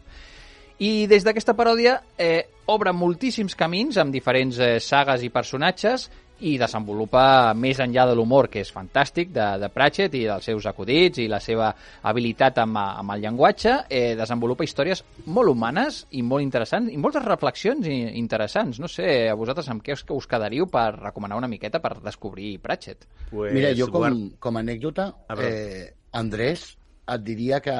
I 0.78 1.06
des 1.10 1.24
d'aquesta 1.26 1.54
paròdia 1.58 1.98
eh, 2.18 2.46
obre 2.72 2.92
moltíssims 2.96 3.54
camins 3.58 3.98
amb 4.00 4.14
diferents 4.14 4.58
eh, 4.58 4.78
sagues 4.80 5.22
i 5.22 5.30
personatges 5.30 6.08
i 6.42 6.56
desenvolupa 6.58 7.52
més 7.54 7.78
enllà 7.82 8.06
de 8.08 8.16
l'humor, 8.18 8.48
que 8.50 8.62
és 8.64 8.72
fantàstic, 8.74 9.30
de, 9.34 9.44
de 9.62 9.68
Pratchett 9.72 10.14
i 10.18 10.24
dels 10.26 10.48
seus 10.48 10.66
acudits 10.66 11.22
i 11.22 11.28
la 11.30 11.38
seva 11.42 11.70
habilitat 12.10 12.58
amb, 12.64 12.80
amb 12.82 13.14
el 13.14 13.22
llenguatge, 13.22 13.76
eh, 13.86 14.16
desenvolupa 14.18 14.66
històries 14.66 15.04
molt 15.26 15.52
humanes 15.52 16.02
i 16.18 16.24
molt 16.26 16.42
interessants 16.42 16.90
i 16.92 16.98
moltes 16.98 17.24
reflexions 17.26 17.86
interessants. 17.86 18.82
No 18.82 18.90
sé, 18.90 19.28
a 19.30 19.38
vosaltres 19.38 19.70
amb 19.72 19.84
què 19.86 19.94
us, 19.94 20.04
us 20.10 20.28
quedaríeu 20.30 20.66
per 20.72 20.88
recomanar 20.98 21.38
una 21.38 21.50
miqueta 21.50 21.82
per 21.84 21.98
descobrir 22.02 22.56
Pratchett? 22.62 23.06
Pues, 23.30 23.54
Mira, 23.54 23.74
jo 23.78 23.90
com, 23.92 24.24
com 24.42 24.58
a 24.58 24.66
anècdota, 24.66 25.12
ah, 25.28 25.38
eh, 25.38 25.92
Andrés, 26.18 26.72
et 27.06 27.22
diria 27.26 27.62
que, 27.62 27.76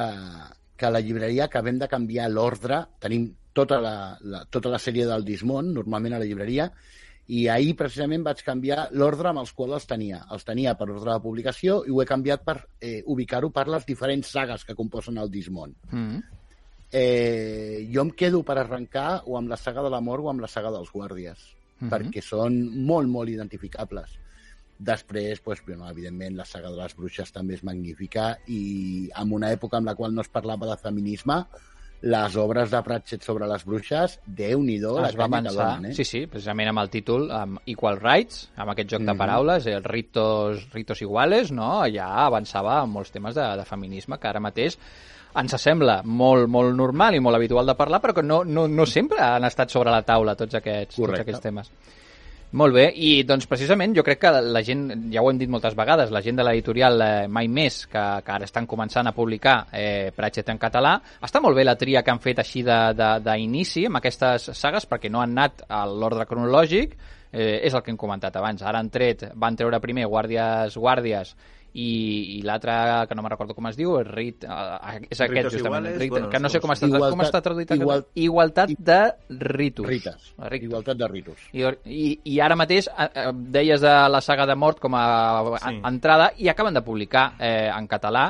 que 0.83 0.89
a 0.89 0.91
la 0.91 0.99
llibreria 0.99 1.45
acabem 1.47 1.77
de 1.79 1.87
canviar 1.87 2.27
l'ordre, 2.27 2.81
tenim 2.99 3.29
tota 3.55 3.77
la, 3.79 4.17
la, 4.27 4.43
tota 4.51 4.67
la 4.73 4.81
sèrie 4.81 5.05
del 5.07 5.23
Dismont, 5.23 5.69
normalment 5.71 6.17
a 6.17 6.19
la 6.19 6.27
llibreria, 6.27 6.67
i 7.31 7.45
ahir 7.47 7.77
precisament 7.79 8.25
vaig 8.25 8.41
canviar 8.43 8.89
l'ordre 8.99 9.29
amb 9.31 9.39
els 9.39 9.53
quals 9.55 9.77
els 9.77 9.87
tenia. 9.87 10.19
Els 10.35 10.43
tenia 10.43 10.73
per 10.75 10.89
ordre 10.89 11.13
de 11.13 11.23
publicació 11.23 11.77
i 11.87 11.93
ho 11.93 12.01
he 12.03 12.07
canviat 12.09 12.43
per 12.43 12.57
eh, 12.81 12.99
ubicar-ho 13.07 13.47
per 13.55 13.69
les 13.71 13.87
diferents 13.87 14.33
sagues 14.35 14.65
que 14.67 14.75
composen 14.75 15.21
el 15.23 15.31
Dismont. 15.31 15.77
Mm 15.91 16.09
-hmm. 16.09 16.23
eh, 16.91 17.87
jo 17.93 18.01
em 18.01 18.11
quedo 18.11 18.43
per 18.43 18.57
arrencar 18.57 19.23
o 19.25 19.37
amb 19.37 19.47
la 19.47 19.57
saga 19.57 19.81
de 19.83 19.89
l'amor 19.89 20.19
o 20.19 20.29
amb 20.29 20.41
la 20.41 20.47
saga 20.47 20.71
dels 20.71 20.91
guàrdies, 20.91 21.39
mm 21.79 21.87
-hmm. 21.87 21.91
perquè 21.91 22.21
són 22.21 22.85
molt, 22.85 23.07
molt 23.07 23.29
identificables. 23.29 24.19
Després, 24.83 25.39
pues, 25.39 25.61
bueno, 25.65 25.89
evidentment, 25.89 26.35
la 26.35 26.45
saga 26.45 26.71
de 26.71 26.79
les 26.81 26.95
bruixes 26.97 27.31
també 27.31 27.55
és 27.57 27.63
magnífica 27.63 28.33
i 28.51 28.63
en 29.21 29.35
una 29.37 29.53
època 29.55 29.79
en 29.79 29.87
la 29.87 29.95
qual 29.95 30.15
no 30.15 30.25
es 30.25 30.31
parlava 30.33 30.67
de 30.67 30.79
feminisme, 30.81 31.43
les 32.03 32.35
obres 32.35 32.67
de 32.71 32.81
Pratchett 32.83 33.23
sobre 33.23 33.47
les 33.47 33.63
bruixes, 33.63 34.17
déu 34.27 34.59
nhi 34.59 34.75
Es 35.07 35.15
va 35.15 35.29
avançar, 35.29 35.53
donen, 35.55 35.91
eh? 35.91 35.93
sí, 35.95 36.03
sí, 36.03 36.25
precisament 36.27 36.73
amb 36.73 36.81
el 36.81 36.91
títol 36.91 37.29
amb 37.31 37.61
Equal 37.65 38.01
Rights, 38.01 38.49
amb 38.57 38.73
aquest 38.73 38.89
joc 38.91 38.99
mm 38.99 39.03
-hmm. 39.03 39.07
de 39.07 39.13
mhm. 39.13 39.19
paraules, 39.19 39.65
els 39.65 39.85
ritos, 39.85 40.67
ritos 40.73 41.01
iguales, 41.01 41.51
no? 41.51 41.85
ja 41.87 42.25
avançava 42.25 42.83
en 42.83 42.89
molts 42.89 43.11
temes 43.11 43.35
de, 43.35 43.47
de 43.57 43.65
feminisme 43.65 44.19
que 44.19 44.27
ara 44.27 44.39
mateix 44.39 44.77
ens 45.35 45.55
sembla 45.61 46.01
molt, 46.03 46.47
molt 46.47 46.75
normal 46.75 47.15
i 47.15 47.19
molt 47.19 47.35
habitual 47.35 47.65
de 47.65 47.75
parlar, 47.75 48.01
però 48.01 48.13
que 48.13 48.23
no, 48.23 48.43
no, 48.43 48.67
no 48.67 48.85
sempre 48.85 49.19
han 49.19 49.43
estat 49.45 49.69
sobre 49.69 49.91
la 49.91 50.03
taula 50.03 50.35
tots 50.35 50.55
aquests, 50.55 50.95
tots 50.95 51.19
aquests 51.19 51.41
temes. 51.41 51.71
Molt 52.53 52.75
bé, 52.75 52.83
i 53.01 53.23
doncs 53.25 53.47
precisament 53.49 53.95
jo 53.97 54.03
crec 54.05 54.19
que 54.21 54.31
la 54.45 54.61
gent, 54.61 54.83
ja 55.09 55.23
ho 55.23 55.29
hem 55.31 55.39
dit 55.41 55.49
moltes 55.49 55.73
vegades, 55.73 56.11
la 56.13 56.19
gent 56.21 56.37
de 56.37 56.43
l'editorial 56.45 57.01
eh, 57.01 57.07
Mai 57.25 57.47
Més, 57.49 57.79
que, 57.89 58.03
que 58.21 58.33
ara 58.35 58.45
estan 58.45 58.67
començant 58.69 59.09
a 59.09 59.13
publicar 59.15 59.55
eh, 59.73 60.11
Pratchett 60.13 60.51
en 60.53 60.61
català, 60.61 60.91
està 61.25 61.41
molt 61.41 61.57
bé 61.57 61.65
la 61.65 61.73
tria 61.81 62.03
que 62.05 62.13
han 62.13 62.21
fet 62.21 62.43
així 62.43 62.61
d'inici 62.61 63.87
amb 63.89 63.97
aquestes 63.97 64.51
sagues 64.53 64.85
perquè 64.85 65.09
no 65.09 65.23
han 65.23 65.33
anat 65.33 65.65
a 65.65 65.81
l'ordre 65.89 66.27
cronològic, 66.29 66.93
eh, 67.31 67.57
és 67.65 67.73
el 67.73 67.81
que 67.81 67.89
hem 67.89 67.97
comentat 67.97 68.37
abans. 68.37 68.61
Ara 68.61 68.85
han 68.85 68.93
tret, 68.93 69.31
van 69.33 69.57
treure 69.57 69.81
primer 69.81 70.05
Guàrdies, 70.05 70.77
Guàrdies 70.77 71.33
i, 71.73 72.37
i 72.37 72.41
l'altre, 72.45 72.73
que 73.09 73.15
no 73.17 73.23
me 73.25 73.31
recordo 73.31 73.55
com 73.57 73.67
es 73.69 73.77
diu, 73.79 73.95
és, 73.99 74.07
rit, 74.09 74.45
uh, 74.45 74.77
és 75.09 75.17
aquest 75.17 75.33
Ritos 75.33 75.55
justament, 75.57 75.87
iguales, 75.87 75.99
rit, 76.01 76.13
bueno, 76.13 76.29
que 76.29 76.41
no 76.43 76.51
sé 76.53 76.61
com 76.61 76.73
està, 76.75 76.89
igualtat, 76.89 77.15
com 77.15 77.25
està 77.25 77.41
traduït. 77.45 77.73
Igual, 77.73 78.05
igualtat 78.27 78.73
de 78.77 78.99
ritus. 79.39 79.87
Rites. 79.89 80.31
Ritus. 80.37 80.67
Igualtat 80.69 81.01
de 81.01 81.09
ritus. 81.09 81.45
I, 81.51 81.65
i, 81.89 82.07
I 82.35 82.39
ara 82.45 82.57
mateix 82.59 82.89
eh, 82.93 83.29
deies 83.57 83.81
de 83.81 83.93
la 84.13 84.21
saga 84.21 84.45
de 84.49 84.57
mort 84.59 84.81
com 84.83 84.97
a 84.97 85.05
sí. 85.63 85.79
entrada 85.89 86.31
i 86.37 86.51
acaben 86.53 86.77
de 86.77 86.85
publicar 86.85 87.31
eh, 87.39 87.71
en 87.73 87.89
català 87.89 88.29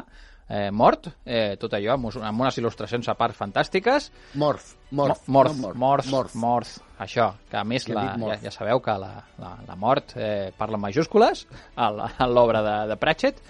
eh, 0.54 0.70
Mort, 0.72 1.10
eh, 1.26 1.56
tot 1.60 1.74
allò, 1.74 1.96
amb, 1.98 2.10
amb 2.22 2.46
unes 2.46 2.58
il·lustracions 2.62 3.10
a 3.10 3.16
part 3.18 3.36
fantàstiques. 3.38 4.10
Morth. 4.40 4.74
Morth. 4.92 5.26
Morth. 5.28 5.58
No, 5.58 5.74
mort. 5.74 6.08
Morth. 6.12 6.36
Morth. 6.36 6.78
Això, 7.04 7.32
que 7.50 7.58
a 7.60 7.66
més 7.68 7.88
la, 7.90 8.06
ja, 8.22 8.38
ja 8.46 8.54
sabeu 8.54 8.82
que 8.84 8.96
la, 9.02 9.12
la, 9.42 9.54
la 9.68 9.78
mort 9.80 10.14
eh, 10.16 10.52
parla 10.58 10.78
en 10.80 10.86
majúscules 10.86 11.48
a 11.76 12.28
l'obra 12.30 12.62
de, 12.64 12.76
de 12.94 13.00
Pratchett. 13.02 13.42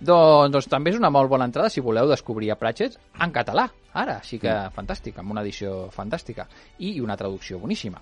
Doncs, 0.00 0.54
doncs 0.54 0.70
també 0.72 0.94
és 0.94 0.96
una 0.96 1.10
molt 1.12 1.28
bona 1.28 1.44
entrada 1.50 1.68
si 1.68 1.82
voleu 1.84 2.08
descobrir 2.08 2.48
a 2.54 2.56
Pratchett 2.56 2.96
en 3.20 3.34
català, 3.34 3.66
ara, 3.92 4.20
així 4.22 4.38
que 4.40 4.48
mm. 4.48 4.72
fantàstic, 4.78 5.18
amb 5.20 5.34
una 5.34 5.44
edició 5.44 5.90
fantàstica 5.92 6.46
i 6.78 6.94
una 7.04 7.18
traducció 7.20 7.60
boníssima. 7.60 8.00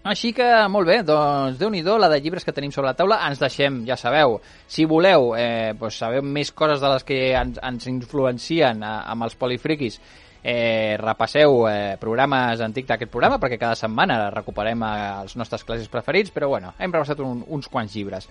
Així 0.00 0.30
que, 0.32 0.46
molt 0.72 0.88
bé, 0.88 1.02
doncs, 1.04 1.58
déu 1.60 1.68
nhi 1.68 1.82
la 1.84 2.08
de 2.08 2.20
llibres 2.24 2.44
que 2.44 2.54
tenim 2.56 2.72
sobre 2.72 2.88
la 2.88 2.96
taula. 2.96 3.18
Ens 3.28 3.38
deixem, 3.38 3.82
ja 3.84 3.98
sabeu, 4.00 4.38
si 4.66 4.86
voleu 4.88 5.34
eh, 5.36 5.74
doncs 5.76 5.98
saber 6.00 6.22
més 6.22 6.52
coses 6.52 6.80
de 6.80 6.88
les 6.88 7.04
que 7.04 7.18
ens, 7.36 7.58
ens 7.60 7.86
influencien 7.86 8.82
a, 8.82 8.94
eh, 8.94 9.10
amb 9.12 9.28
els 9.28 9.36
polifriquis, 9.36 10.00
eh, 10.42 10.96
repasseu 10.96 11.68
eh, 11.68 11.98
programes 12.00 12.64
antics 12.64 12.88
d'aquest 12.88 13.12
programa, 13.12 13.36
perquè 13.36 13.60
cada 13.60 13.76
setmana 13.76 14.30
recuperem 14.32 14.86
eh, 14.88 14.96
els 15.20 15.36
nostres 15.36 15.68
classes 15.68 15.92
preferits, 15.92 16.32
però 16.32 16.48
bueno, 16.48 16.72
hem 16.78 16.96
repassat 16.96 17.20
un, 17.20 17.44
uns 17.46 17.68
quants 17.68 17.92
llibres. 17.92 18.28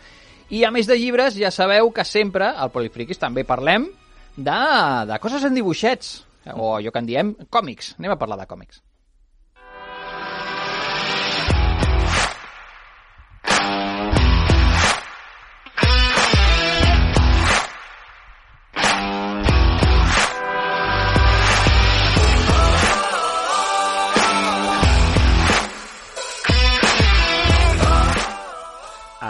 I 0.49 0.65
a 0.65 0.73
més 0.73 0.89
de 0.89 0.97
llibres, 0.97 1.37
ja 1.37 1.53
sabeu 1.53 1.93
que 1.93 2.01
sempre, 2.01 2.49
al 2.49 2.73
Polifriquis, 2.73 3.21
també 3.21 3.45
parlem 3.45 3.91
de, 4.35 4.61
de 5.05 5.21
coses 5.21 5.45
en 5.45 5.53
dibuixets, 5.53 6.15
o 6.49 6.79
allò 6.79 6.89
que 6.89 7.03
en 7.03 7.13
diem 7.13 7.35
còmics. 7.53 7.99
Anem 8.01 8.17
a 8.17 8.17
parlar 8.17 8.41
de 8.41 8.49
còmics. 8.49 8.81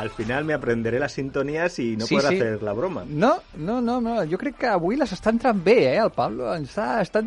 Al 0.10 0.15
final 0.15 0.43
me 0.43 0.54
aprenderé 0.54 1.00
las 1.00 1.13
sintonías 1.13 1.78
i 1.80 1.95
no 1.95 2.06
sí, 2.06 2.15
podré 2.15 2.30
sí. 2.30 2.38
fer 2.41 2.63
la 2.63 2.74
broma. 2.74 3.06
No, 3.08 3.38
no, 3.58 3.80
no, 3.82 4.00
no, 4.02 4.17
jo 4.26 4.39
crec 4.41 4.58
que 4.63 4.69
avui 4.74 4.98
les 4.98 5.12
està 5.13 5.30
entrant 5.34 5.60
bé, 5.63 5.78
eh, 5.93 5.98
el 6.02 6.10
Pablo. 6.15 6.50
Està, 6.58 6.98
està... 7.04 7.22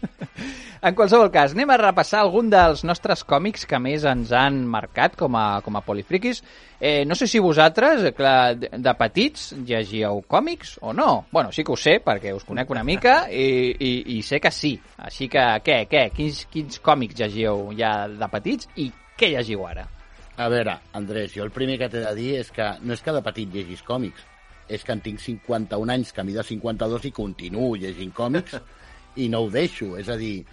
en 0.88 0.96
qualsevol 0.96 1.28
cas, 1.34 1.52
anem 1.52 1.74
a 1.74 1.76
repassar 1.82 2.22
algun 2.22 2.48
dels 2.48 2.84
nostres 2.88 3.26
còmics 3.28 3.66
que 3.68 3.80
més 3.82 4.06
ens 4.08 4.32
han 4.32 4.62
marcat 4.64 5.18
com 5.20 5.36
a, 5.36 5.60
com 5.64 5.76
a 5.76 5.82
polifriquis. 5.84 6.40
Eh, 6.80 7.04
no 7.04 7.18
sé 7.18 7.28
si 7.28 7.42
vosaltres, 7.44 8.06
eh, 8.08 8.14
clar, 8.16 8.56
de, 8.56 8.72
de 8.72 8.96
petits, 8.96 9.50
llegíeu 9.68 10.22
còmics 10.24 10.78
o 10.80 10.96
no. 10.96 11.26
Bueno, 11.30 11.52
sí 11.52 11.66
que 11.66 11.76
ho 11.76 11.76
sé, 11.76 11.98
perquè 12.04 12.32
us 12.32 12.48
conec 12.48 12.72
una 12.72 12.86
mica 12.88 13.20
i, 13.28 13.74
i, 13.76 13.92
i 14.16 14.22
sé 14.24 14.40
que 14.40 14.54
sí. 14.54 14.78
Així 14.96 15.28
que, 15.28 15.44
què, 15.66 15.82
què? 15.92 16.08
Quins, 16.16 16.46
quins 16.48 16.80
còmics 16.80 17.20
llegíeu 17.20 17.68
ja 17.76 17.92
de 18.08 18.32
petits 18.32 18.72
i 18.80 18.88
què 19.18 19.34
llegiu 19.34 19.68
ara? 19.68 19.90
A 20.38 20.46
veure, 20.46 20.76
Andrés, 20.94 21.32
jo 21.34 21.42
el 21.42 21.50
primer 21.50 21.80
que 21.80 21.88
t'he 21.90 22.04
de 22.04 22.14
dir 22.14 22.36
és 22.38 22.52
que 22.54 22.66
no 22.86 22.94
és 22.94 23.00
que 23.02 23.14
de 23.14 23.22
petit 23.26 23.50
llegis 23.50 23.80
còmics, 23.82 24.22
és 24.70 24.84
que 24.86 24.94
en 24.94 25.00
tinc 25.02 25.18
51 25.18 25.90
anys, 25.90 26.12
camí 26.14 26.36
de 26.36 26.44
52 26.46 27.08
i 27.08 27.10
continuo 27.16 27.72
llegint 27.74 28.12
còmics 28.14 28.54
i 29.24 29.26
no 29.32 29.42
ho 29.42 29.48
deixo. 29.50 29.96
És 29.98 30.06
a 30.12 30.16
dir, 30.20 30.44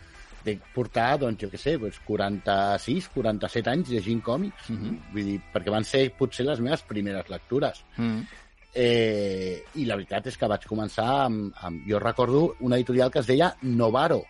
de 0.45 0.55
portar, 0.73 1.19
doncs, 1.21 1.37
jo 1.43 1.51
què 1.51 1.59
sé, 1.61 1.75
doncs 1.81 1.99
46, 2.07 3.11
47 3.13 3.71
anys 3.75 3.91
llegint 3.93 4.23
còmics. 4.25 4.71
Mm 4.71 4.79
-hmm. 4.79 4.97
Vull 5.13 5.29
dir, 5.29 5.37
perquè 5.53 5.75
van 5.75 5.85
ser 5.85 6.09
potser 6.17 6.47
les 6.47 6.59
meves 6.59 6.81
primeres 6.81 7.29
lectures. 7.29 7.83
Mm 7.97 8.09
-hmm. 8.09 8.25
eh, 8.73 9.63
I 9.75 9.85
la 9.85 9.95
veritat 9.95 10.27
és 10.27 10.37
que 10.37 10.47
vaig 10.47 10.65
començar 10.65 11.25
amb, 11.25 11.53
amb... 11.61 11.87
Jo 11.87 11.99
recordo 11.99 12.55
una 12.59 12.75
editorial 12.75 13.11
que 13.11 13.19
es 13.19 13.27
deia 13.27 13.55
Novaro 13.61 14.25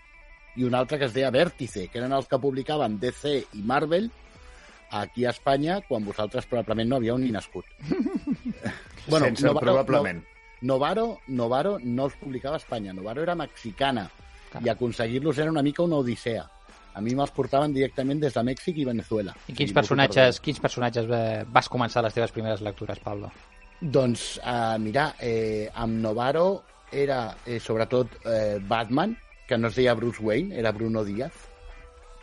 i 0.58 0.64
una 0.64 0.80
altra 0.80 0.98
que 0.98 1.06
es 1.06 1.14
deia 1.14 1.32
Vértice, 1.32 1.88
que 1.88 1.98
eren 1.98 2.12
els 2.12 2.28
que 2.28 2.40
publicaven 2.40 3.00
DC 3.00 3.46
i 3.54 3.62
Marvel, 3.62 4.12
aquí 5.02 5.26
a 5.26 5.34
Espanya 5.34 5.80
quan 5.88 6.06
vosaltres 6.06 6.48
probablement 6.50 6.90
no 6.90 7.00
havíeu 7.00 7.18
ni 7.18 7.32
nascut. 7.32 7.66
bueno, 9.12 9.26
Sense 9.26 9.46
Novaro, 9.46 9.66
probablement. 9.66 10.24
No, 10.62 10.76
Novaro, 10.76 11.08
Novaro 11.28 11.78
no 11.84 12.10
els 12.10 12.16
publicava 12.20 12.58
a 12.60 12.64
Espanya, 12.64 12.94
Novaro 12.94 13.24
era 13.24 13.36
mexicana 13.36 14.08
Clar. 14.52 14.64
i 14.64 14.70
aconseguir-los 14.72 15.40
era 15.44 15.52
una 15.52 15.64
mica 15.66 15.84
una 15.84 16.00
odissea. 16.02 16.46
A 16.96 17.02
mi 17.04 17.12
me'ls 17.12 17.34
portaven 17.36 17.74
directament 17.76 18.22
des 18.24 18.34
de 18.34 18.42
Mèxic 18.48 18.78
i 18.80 18.86
Venezuela. 18.88 19.34
I 19.52 19.54
quins 19.58 19.74
personatges, 19.76 20.40
quins 20.40 20.62
personatges 20.64 21.10
eh, 21.12 21.44
vas 21.52 21.68
començar 21.68 22.06
les 22.06 22.16
teves 22.16 22.32
primeres 22.32 22.64
lectures, 22.64 23.02
Pablo? 23.04 23.32
Doncs, 23.82 24.38
uh, 24.40 24.78
mira, 24.80 25.10
eh, 25.20 25.68
amb 25.76 26.00
Novaro 26.00 26.64
era 26.96 27.36
eh, 27.46 27.60
sobretot 27.60 28.22
eh, 28.24 28.62
Batman, 28.64 29.18
que 29.46 29.58
no 29.58 29.68
es 29.68 29.76
deia 29.76 29.94
Bruce 29.94 30.24
Wayne, 30.24 30.56
era 30.56 30.72
Bruno 30.72 31.04
Díaz, 31.04 31.34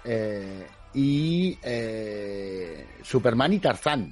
eh, 0.05 0.65
i 0.99 1.57
eh, 1.63 2.87
Superman 3.03 3.57
i 3.57 3.61
Tarzan, 3.63 4.07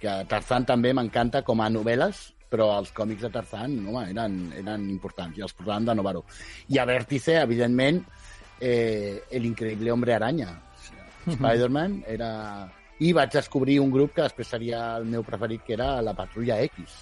que 0.00 0.14
Tarzan 0.28 0.66
també 0.68 0.92
m'encanta 0.96 1.42
com 1.46 1.62
a 1.62 1.70
novel·les, 1.72 2.22
però 2.50 2.68
els 2.78 2.92
còmics 2.94 3.24
de 3.26 3.30
Tarzan 3.34 3.78
no, 3.86 3.96
eren, 4.02 4.36
eren 4.58 4.86
importants, 4.90 5.38
i 5.38 5.44
els 5.46 5.54
posaven 5.56 5.88
de 5.88 5.96
Novaro. 5.98 6.24
I 6.70 6.78
a 6.78 6.86
Vértice, 6.88 7.40
evidentment, 7.40 8.02
eh, 8.60 9.22
l'increïble 9.32 9.92
Hombre 9.94 10.14
Araña. 10.14 10.52
Spider-Man 11.26 12.02
era... 12.06 12.30
I 13.02 13.10
vaig 13.12 13.32
descobrir 13.34 13.80
un 13.82 13.90
grup 13.90 14.12
que 14.14 14.22
després 14.22 14.52
seria 14.54 14.84
el 15.00 15.08
meu 15.10 15.24
preferit, 15.26 15.64
que 15.66 15.74
era 15.74 15.96
la 16.04 16.14
Patrulla 16.14 16.60
X, 16.62 17.00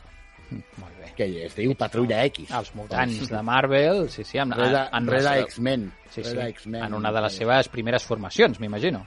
Molt 0.78 0.98
bé. 0.98 1.12
que 1.16 1.26
es 1.46 1.54
diu 1.56 1.74
Patrulla 1.78 2.22
X. 2.30 2.50
Els 2.50 2.74
mutants 2.74 3.28
de 3.28 3.42
Marvel, 3.42 4.08
sí, 4.10 4.24
sí, 4.24 4.38
amb, 4.38 4.54
Reda, 4.56 4.88
en, 4.92 5.06
Reda 5.06 5.36
en, 5.38 5.44
X-Men. 5.44 5.92
sí, 6.10 6.24
sí, 6.24 6.36
en 6.72 6.94
una 6.94 7.12
de 7.12 7.20
les 7.26 7.32
seves 7.42 7.68
primeres 7.68 8.04
formacions, 8.04 8.58
m'imagino. 8.60 9.06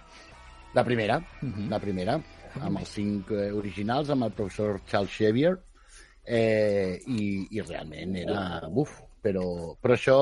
La 0.73 0.83
primera, 0.83 1.19
Mhm. 1.41 1.69
la 1.69 1.79
primera, 1.79 2.19
amb 2.61 2.79
els 2.79 2.89
cinc 2.89 3.31
eh, 3.31 3.51
originals, 3.51 4.09
amb 4.09 4.23
el 4.23 4.31
professor 4.31 4.81
Charles 4.85 5.11
Xavier, 5.11 5.55
eh, 6.25 6.99
i, 7.07 7.47
i 7.51 7.61
realment 7.61 8.15
era... 8.17 8.61
Buf, 8.69 9.01
però, 9.25 9.73
però 9.81 9.95
això, 9.97 10.15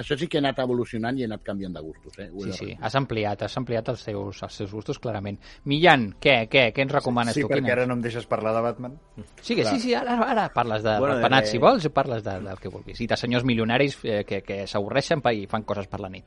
això 0.00 0.16
sí 0.16 0.24
que 0.30 0.38
he 0.38 0.40
anat 0.40 0.62
evolucionant 0.64 1.18
i 1.18 1.26
he 1.26 1.28
anat 1.28 1.42
canviant 1.44 1.74
de 1.76 1.82
gustos. 1.84 2.14
Eh? 2.18 2.30
Ho 2.32 2.46
Sí, 2.46 2.52
sí, 2.56 2.68
has 2.80 2.94
ampliat, 2.96 3.42
has 3.44 3.56
ampliat 3.60 3.90
els 3.92 4.00
seus, 4.06 4.38
els 4.46 4.54
seus 4.62 4.72
gustos, 4.72 4.98
clarament. 4.98 5.36
Millan, 5.68 6.06
què, 6.22 6.46
què, 6.48 6.70
què 6.72 6.86
ens 6.86 6.94
recomanes 6.96 7.36
Sí, 7.36 7.42
tu? 7.44 7.50
perquè 7.50 7.60
Quina? 7.60 7.74
ara 7.74 7.84
no 7.90 7.98
em 7.98 8.04
deixes 8.06 8.24
parlar 8.30 8.54
de 8.56 8.62
Batman. 8.64 8.94
Sí, 9.42 9.54
que 9.58 9.66
sí, 9.68 9.76
sí, 9.84 9.92
ara, 9.94 10.16
ara 10.24 10.46
parles 10.54 10.82
de 10.82 10.94
Bueno, 10.98 11.16
de- 11.18 11.20
ratpenats, 11.20 11.50
si 11.52 11.58
vols, 11.60 11.84
i 11.84 11.92
parles 11.92 12.24
de, 12.24 12.38
del 12.48 12.58
que 12.62 12.72
vulguis. 12.72 13.00
I 13.04 13.06
de 13.10 13.16
senyors 13.20 13.44
milionaris 13.44 13.98
eh, 14.04 14.24
que, 14.24 14.40
que 14.40 14.62
s'avorreixen 14.66 15.20
pa- 15.20 15.34
i 15.36 15.44
fan 15.50 15.62
coses 15.68 15.86
per 15.92 16.00
la 16.00 16.08
nit. 16.08 16.24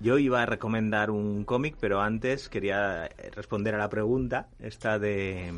Yo 0.00 0.16
iba 0.18 0.40
a 0.42 0.46
recomendar 0.46 1.10
un 1.10 1.44
cómic, 1.44 1.76
pero 1.78 2.00
antes 2.00 2.48
quería 2.48 3.08
responder 3.36 3.74
a 3.74 3.78
la 3.78 3.88
pregunta, 3.88 4.48
esta 4.58 4.98
de, 4.98 5.52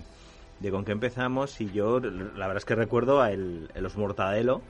de 0.60 0.70
con 0.70 0.84
qué 0.84 0.92
empezamos, 0.92 1.60
y 1.60 1.70
yo 1.72 2.00
la 2.00 2.46
verdad 2.48 2.56
es 2.58 2.64
que 2.66 2.74
recuerdo 2.74 3.22
a 3.22 3.30
el, 3.30 3.70
el 3.74 3.82
Los 3.84 3.96
Mortadelo. 3.96 4.60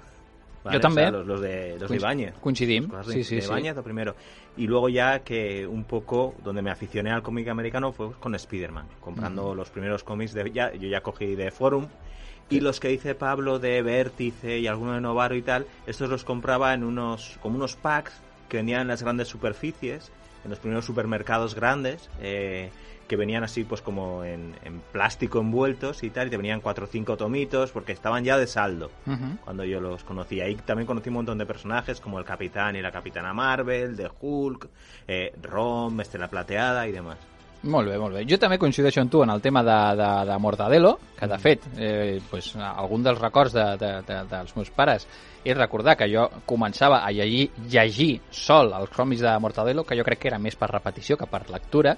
Yo 0.72 0.80
también. 0.80 1.12
los, 1.12 1.26
los 1.26 1.40
de, 1.40 1.78
los 1.78 1.90
de 1.90 1.96
Ibáñez. 1.96 2.34
coincidim. 2.40 2.88
Sí, 3.04 3.24
sí, 3.24 3.36
de 3.36 3.42
sí. 3.42 3.48
Ibáñez, 3.48 3.76
lo 3.76 3.82
primero. 3.82 4.14
Y 4.56 4.66
luego 4.66 4.88
ya 4.88 5.20
que 5.20 5.66
un 5.66 5.84
poco 5.84 6.34
donde 6.42 6.62
me 6.62 6.70
aficioné 6.70 7.10
al 7.10 7.22
cómic 7.22 7.48
americano 7.48 7.92
fue 7.92 8.12
con 8.12 8.34
Spider-Man, 8.34 8.86
comprando 9.00 9.54
los 9.54 9.70
primeros 9.70 10.04
cómics 10.04 10.32
de 10.32 10.50
ya, 10.52 10.72
yo 10.72 10.88
ya 10.88 11.02
cogí 11.02 11.34
de 11.34 11.50
Forum 11.50 11.86
y 12.50 12.60
los 12.60 12.78
que 12.78 12.88
dice 12.88 13.14
Pablo 13.14 13.58
de 13.58 13.82
Vértice 13.82 14.58
y 14.58 14.66
alguno 14.66 14.92
de 14.92 15.00
Novaro 15.00 15.34
y 15.34 15.42
tal, 15.42 15.66
estos 15.86 16.10
los 16.10 16.24
compraba 16.24 16.74
en 16.74 16.84
unos 16.84 17.38
como 17.40 17.56
unos 17.56 17.76
packs 17.76 18.12
que 18.48 18.58
vendían 18.58 18.82
en 18.82 18.88
las 18.88 19.02
grandes 19.02 19.28
superficies, 19.28 20.12
en 20.44 20.50
los 20.50 20.58
primeros 20.58 20.84
supermercados 20.84 21.54
grandes, 21.54 22.10
eh, 22.20 22.70
que 23.06 23.16
venían 23.16 23.44
así 23.44 23.64
pues 23.64 23.82
como 23.82 24.24
en, 24.24 24.54
en 24.64 24.80
plástico 24.92 25.40
envueltos 25.40 26.02
y 26.02 26.10
tal, 26.10 26.28
y 26.28 26.30
te 26.30 26.36
venían 26.36 26.60
cuatro 26.60 26.84
o 26.84 26.88
cinco 26.88 27.16
tomitos 27.16 27.70
porque 27.70 27.92
estaban 27.92 28.24
ya 28.24 28.38
de 28.38 28.46
saldo 28.46 28.90
Uh 29.06 29.14
cuando 29.44 29.64
yo 29.64 29.80
los 29.80 30.04
conocí. 30.04 30.40
Ahí 30.40 30.54
también 30.56 30.86
conocí 30.86 31.08
un 31.08 31.16
montón 31.16 31.38
de 31.38 31.46
personajes 31.46 32.00
como 32.00 32.18
el 32.18 32.24
Capitán 32.24 32.76
y 32.76 32.82
la 32.82 32.92
Capitana 32.92 33.32
Marvel, 33.34 33.96
de 33.96 34.10
Hulk, 34.20 34.68
eh, 35.06 35.34
Rom, 35.42 36.00
Estela 36.00 36.28
Plateada 36.28 36.86
y 36.88 36.92
demás. 36.92 37.18
Molt 37.64 37.88
bé, 37.88 37.94
molt 37.96 38.12
bé. 38.12 38.22
Jo 38.28 38.36
també 38.36 38.58
coincideixo 38.60 39.00
amb 39.00 39.10
tu 39.12 39.22
en 39.24 39.30
el 39.32 39.40
tema 39.40 39.62
de, 39.64 39.76
de, 39.96 40.08
de 40.28 40.34
Mortadelo, 40.42 40.98
que 41.16 41.28
de 41.30 41.38
fet, 41.40 41.62
eh, 41.80 42.18
pues, 42.28 42.50
algun 42.60 43.06
dels 43.06 43.20
records 43.22 43.54
de, 43.56 43.64
de, 43.80 43.92
de, 44.04 44.18
dels 44.28 44.52
meus 44.58 44.68
pares 44.74 45.06
és 45.44 45.56
recordar 45.56 45.94
que 45.96 46.08
jo 46.12 46.26
començava 46.48 47.02
a 47.04 47.12
llegir, 47.12 47.46
llegir 47.72 48.10
sol 48.32 48.72
els 48.76 48.92
còmics 48.92 49.24
de 49.24 49.32
Mortadelo, 49.40 49.84
que 49.84 49.96
jo 49.96 50.04
crec 50.04 50.20
que 50.22 50.30
era 50.32 50.40
més 50.40 50.56
per 50.60 50.68
repetició 50.72 51.16
que 51.20 51.28
per 51.28 51.42
lectura, 51.52 51.96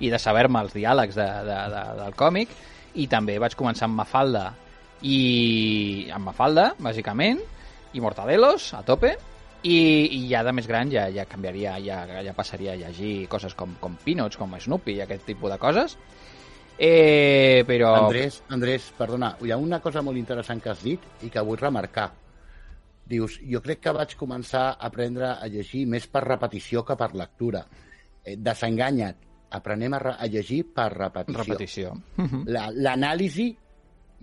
i 0.00 0.10
de 0.10 0.18
saber-me 0.18 0.62
els 0.62 0.74
diàlegs 0.74 1.18
de, 1.18 1.28
de, 1.46 1.60
de, 1.74 1.84
del 2.00 2.18
còmic, 2.18 2.54
i 2.98 3.06
també 3.10 3.38
vaig 3.42 3.54
començar 3.58 3.86
amb 3.86 3.98
Mafalda, 4.02 4.48
i 5.02 6.08
amb 6.14 6.30
Mafalda, 6.30 6.72
bàsicament, 6.82 7.42
i 7.94 8.02
Mortadelos, 8.02 8.72
a 8.74 8.82
tope, 8.86 9.14
i, 9.64 9.76
i 10.18 10.20
ja 10.30 10.42
de 10.44 10.52
més 10.52 10.66
gran 10.68 10.90
ja, 10.92 11.06
ja 11.12 11.24
canviaria, 11.30 11.78
ja, 11.80 12.02
ja 12.22 12.34
passaria 12.36 12.74
a 12.74 12.76
llegir 12.80 13.26
coses 13.32 13.54
com, 13.56 13.74
com 13.80 13.96
Peanuts, 14.04 14.36
com 14.40 14.52
Snoopy 14.60 14.98
i 14.98 15.02
aquest 15.04 15.24
tipus 15.26 15.50
de 15.52 15.58
coses. 15.62 15.96
Eh, 16.76 17.62
però... 17.66 17.92
Andrés, 18.06 18.40
Andrés, 18.50 18.88
perdona, 18.98 19.36
hi 19.46 19.52
ha 19.54 19.58
una 19.60 19.78
cosa 19.80 20.02
molt 20.02 20.18
interessant 20.18 20.60
que 20.62 20.72
has 20.72 20.82
dit 20.82 21.00
i 21.22 21.30
que 21.30 21.42
vull 21.46 21.60
remarcar. 21.60 22.10
Dius, 23.06 23.36
jo 23.44 23.60
crec 23.62 23.82
que 23.84 23.92
vaig 23.94 24.14
començar 24.16 24.64
a 24.72 24.88
aprendre 24.88 25.28
a 25.36 25.46
llegir 25.52 25.84
més 25.86 26.06
per 26.08 26.24
repetició 26.24 26.82
que 26.88 26.96
per 26.96 27.12
lectura. 27.14 27.64
Eh, 28.24 28.34
desenganya't, 28.40 29.20
aprenem 29.54 29.94
a, 29.94 30.00
a 30.18 30.26
llegir 30.26 30.64
per 30.74 30.88
repetició. 30.96 31.44
Repetició. 31.44 31.92
La- 32.48 32.70
L'anàlisi, 32.72 33.50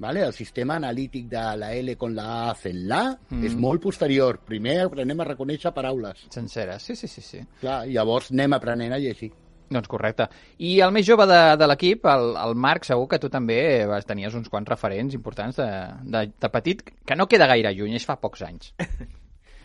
¿vale? 0.02 0.26
el 0.26 0.34
sistema 0.34 0.76
analític 0.76 1.28
de 1.30 1.44
la 1.62 1.70
L 1.78 1.96
con 1.96 2.16
la 2.18 2.50
A 2.50 2.56
fent 2.58 2.82
la, 2.90 3.04
Mm. 3.30 3.46
és 3.46 3.56
molt 3.56 3.82
posterior. 3.84 4.40
Primer 4.44 4.80
aprenem 4.88 5.22
a 5.22 5.28
reconèixer 5.30 5.72
paraules. 5.72 6.26
Senceres, 6.34 6.82
sí, 6.84 6.96
sí, 6.98 7.08
sí, 7.08 7.22
sí. 7.22 7.40
Clar, 7.62 7.86
llavors 7.88 8.32
anem 8.34 8.54
aprenent 8.58 8.92
a 8.94 9.00
llegir. 9.00 9.32
Doncs 9.72 9.88
correcte. 9.88 10.26
I 10.60 10.82
el 10.84 10.92
més 10.92 11.06
jove 11.08 11.24
de, 11.30 11.40
de 11.56 11.68
l'equip, 11.70 12.04
el, 12.12 12.34
el 12.36 12.56
Marc, 12.60 12.84
segur 12.84 13.08
que 13.08 13.20
tu 13.24 13.30
també 13.32 13.86
vas, 13.88 14.04
tenies 14.10 14.34
uns 14.36 14.50
quants 14.52 14.68
referents 14.68 15.14
importants 15.16 15.56
de, 15.62 15.70
de, 16.04 16.26
de 16.44 16.50
petit, 16.52 16.82
que 17.08 17.16
no 17.16 17.30
queda 17.32 17.48
gaire 17.48 17.72
lluny, 17.78 17.96
és 17.96 18.06
fa 18.10 18.18
pocs 18.20 18.42
anys. 18.50 18.74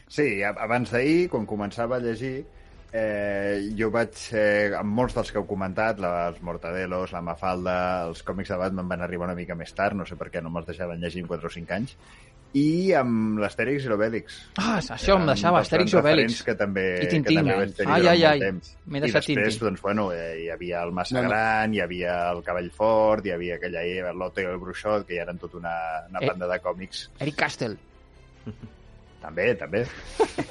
Sí, 0.09 0.39
abans 0.47 0.93
d'ahir, 0.95 1.29
quan 1.33 1.43
començava 1.51 1.97
a 1.97 1.99
llegir, 1.99 2.45
eh, 2.93 3.71
jo 3.79 3.91
vaig, 3.91 4.15
eh, 4.33 4.71
amb 4.79 4.93
molts 4.95 5.15
dels 5.15 5.33
que 5.33 5.39
heu 5.41 5.47
comentat, 5.47 5.99
la, 6.03 6.29
els 6.31 6.41
Mortadelos, 6.43 7.13
la 7.13 7.21
Mafalda, 7.23 8.07
els 8.09 8.23
còmics 8.23 8.49
de 8.55 8.57
Batman 8.61 8.89
van 8.89 9.03
arribar 9.03 9.27
una 9.31 9.35
mica 9.39 9.55
més 9.55 9.73
tard, 9.75 9.97
no 9.99 10.07
sé 10.07 10.17
per 10.17 10.31
què 10.31 10.43
no 10.43 10.51
me'ls 10.51 10.67
deixaven 10.67 11.01
llegir 11.01 11.23
en 11.25 11.29
4 11.29 11.47
o 11.47 11.51
5 11.53 11.75
anys, 11.77 11.97
i 12.57 12.93
amb 12.97 13.41
l'Astèrix 13.43 13.85
i 13.85 13.91
l'Obèlix. 13.91 14.37
Ah, 14.63 14.79
això 14.81 15.17
em 15.19 15.27
deixava 15.29 15.59
Astèrix 15.61 15.91
i 15.91 15.93
grans 15.93 16.05
Obèlix. 16.05 16.39
referents 16.39 16.43
Que 16.47 16.55
també, 16.55 16.85
I 17.03 17.09
Tintín. 17.11 17.25
Que 17.27 17.35
també 17.43 17.57
vaig 17.59 17.75
tenir 17.77 17.93
Ai, 17.93 18.07
ai, 18.15 18.25
ai. 18.25 18.41
temps. 18.41 18.71
I 18.87 19.01
després, 19.01 19.27
Tintín. 19.27 19.59
doncs, 19.67 19.83
bueno, 19.83 20.07
eh, 20.13 20.45
hi 20.45 20.49
havia 20.55 20.83
el 20.87 20.93
Massa 20.93 21.17
Bueno. 21.19 21.29
Gran, 21.35 21.75
hi 21.75 21.81
havia 21.81 22.15
el 22.31 22.43
Cavall 22.47 22.71
Fort, 22.71 23.27
hi 23.27 23.33
havia 23.35 23.57
aquella 23.57 23.83
Eva, 23.85 24.13
l'Otto 24.15 24.41
i 24.41 24.45
el 24.49 24.57
Bruixot, 24.63 25.05
que 25.07 25.17
ja 25.19 25.27
eren 25.27 25.37
tota 25.39 25.59
una, 25.59 25.75
una 26.09 26.21
Eh. 26.23 26.29
banda 26.31 26.47
de 26.49 26.61
còmics. 26.61 27.11
Eric 27.19 27.37
Castle. 27.37 27.77
També, 29.27 29.47
també. 29.59 29.81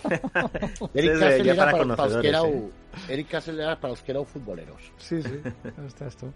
Eric 1.00 1.14
Castle 1.22 1.46
ja 1.46 1.54
era 1.54 1.68
para 1.70 1.72
per, 1.72 1.78
pels 1.78 1.80
conocedores, 1.80 2.22
que 2.22 2.32
éreu... 2.34 3.06
Eric 3.16 3.30
Castle 3.32 3.64
era 3.64 3.76
per 3.80 3.92
als 3.94 4.02
que 4.04 4.12
éreu 4.12 4.26
futboleros. 4.28 4.90
Sí, 5.00 5.22
sí. 5.24 5.40
Estàs 5.86 6.20
tu. 6.20 6.32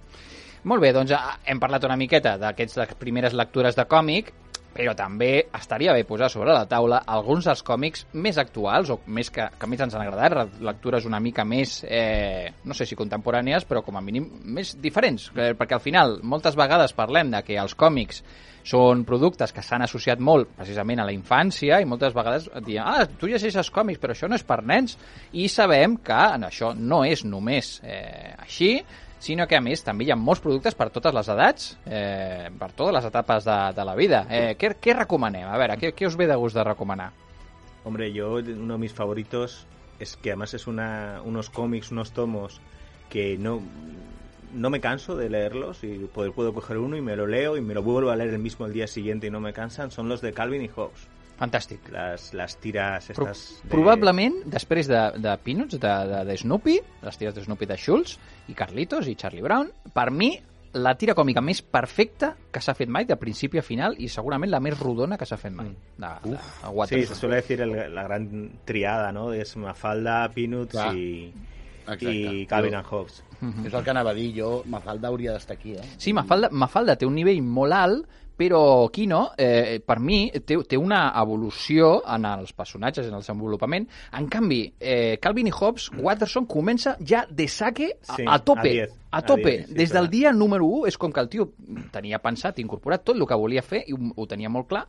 Molt 0.71 0.83
bé, 0.83 0.93
doncs 0.95 1.11
hem 1.47 1.59
parlat 1.59 1.87
una 1.87 1.97
miqueta 1.99 2.37
d'aquestes 2.39 2.79
les 2.79 2.95
primeres 2.99 3.35
lectures 3.35 3.75
de 3.75 3.85
còmic, 3.91 4.31
però 4.73 4.93
també 4.95 5.45
estaria 5.57 5.93
bé 5.95 6.03
posar 6.07 6.29
sobre 6.31 6.53
la 6.53 6.65
taula 6.69 7.01
alguns 7.09 7.47
dels 7.49 7.63
còmics 7.65 8.05
més 8.13 8.37
actuals, 8.37 8.91
o 8.93 8.99
més 9.07 9.31
que, 9.33 9.47
que 9.59 9.67
més 9.67 9.81
ens 9.81 9.95
han 9.97 10.05
agradat, 10.05 10.35
re- 10.37 10.65
lectures 10.69 11.07
una 11.09 11.19
mica 11.19 11.43
més, 11.45 11.79
eh, 11.87 12.51
no 12.63 12.77
sé 12.77 12.85
si 12.85 12.95
contemporànies, 12.99 13.65
però 13.67 13.81
com 13.83 13.97
a 13.97 14.03
mínim 14.05 14.29
més 14.45 14.75
diferents, 14.79 15.31
eh, 15.35 15.51
perquè 15.57 15.75
al 15.79 15.83
final 15.83 16.19
moltes 16.23 16.55
vegades 16.59 16.93
parlem 16.93 17.31
de 17.33 17.41
que 17.47 17.57
els 17.59 17.75
còmics 17.75 18.23
són 18.69 19.05
productes 19.07 19.53
que 19.55 19.63
s'han 19.63 19.81
associat 19.85 20.19
molt 20.19 20.49
precisament 20.57 20.99
a 20.99 21.05
la 21.07 21.13
infància 21.15 21.79
i 21.81 21.87
moltes 21.87 22.13
vegades 22.13 22.49
diuen, 22.65 22.83
ah, 22.85 23.05
tu 23.17 23.27
llegeixes 23.31 23.71
còmics, 23.73 23.99
però 24.03 24.13
això 24.13 24.27
no 24.29 24.35
és 24.37 24.43
per 24.45 24.59
nens, 24.67 24.97
i 25.33 25.47
sabem 25.49 25.97
que 26.03 26.19
en 26.35 26.43
això 26.49 26.73
no 26.77 27.01
és 27.07 27.23
només 27.25 27.79
eh, 27.83 28.35
així, 28.37 28.75
sinó 29.19 29.47
que 29.47 29.57
a 29.57 29.61
més 29.61 29.83
també 29.83 30.07
hi 30.07 30.11
ha 30.13 30.17
molts 30.17 30.41
productes 30.43 30.75
per 30.79 30.89
totes 30.95 31.13
les 31.13 31.29
edats, 31.35 31.71
eh, 31.85 32.49
per 32.59 32.71
totes 32.71 32.95
les 32.95 33.07
etapes 33.11 33.45
de, 33.45 33.57
de 33.75 33.85
la 33.85 33.95
vida. 33.95 34.23
Eh, 34.29 34.55
què, 34.59 34.73
què 34.81 34.95
recomanem? 34.95 35.47
A 35.47 35.57
veure, 35.59 35.77
què, 35.81 35.93
què 35.95 36.07
us 36.07 36.17
ve 36.19 36.27
de 36.27 36.37
gust 36.39 36.57
de 36.57 36.63
recomanar? 36.63 37.11
Hombre, 37.83 38.11
yo 38.13 38.35
uno 38.39 38.73
de 38.73 38.79
mis 38.79 38.93
favoritos 38.93 39.65
es 39.99 40.15
que 40.15 40.31
además 40.31 40.53
es 40.53 40.67
una, 40.67 41.21
unos 41.25 41.49
cómics, 41.49 41.91
unos 41.91 42.11
tomos 42.11 42.61
que 43.09 43.37
no, 43.37 43.61
no 44.53 44.69
me 44.69 44.79
canso 44.79 45.15
de 45.15 45.29
leerlos 45.29 45.83
y 45.83 46.07
puedo, 46.13 46.31
puedo 46.31 46.53
coger 46.53 46.77
uno 46.77 46.95
y 46.95 47.01
me 47.01 47.15
lo 47.15 47.27
leo 47.27 47.57
y 47.57 47.61
me 47.61 47.73
lo 47.73 47.83
vuelvo 47.83 48.11
a 48.11 48.15
leer 48.15 48.33
el 48.33 48.39
mismo 48.39 48.65
el 48.65 48.73
día 48.73 48.87
siguiente 48.87 49.27
y 49.27 49.31
no 49.31 49.39
me 49.39 49.53
cansan, 49.53 49.91
son 49.91 50.07
los 50.09 50.21
de 50.21 50.33
Calvin 50.33 50.61
y 50.61 50.69
Hobbes. 50.69 51.07
Fantàstic. 51.39 51.87
Las, 51.93 52.33
las 52.33 52.57
tiras 52.59 53.07
Pro 53.15 53.29
estas... 53.29 53.61
de- 53.63 53.69
Probablement, 53.71 54.41
després 54.51 54.87
de, 54.91 54.99
de 55.23 55.37
Peanuts, 55.43 55.79
de, 55.79 55.93
de, 56.11 56.21
de 56.27 56.37
Snoopy, 56.37 56.79
les 57.05 57.17
tires 57.17 57.35
de 57.35 57.43
Snoopy 57.45 57.65
de 57.69 57.77
Schultz, 57.79 58.17
i 58.51 58.53
Carlitos, 58.57 59.07
i 59.07 59.15
Charlie 59.15 59.41
Brown, 59.45 59.71
per 59.95 60.09
mi, 60.11 60.33
la 60.73 60.91
tira 60.99 61.15
còmica 61.17 61.41
més 61.41 61.61
perfecta 61.65 62.33
que 62.53 62.61
s'ha 62.61 62.75
fet 62.77 62.89
mai, 62.91 63.07
de 63.09 63.15
principi 63.17 63.57
a 63.57 63.63
final, 63.65 63.95
i 63.97 64.09
segurament 64.11 64.51
la 64.51 64.59
més 64.61 64.75
rodona 64.77 65.17
que 65.17 65.25
s'ha 65.25 65.37
fet 65.41 65.55
mai. 65.55 65.71
De, 65.97 66.11
de, 66.27 66.35
de 66.35 66.87
Sí, 66.91 67.05
se 67.07 67.15
suele 67.15 67.39
decir 67.39 67.61
el- 67.61 67.87
la 67.95 68.03
gran 68.03 68.59
triada, 68.65 69.11
¿no? 69.11 69.31
Es 69.33 69.55
Mafalda, 69.57 70.27
Peanuts 70.35 70.71
Clar. 70.75 70.95
y... 70.95 71.33
Exacte. 71.89 72.11
i 72.13 72.45
Calvin 72.45 72.75
and 72.77 72.85
Hobbes. 72.85 73.23
És 73.65 73.73
el 73.73 73.81
que 73.81 73.89
anava 73.89 74.11
a 74.11 74.13
dir, 74.13 74.27
jo, 74.35 74.59
Mafalda 74.69 75.07
hauria 75.09 75.31
d'estar 75.33 75.55
aquí, 75.57 75.71
eh? 75.73 75.81
Sí, 75.97 76.11
Mafalda, 76.13 76.51
Mafalda 76.51 76.93
té 77.01 77.07
un 77.07 77.15
nivell 77.17 77.39
molt 77.41 77.73
alt, 77.73 78.05
però 78.39 78.87
Kino, 78.95 79.33
eh, 79.35 79.81
per 79.83 79.97
mi, 79.99 80.29
té, 80.47 80.55
té 80.63 80.77
una 80.79 81.09
evolució 81.19 81.97
en 82.07 82.23
els 82.29 82.53
personatges, 82.55 83.09
en 83.09 83.17
el 83.17 83.25
desenvolupament. 83.25 83.89
En 84.15 84.29
canvi, 84.31 84.61
eh, 84.79 85.17
Calvin 85.19 85.49
i 85.49 85.51
Hobbes, 85.51 85.89
Watterson 85.99 86.47
comença 86.47 86.95
ja 87.03 87.25
de 87.29 87.49
saque 87.51 87.91
a, 88.07 88.15
Sí, 88.15 88.23
a 88.25 88.39
tope. 88.39 88.69
a 88.69 88.87
10, 88.87 88.95
a 89.11 89.17
a 89.17 89.21
tope. 89.27 89.57
10, 89.57 89.67
sí, 89.67 89.73
Des 89.81 89.91
del 89.91 90.09
dia 90.09 90.31
número 90.31 90.65
1 90.65 90.87
és 90.87 90.97
com 90.97 91.11
que 91.11 91.19
el 91.19 91.27
tio 91.27 91.49
tenia 91.91 92.21
pensat, 92.23 92.63
incorporat 92.63 93.03
tot 93.03 93.19
el 93.19 93.27
que 93.27 93.35
volia 93.35 93.61
fer 93.65 93.83
i 93.87 93.93
ho, 93.97 93.99
ho 94.15 94.27
tenia 94.29 94.49
molt 94.49 94.69
clar, 94.71 94.85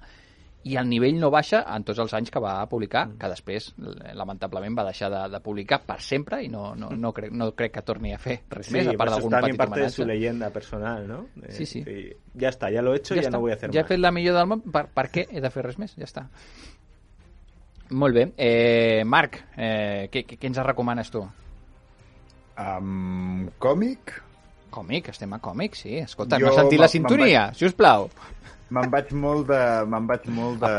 i 0.64 0.74
el 0.76 0.88
nivell 0.90 1.16
no 1.18 1.30
baixa 1.32 1.62
en 1.74 1.84
tots 1.88 1.98
els 2.02 2.12
anys 2.12 2.30
que 2.30 2.38
va 2.38 2.66
publicar, 2.68 3.06
Mm. 3.08 3.16
que 3.18 3.28
després, 3.28 3.70
lamentablement, 4.14 4.76
va 4.78 4.84
deixar 4.84 5.08
de, 5.10 5.22
de 5.32 5.40
publicar 5.40 5.78
per 5.86 6.00
sempre 6.02 6.42
i 6.44 6.48
no, 6.48 6.74
no, 6.76 6.90
no, 6.90 7.12
crec, 7.16 7.32
no 7.32 7.52
crec 7.56 7.72
que 7.72 7.82
torni 7.82 8.12
a 8.12 8.18
fer 8.18 8.42
res 8.50 8.66
Sí, 8.66 8.74
més, 8.74 8.86
a 8.88 8.92
part 8.92 9.10
d'algun 9.14 9.30
petit 9.40 9.56
parte 9.56 9.74
de 9.74 9.86
homenatge. 9.86 9.96
su 9.96 10.04
leyenda 10.04 10.50
personal, 10.50 11.08
¿no? 11.08 11.26
Eh, 11.46 11.52
Sí, 11.52 11.64
sí. 11.66 11.84
Ya 12.34 12.48
está, 12.50 12.70
ya 12.70 12.82
lo 12.82 12.92
he 12.92 12.98
hecho, 12.98 13.14
ya, 13.14 13.22
està. 13.22 13.32
no 13.32 13.40
voy 13.40 13.52
a 13.52 13.54
hacer 13.54 13.72
ja 13.72 13.80
he 13.80 13.84
fet 13.84 13.98
la 13.98 14.10
millor 14.12 14.36
del 14.36 14.46
món, 14.46 14.60
per, 14.70 14.86
per 14.88 15.06
què 15.10 15.26
he 15.30 15.40
de 15.40 15.50
fer 15.50 15.64
res 15.64 15.78
més? 15.78 15.94
Ja 15.96 16.04
està. 16.04 16.26
Molt 17.90 18.14
bé. 18.14 18.32
Eh, 18.36 19.02
Marc, 19.04 19.40
eh, 19.56 20.08
què, 20.12 20.26
què, 20.26 20.46
ens 20.46 20.58
recomanes 20.62 21.10
tu? 21.10 21.24
Um, 22.60 23.48
còmic? 23.58 24.12
Còmic, 24.70 25.08
estem 25.10 25.32
a 25.34 25.38
còmic, 25.42 25.74
sí. 25.74 25.96
Escolta, 25.98 26.38
Jo 26.38 26.46
no 26.46 26.52
has 26.52 26.60
sentit 26.60 26.78
la 26.78 26.88
sintonia, 26.88 27.48
si 27.54 27.64
us 27.66 27.72
plau. 27.74 28.08
Me'n 28.70 28.90
vaig 28.90 29.10
molt 29.18 29.48
de, 29.50 29.60
me'n 29.90 30.06
vaig 30.06 30.26
molt 30.30 30.60
de, 30.62 30.74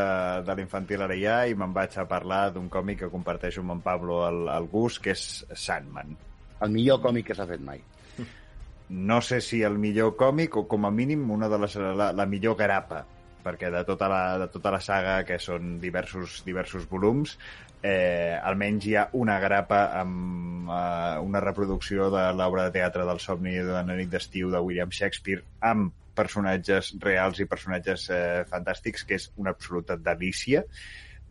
de 0.47 0.55
l'infantil 0.55 1.01
ara 1.03 1.17
ja 1.19 1.41
i 1.47 1.55
me'n 1.59 1.73
vaig 1.75 1.97
a 1.99 2.05
parlar 2.07 2.45
d'un 2.55 2.69
còmic 2.71 3.01
que 3.03 3.09
comparteixo 3.11 3.63
amb 3.65 3.75
en 3.75 3.81
Pablo 3.83 4.21
al, 4.23 4.45
al 4.49 4.69
gust, 4.71 5.01
que 5.03 5.11
és 5.11 5.25
Sandman. 5.51 6.13
El 6.63 6.71
millor 6.71 7.01
còmic 7.03 7.31
que 7.31 7.35
s'ha 7.35 7.49
fet 7.49 7.63
mai. 7.65 7.81
No 8.91 9.19
sé 9.23 9.41
si 9.43 9.61
el 9.63 9.75
millor 9.79 10.15
còmic 10.19 10.55
o 10.59 10.65
com 10.71 10.87
a 10.87 10.91
mínim 10.91 11.29
una 11.31 11.49
de 11.51 11.59
les, 11.59 11.75
la, 11.75 12.11
la 12.15 12.27
millor 12.27 12.55
garapa 12.59 13.03
perquè 13.41 13.71
de 13.73 13.81
tota 13.87 14.07
la, 14.11 14.21
de 14.37 14.47
tota 14.53 14.69
la 14.69 14.79
saga, 14.83 15.15
que 15.25 15.39
són 15.41 15.79
diversos, 15.81 16.41
diversos 16.45 16.85
volums, 16.89 17.33
eh, 17.81 18.37
almenys 18.37 18.85
hi 18.85 18.95
ha 18.95 19.07
una 19.17 19.39
grapa 19.41 19.81
amb 19.97 20.69
eh, 20.69 21.17
una 21.25 21.41
reproducció 21.43 22.11
de 22.13 22.27
l'obra 22.37 22.67
de 22.67 22.75
teatre 22.77 23.07
del 23.07 23.19
somni 23.23 23.57
d'una 23.57 23.97
nit 23.97 24.11
d'estiu 24.11 24.51
de 24.53 24.61
William 24.61 24.93
Shakespeare 24.93 25.43
amb 25.71 25.97
personatges 26.15 26.93
reals 26.99 27.39
i 27.39 27.45
personatges 27.49 28.09
eh, 28.09 28.43
fantàstics, 28.49 29.05
que 29.07 29.15
és 29.19 29.29
una 29.37 29.51
absoluta 29.55 29.95
delícia 29.97 30.63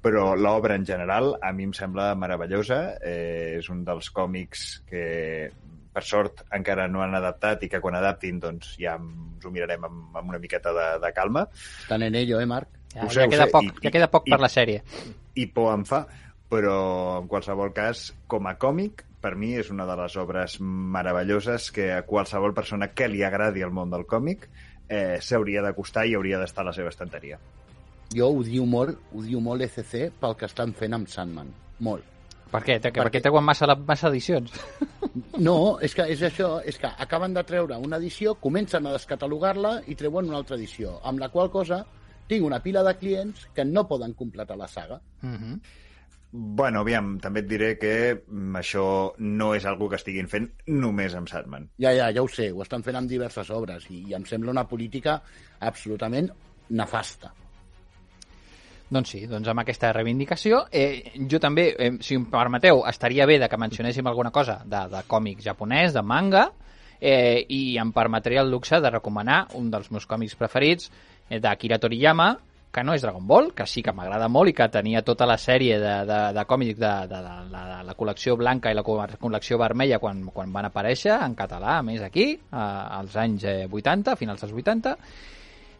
però 0.00 0.30
l'obra 0.34 0.76
en 0.78 0.84
general 0.88 1.34
a 1.44 1.50
mi 1.52 1.66
em 1.68 1.74
sembla 1.76 2.14
meravellosa. 2.16 2.94
Eh, 3.04 3.58
és 3.58 3.66
un 3.68 3.82
dels 3.84 4.06
còmics 4.16 4.62
que, 4.88 5.50
per 5.92 6.02
sort, 6.08 6.40
encara 6.56 6.86
no 6.88 7.02
han 7.04 7.12
adaptat 7.18 7.66
i 7.66 7.68
que 7.68 7.82
quan 7.84 7.98
adaptin 7.98 8.38
doncs, 8.40 8.70
ja 8.80 8.94
ens 8.96 9.44
ho 9.44 9.52
mirarem 9.52 9.84
amb, 9.84 10.16
amb 10.16 10.32
una 10.32 10.40
miqueta 10.40 10.72
de, 10.72 10.86
de 11.04 11.10
calma. 11.12 11.42
Estan 11.82 12.06
en 12.08 12.16
ello, 12.16 12.40
eh, 12.40 12.46
Marc? 12.48 12.72
Ja, 12.94 13.04
Ho 13.04 13.10
ja, 13.10 13.12
sé, 13.12 13.26
ho 13.26 13.34
queda 13.34 13.44
sé, 13.44 13.52
poc, 13.52 13.68
i- 13.68 13.84
ja 13.84 13.92
queda 13.98 14.08
poc 14.10 14.24
i- 14.26 14.32
per 14.32 14.40
la 14.40 14.48
sèrie. 14.48 14.80
I 15.36 15.46
por 15.52 15.74
em 15.74 15.84
fa, 15.84 16.06
però 16.48 17.20
en 17.20 17.28
qualsevol 17.28 17.74
cas, 17.76 18.06
com 18.26 18.48
a 18.48 18.56
còmic, 18.56 19.04
per 19.20 19.34
mi 19.36 19.52
és 19.60 19.68
una 19.68 19.84
de 19.84 20.00
les 20.00 20.16
obres 20.16 20.56
meravelloses 20.64 21.68
que 21.76 21.92
a 21.92 22.02
qualsevol 22.08 22.54
persona 22.56 22.88
que 22.96 23.06
li 23.12 23.20
agradi 23.22 23.60
el 23.60 23.70
món 23.70 23.90
del 23.92 24.06
còmic 24.08 24.48
eh, 24.48 24.69
s'hauria 25.20 25.62
d'acostar 25.62 26.06
i 26.06 26.14
hauria 26.14 26.38
d'estar 26.38 26.64
a 26.64 26.70
la 26.70 26.72
seva 26.76 26.88
estanteria. 26.90 27.38
Jo 28.14 28.28
odio 28.40 28.64
molt, 28.66 28.98
odio 29.14 29.40
molt 29.40 29.62
ECC 29.62 30.10
pel 30.20 30.34
que 30.36 30.48
estan 30.50 30.72
fent 30.74 30.94
amb 30.94 31.08
Sandman. 31.08 31.52
Molt. 31.78 32.02
Per 32.50 32.60
què? 32.66 32.80
Per, 32.82 32.90
per 32.90 33.04
Perquè- 33.04 33.20
què 33.20 33.22
treuen 33.22 33.44
massa, 33.46 33.66
la- 33.70 33.76
massa 33.76 34.08
edicions? 34.08 34.50
No, 35.40 35.78
és 35.80 35.94
que 35.94 36.04
és 36.12 36.20
això, 36.22 36.60
és 36.68 36.76
que 36.78 36.86
acaben 36.86 37.32
de 37.34 37.42
treure 37.48 37.76
una 37.78 37.96
edició, 37.96 38.34
comencen 38.34 38.86
a 38.86 38.92
descatalogar-la 38.92 39.80
i 39.88 39.94
treuen 39.94 40.28
una 40.28 40.36
altra 40.36 40.56
edició, 40.56 40.98
amb 41.02 41.18
la 41.18 41.30
qual 41.30 41.50
cosa 41.50 41.86
tinc 42.28 42.44
una 42.44 42.60
pila 42.62 42.82
de 42.86 42.92
clients 42.98 43.46
que 43.54 43.64
no 43.64 43.86
poden 43.88 44.12
completar 44.14 44.56
la 44.58 44.68
saga. 44.68 45.00
Mm 45.22 45.34
-hmm. 45.36 45.60
Bueno, 46.32 46.84
aviam, 46.84 47.16
també 47.18 47.42
et 47.42 47.48
diré 47.50 47.72
que 47.80 47.92
mm, 48.14 48.54
això 48.60 48.84
no 49.18 49.50
és 49.56 49.64
algo 49.66 49.88
que 49.90 49.98
estiguin 49.98 50.28
fent 50.30 50.46
només 50.70 51.16
amb 51.18 51.30
Sandman. 51.30 51.66
Ja, 51.82 51.90
ja, 51.96 52.10
ja 52.14 52.22
ho 52.22 52.30
sé, 52.30 52.52
ho 52.54 52.62
estan 52.62 52.86
fent 52.86 53.00
amb 53.00 53.10
diverses 53.10 53.50
obres 53.50 53.88
i, 53.90 54.04
i 54.06 54.14
em 54.14 54.26
sembla 54.28 54.54
una 54.54 54.66
política 54.70 55.18
absolutament 55.66 56.30
nefasta. 56.70 57.32
Doncs 58.90 59.10
sí, 59.14 59.20
doncs 59.30 59.46
amb 59.50 59.62
aquesta 59.62 59.92
reivindicació. 59.94 60.64
Eh, 60.70 61.18
jo 61.30 61.38
també, 61.42 61.68
eh, 61.78 61.92
si 62.02 62.16
em 62.18 62.24
permeteu, 62.30 62.82
estaria 62.90 63.26
bé 63.26 63.38
de 63.38 63.48
que 63.48 63.58
mencionéssim 63.58 64.06
alguna 64.06 64.32
cosa 64.34 64.60
de, 64.64 64.84
de 64.90 65.02
còmic 65.06 65.42
japonès, 65.42 65.94
de 65.94 66.02
manga, 66.02 66.48
eh, 67.00 67.46
i 67.48 67.78
em 67.78 67.90
permetré 67.94 68.38
el 68.38 68.50
luxe 68.50 68.80
de 68.82 68.90
recomanar 68.90 69.44
un 69.58 69.70
dels 69.70 69.90
meus 69.90 70.06
còmics 70.06 70.34
preferits, 70.38 70.90
eh, 71.28 71.38
d'Akira 71.38 71.78
Toriyama, 71.78 72.32
que 72.70 72.84
no 72.86 72.94
és 72.94 73.02
Dragon 73.02 73.24
Ball, 73.26 73.48
que 73.52 73.64
sí 73.66 73.82
que 73.82 73.90
m'agrada 73.92 74.28
molt 74.30 74.52
i 74.52 74.54
que 74.54 74.68
tenia 74.70 75.02
tota 75.02 75.26
la 75.26 75.34
sèrie 75.42 75.78
de, 75.82 75.94
de, 76.06 76.18
de 76.36 76.44
còmics 76.46 76.78
de, 76.78 76.90
de, 77.10 77.20
de, 77.26 77.32
la, 77.50 77.62
de 77.72 77.78
la 77.88 77.94
col·lecció 77.98 78.36
blanca 78.38 78.70
i 78.70 78.76
la 78.78 78.84
co- 78.86 78.98
col·lecció 79.18 79.58
vermella 79.58 79.98
quan, 79.98 80.22
quan 80.30 80.52
van 80.54 80.68
aparèixer 80.70 81.16
en 81.18 81.34
català, 81.34 81.78
a 81.80 81.82
més 81.82 82.02
aquí, 82.06 82.28
eh, 82.38 82.56
als 83.00 83.16
anys 83.18 83.44
eh, 83.50 83.66
80, 83.66 84.14
finals 84.20 84.44
dels 84.46 84.54
80, 84.54 84.94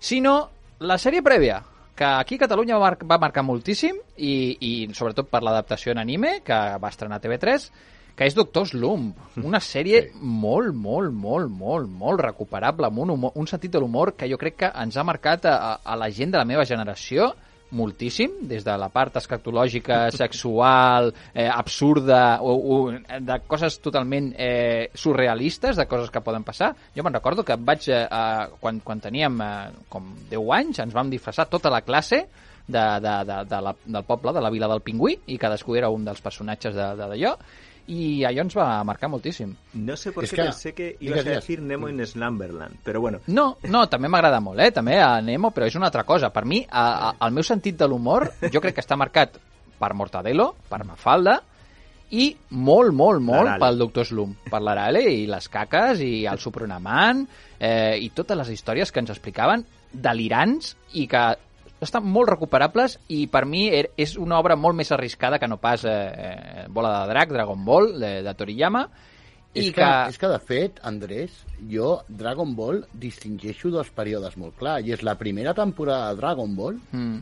sinó 0.00 0.34
la 0.80 0.98
sèrie 0.98 1.22
prèvia, 1.22 1.60
que 2.00 2.08
aquí 2.08 2.38
a 2.38 2.46
Catalunya 2.46 2.78
va, 2.80 2.86
mar 2.88 2.96
va 3.04 3.20
marcar 3.20 3.42
moltíssim 3.44 3.98
i, 4.16 4.34
i 4.56 4.70
sobretot 4.96 5.28
per 5.28 5.42
l'adaptació 5.44 5.92
en 5.92 6.00
anime 6.00 6.38
que 6.46 6.56
va 6.80 6.88
estrenar 6.88 7.18
a 7.20 7.24
TV3 7.26 7.66
que 8.16 8.28
és 8.28 8.36
Doctor 8.36 8.66
Slump, 8.68 9.18
una 9.44 9.60
sèrie 9.64 10.00
sí. 10.06 10.16
molt, 10.20 10.72
molt, 10.76 11.12
molt, 11.12 11.52
molt, 11.52 11.88
molt 11.88 12.20
recuperable, 12.24 12.88
amb 12.88 13.00
un, 13.04 13.12
humor, 13.14 13.36
un 13.40 13.46
sentit 13.48 13.72
de 13.72 13.80
l'humor 13.80 14.14
que 14.16 14.28
jo 14.28 14.36
crec 14.40 14.58
que 14.60 14.72
ens 14.82 14.96
ha 14.96 15.04
marcat 15.08 15.46
a, 15.48 15.54
a 15.80 15.96
la 15.96 16.10
gent 16.12 16.34
de 16.34 16.40
la 16.40 16.48
meva 16.48 16.66
generació 16.68 17.30
moltíssim, 17.72 18.30
des 18.50 18.64
de 18.66 18.74
la 18.78 18.88
part 18.90 19.16
escatològica, 19.20 20.10
sexual, 20.22 21.12
eh, 21.34 21.48
absurda, 21.48 22.38
o, 22.42 22.54
o 22.56 22.76
de 22.92 23.38
coses 23.46 23.78
totalment 23.80 24.32
eh, 24.36 24.90
surrealistes, 24.94 25.76
de 25.76 25.86
coses 25.86 26.10
que 26.10 26.20
poden 26.24 26.44
passar. 26.44 26.74
Jo 26.96 27.02
me'n 27.06 27.14
recordo 27.14 27.44
que 27.46 27.56
vaig, 27.56 27.88
eh, 27.88 28.06
quan, 28.60 28.80
quan 28.84 29.00
teníem 29.00 29.40
eh, 29.40 29.70
com 29.88 30.12
10 30.30 30.54
anys, 30.60 30.82
ens 30.86 30.94
vam 30.94 31.10
disfressar 31.10 31.48
tota 31.50 31.70
la 31.70 31.82
classe 31.82 32.24
de, 32.70 32.84
de, 33.02 33.14
de, 33.26 33.38
de 33.50 33.60
la, 33.62 33.74
del 33.84 34.04
poble, 34.06 34.32
de 34.36 34.40
la 34.44 34.50
vila 34.50 34.68
del 34.70 34.82
Pingüí, 34.86 35.16
i 35.34 35.38
cadascú 35.38 35.74
era 35.78 35.88
un 35.90 36.04
dels 36.06 36.20
personatges 36.22 36.74
de- 36.74 36.94
de- 36.96 37.34
i 37.90 38.22
allò 38.24 38.44
ens 38.46 38.54
va 38.54 38.68
marcar 38.86 39.08
moltíssim. 39.10 39.50
No 39.74 39.96
sé 39.98 40.12
por 40.12 40.24
Es 40.24 40.30
qué 40.30 40.36
que- 40.36 40.42
pensé 40.44 40.72
que 40.74 40.96
ibas 41.00 41.26
a 41.26 41.30
decir 41.30 41.60
Nemo 41.60 41.88
in 41.88 42.04
Slumberland, 42.06 42.76
pero 42.84 43.00
bueno. 43.00 43.18
No, 43.26 43.56
no, 43.64 43.88
també 43.90 44.08
m'agrada 44.08 44.38
molt, 44.40 44.60
eh? 44.60 44.70
També 44.70 45.00
a 45.02 45.20
Nemo, 45.20 45.50
però 45.50 45.66
és 45.66 45.74
una 45.74 45.86
altra 45.90 46.04
cosa. 46.04 46.30
Per 46.30 46.44
mi, 46.46 46.64
a, 46.70 46.84
a, 47.10 47.26
el 47.26 47.32
meu 47.34 47.42
sentit 47.42 47.76
de 47.76 47.88
l'humor, 47.88 48.28
jo 48.52 48.60
crec 48.60 48.76
que 48.78 48.84
està 48.84 48.96
marcat 48.96 49.38
per 49.80 49.92
Mortadelo, 49.94 50.52
per 50.68 50.84
Mafalda, 50.84 51.40
i 52.10 52.36
molt, 52.50 52.90
molt, 52.92 53.20
molt 53.22 53.52
pel 53.62 53.78
Doctor 53.78 54.04
Slum, 54.06 54.32
per 54.50 54.58
l'Arale 54.62 55.02
i 55.10 55.26
les 55.30 55.46
caques 55.48 56.00
i 56.02 56.24
el 56.26 56.40
Supronamant 56.42 57.20
eh, 57.60 57.98
i 58.02 58.08
totes 58.10 58.36
les 58.36 58.48
històries 58.50 58.90
que 58.90 58.98
ens 58.98 59.10
explicaven 59.14 59.62
delirants 59.92 60.74
i 60.98 61.06
que 61.10 61.22
estan 61.80 62.04
molt 62.04 62.28
recuperables 62.28 62.98
i 63.08 63.26
per 63.26 63.46
mi 63.46 63.68
er- 63.68 63.90
és 63.96 64.16
una 64.20 64.38
obra 64.38 64.56
molt 64.56 64.76
més 64.76 64.90
arriscada 64.92 65.38
que 65.38 65.48
no 65.48 65.56
pas 65.58 65.84
eh, 65.84 65.90
eh, 65.92 66.66
Bola 66.68 67.02
de 67.06 67.12
Drac, 67.14 67.32
Dragon 67.32 67.64
Ball, 67.64 67.98
de, 67.98 68.22
de 68.22 68.34
Toriyama, 68.34 68.84
i 69.54 69.64
és, 69.68 69.72
que, 69.74 69.82
és 70.08 70.18
que, 70.18 70.28
de 70.30 70.38
fet, 70.38 70.78
Andrés, 70.86 71.32
jo 71.70 72.02
Dragon 72.08 72.52
Ball 72.54 72.84
distingeixo 72.92 73.70
dos 73.74 73.88
períodes 73.90 74.36
molt 74.38 74.54
clar, 74.60 74.76
i 74.86 74.92
és 74.94 75.02
la 75.02 75.16
primera 75.18 75.54
temporada 75.54 76.12
de 76.12 76.20
Dragon 76.20 76.54
Ball, 76.54 76.78
Mm, 76.92 77.18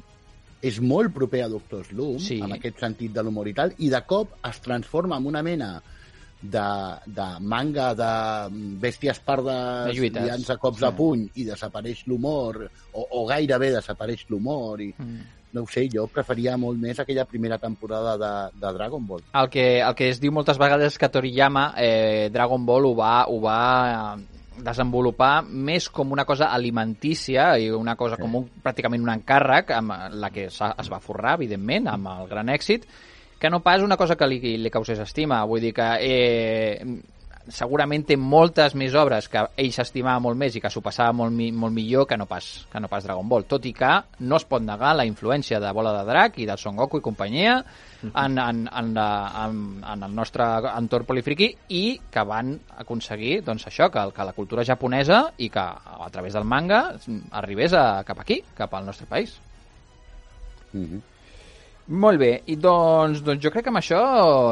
és 0.61 0.81
molt 0.83 1.15
proper 1.15 1.45
a 1.45 1.49
Doctor 1.49 1.85
Slump, 1.87 2.19
Sí. 2.21 2.41
amb 2.43 2.53
aquest 2.59 2.81
sentit 2.83 3.13
de 3.15 3.23
l'humor 3.23 3.47
i 3.49 3.55
tal, 3.55 3.73
i 3.79 3.89
de 3.89 4.01
cop 4.05 4.35
es 4.45 4.61
transforma 4.61 5.17
en 5.17 5.27
una 5.27 5.43
mena 5.43 5.81
de, 6.43 6.67
de 7.07 7.27
manga 7.41 7.95
de 7.99 8.11
bèsties 8.81 9.19
pardes 9.27 9.89
De 9.89 9.97
lluites. 9.97 10.23
liant-se 10.23 10.53
a 10.53 10.57
cops 10.57 10.79
Sí. 10.79 10.85
de 10.85 10.93
puny 10.93 11.25
i 11.35 11.45
desapareix 11.45 12.05
l'humor, 12.07 12.63
o, 12.93 13.07
o 13.11 13.27
gairebé 13.27 13.73
desapareix 13.75 14.25
l'humor, 14.31 14.81
i 14.81 14.93
mm. 14.97 15.19
no 15.53 15.63
ho 15.65 15.67
sé, 15.67 15.89
jo 15.91 16.07
preferia 16.07 16.57
molt 16.57 16.79
més 16.79 16.99
aquella 17.01 17.25
primera 17.25 17.59
temporada 17.59 18.17
de, 18.21 18.33
de 18.61 18.73
Dragon 18.77 19.07
Ball. 19.07 19.25
El 19.35 19.49
que, 19.51 19.81
el 19.81 19.95
que 19.99 20.11
es 20.13 20.21
diu 20.21 20.31
moltes 20.33 20.59
vegades 20.61 20.93
és 20.93 20.99
que 20.99 21.09
Toriyama 21.09 21.73
eh, 21.77 22.29
Dragon 22.31 22.65
Ball 22.67 22.87
ho 22.87 22.95
va, 22.95 23.15
ho 23.27 23.41
va 23.43 23.61
eh, 24.17 24.27
desenvolupar 24.63 25.43
més 25.49 25.89
com 25.89 26.11
una 26.13 26.25
cosa 26.27 26.53
alimentícia 26.55 27.53
i 27.59 27.71
una 27.71 27.97
cosa 27.97 28.17
Sí. 28.17 28.23
com 28.23 28.35
un, 28.41 28.49
pràcticament 28.63 29.03
un 29.03 29.11
encàrrec 29.13 29.71
amb 29.75 29.93
la 30.19 30.31
que 30.31 30.47
es 30.47 30.91
va 30.93 31.01
forrar, 31.01 31.35
evidentment, 31.39 31.89
amb 31.89 32.09
el 32.15 32.29
gran 32.31 32.49
èxit, 32.51 32.87
que 33.39 33.51
no 33.51 33.61
pas 33.61 33.83
una 33.83 33.97
cosa 33.97 34.17
que 34.17 34.27
li, 34.27 34.57
li 34.59 34.71
causés 34.71 34.99
estima. 34.99 35.45
Vull 35.47 35.63
dir 35.63 35.73
que 35.77 35.89
eh, 36.03 36.83
segurament 37.49 38.05
té 38.05 38.17
moltes 38.21 38.75
més 38.79 38.95
obres 38.99 39.29
que 39.33 39.41
ell 39.57 39.71
s'estimava 39.73 40.21
molt 40.21 40.39
més 40.39 40.57
i 40.57 40.63
que 40.63 40.71
s'ho 40.73 40.83
passava 40.85 41.15
molt, 41.17 41.33
mi, 41.35 41.49
molt 41.53 41.75
millor 41.75 42.07
que 42.09 42.17
no, 42.21 42.27
pas, 42.29 42.47
que 42.71 42.81
no 42.81 42.91
pas 42.91 43.05
Dragon 43.05 43.29
Ball, 43.29 43.47
tot 43.49 43.65
i 43.67 43.73
que 43.77 43.91
no 44.21 44.37
es 44.37 44.47
pot 44.49 44.63
negar 44.65 44.95
la 44.97 45.07
influència 45.09 45.61
de 45.63 45.73
Bola 45.73 45.95
de 45.97 46.05
Drac 46.09 46.39
i 46.43 46.47
de 46.49 46.57
Son 46.61 46.77
Goku 46.77 47.01
i 47.01 47.05
companyia 47.05 47.59
en, 48.03 48.39
en, 48.39 48.65
en, 48.69 48.93
la, 48.95 49.09
en, 49.47 49.61
en 49.81 50.07
el 50.07 50.15
nostre 50.15 50.47
entorn 50.75 51.09
polifriqui 51.09 51.51
i 51.75 51.85
que 52.13 52.25
van 52.29 52.55
aconseguir 52.79 53.41
doncs, 53.47 53.69
això, 53.71 53.89
que, 53.93 54.05
que 54.15 54.29
la 54.29 54.37
cultura 54.37 54.67
japonesa 54.67 55.25
i 55.39 55.51
que 55.51 55.65
a 55.65 56.11
través 56.13 56.37
del 56.37 56.49
manga 56.49 56.85
arribés 57.41 57.75
a, 57.75 58.03
cap 58.07 58.21
aquí, 58.25 58.43
cap 58.59 58.75
al 58.75 58.87
nostre 58.87 59.09
país. 59.09 59.39
Mm 60.73 60.85
-hmm. 60.85 61.18
Molt 61.89 62.21
bé, 62.21 62.43
i 62.53 62.55
doncs, 62.61 63.23
doncs 63.25 63.41
jo 63.41 63.49
crec 63.49 63.65
que 63.65 63.71
amb 63.73 63.81
això 63.81 63.99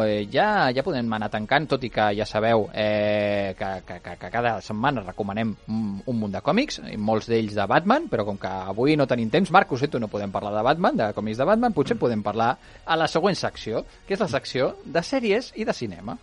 eh, 0.09 0.22
ja, 0.32 0.70
ja 0.72 0.80
podem 0.80 1.11
anar 1.12 1.26
tancant, 1.28 1.66
tot 1.68 1.82
i 1.84 1.91
que 1.93 2.07
ja 2.16 2.24
sabeu 2.24 2.62
eh, 2.72 3.53
que, 3.59 3.68
que, 3.84 3.99
que, 4.01 4.30
cada 4.32 4.55
setmana 4.64 5.03
recomanem 5.05 5.51
un, 5.68 5.82
un 6.01 6.16
munt 6.16 6.32
de 6.32 6.41
còmics, 6.41 6.80
i 6.89 6.97
molts 6.97 7.28
d'ells 7.28 7.53
de 7.59 7.66
Batman, 7.68 8.07
però 8.09 8.24
com 8.24 8.41
que 8.41 8.49
avui 8.49 8.97
no 8.97 9.05
tenim 9.11 9.28
temps, 9.28 9.53
Marc, 9.53 9.68
ho 9.68 9.76
sento, 9.76 10.01
no 10.01 10.09
podem 10.09 10.32
parlar 10.32 10.55
de 10.55 10.62
Batman, 10.64 10.97
de 10.97 11.11
còmics 11.18 11.43
de 11.43 11.49
Batman, 11.51 11.76
potser 11.76 11.99
podem 12.01 12.24
parlar 12.24 12.55
a 12.87 12.97
la 12.97 13.11
següent 13.12 13.37
secció, 13.37 13.84
que 14.09 14.16
és 14.16 14.24
la 14.24 14.30
secció 14.32 14.72
de 14.87 15.05
sèries 15.05 15.53
i 15.61 15.68
de 15.68 15.76
cinema. 15.76 16.16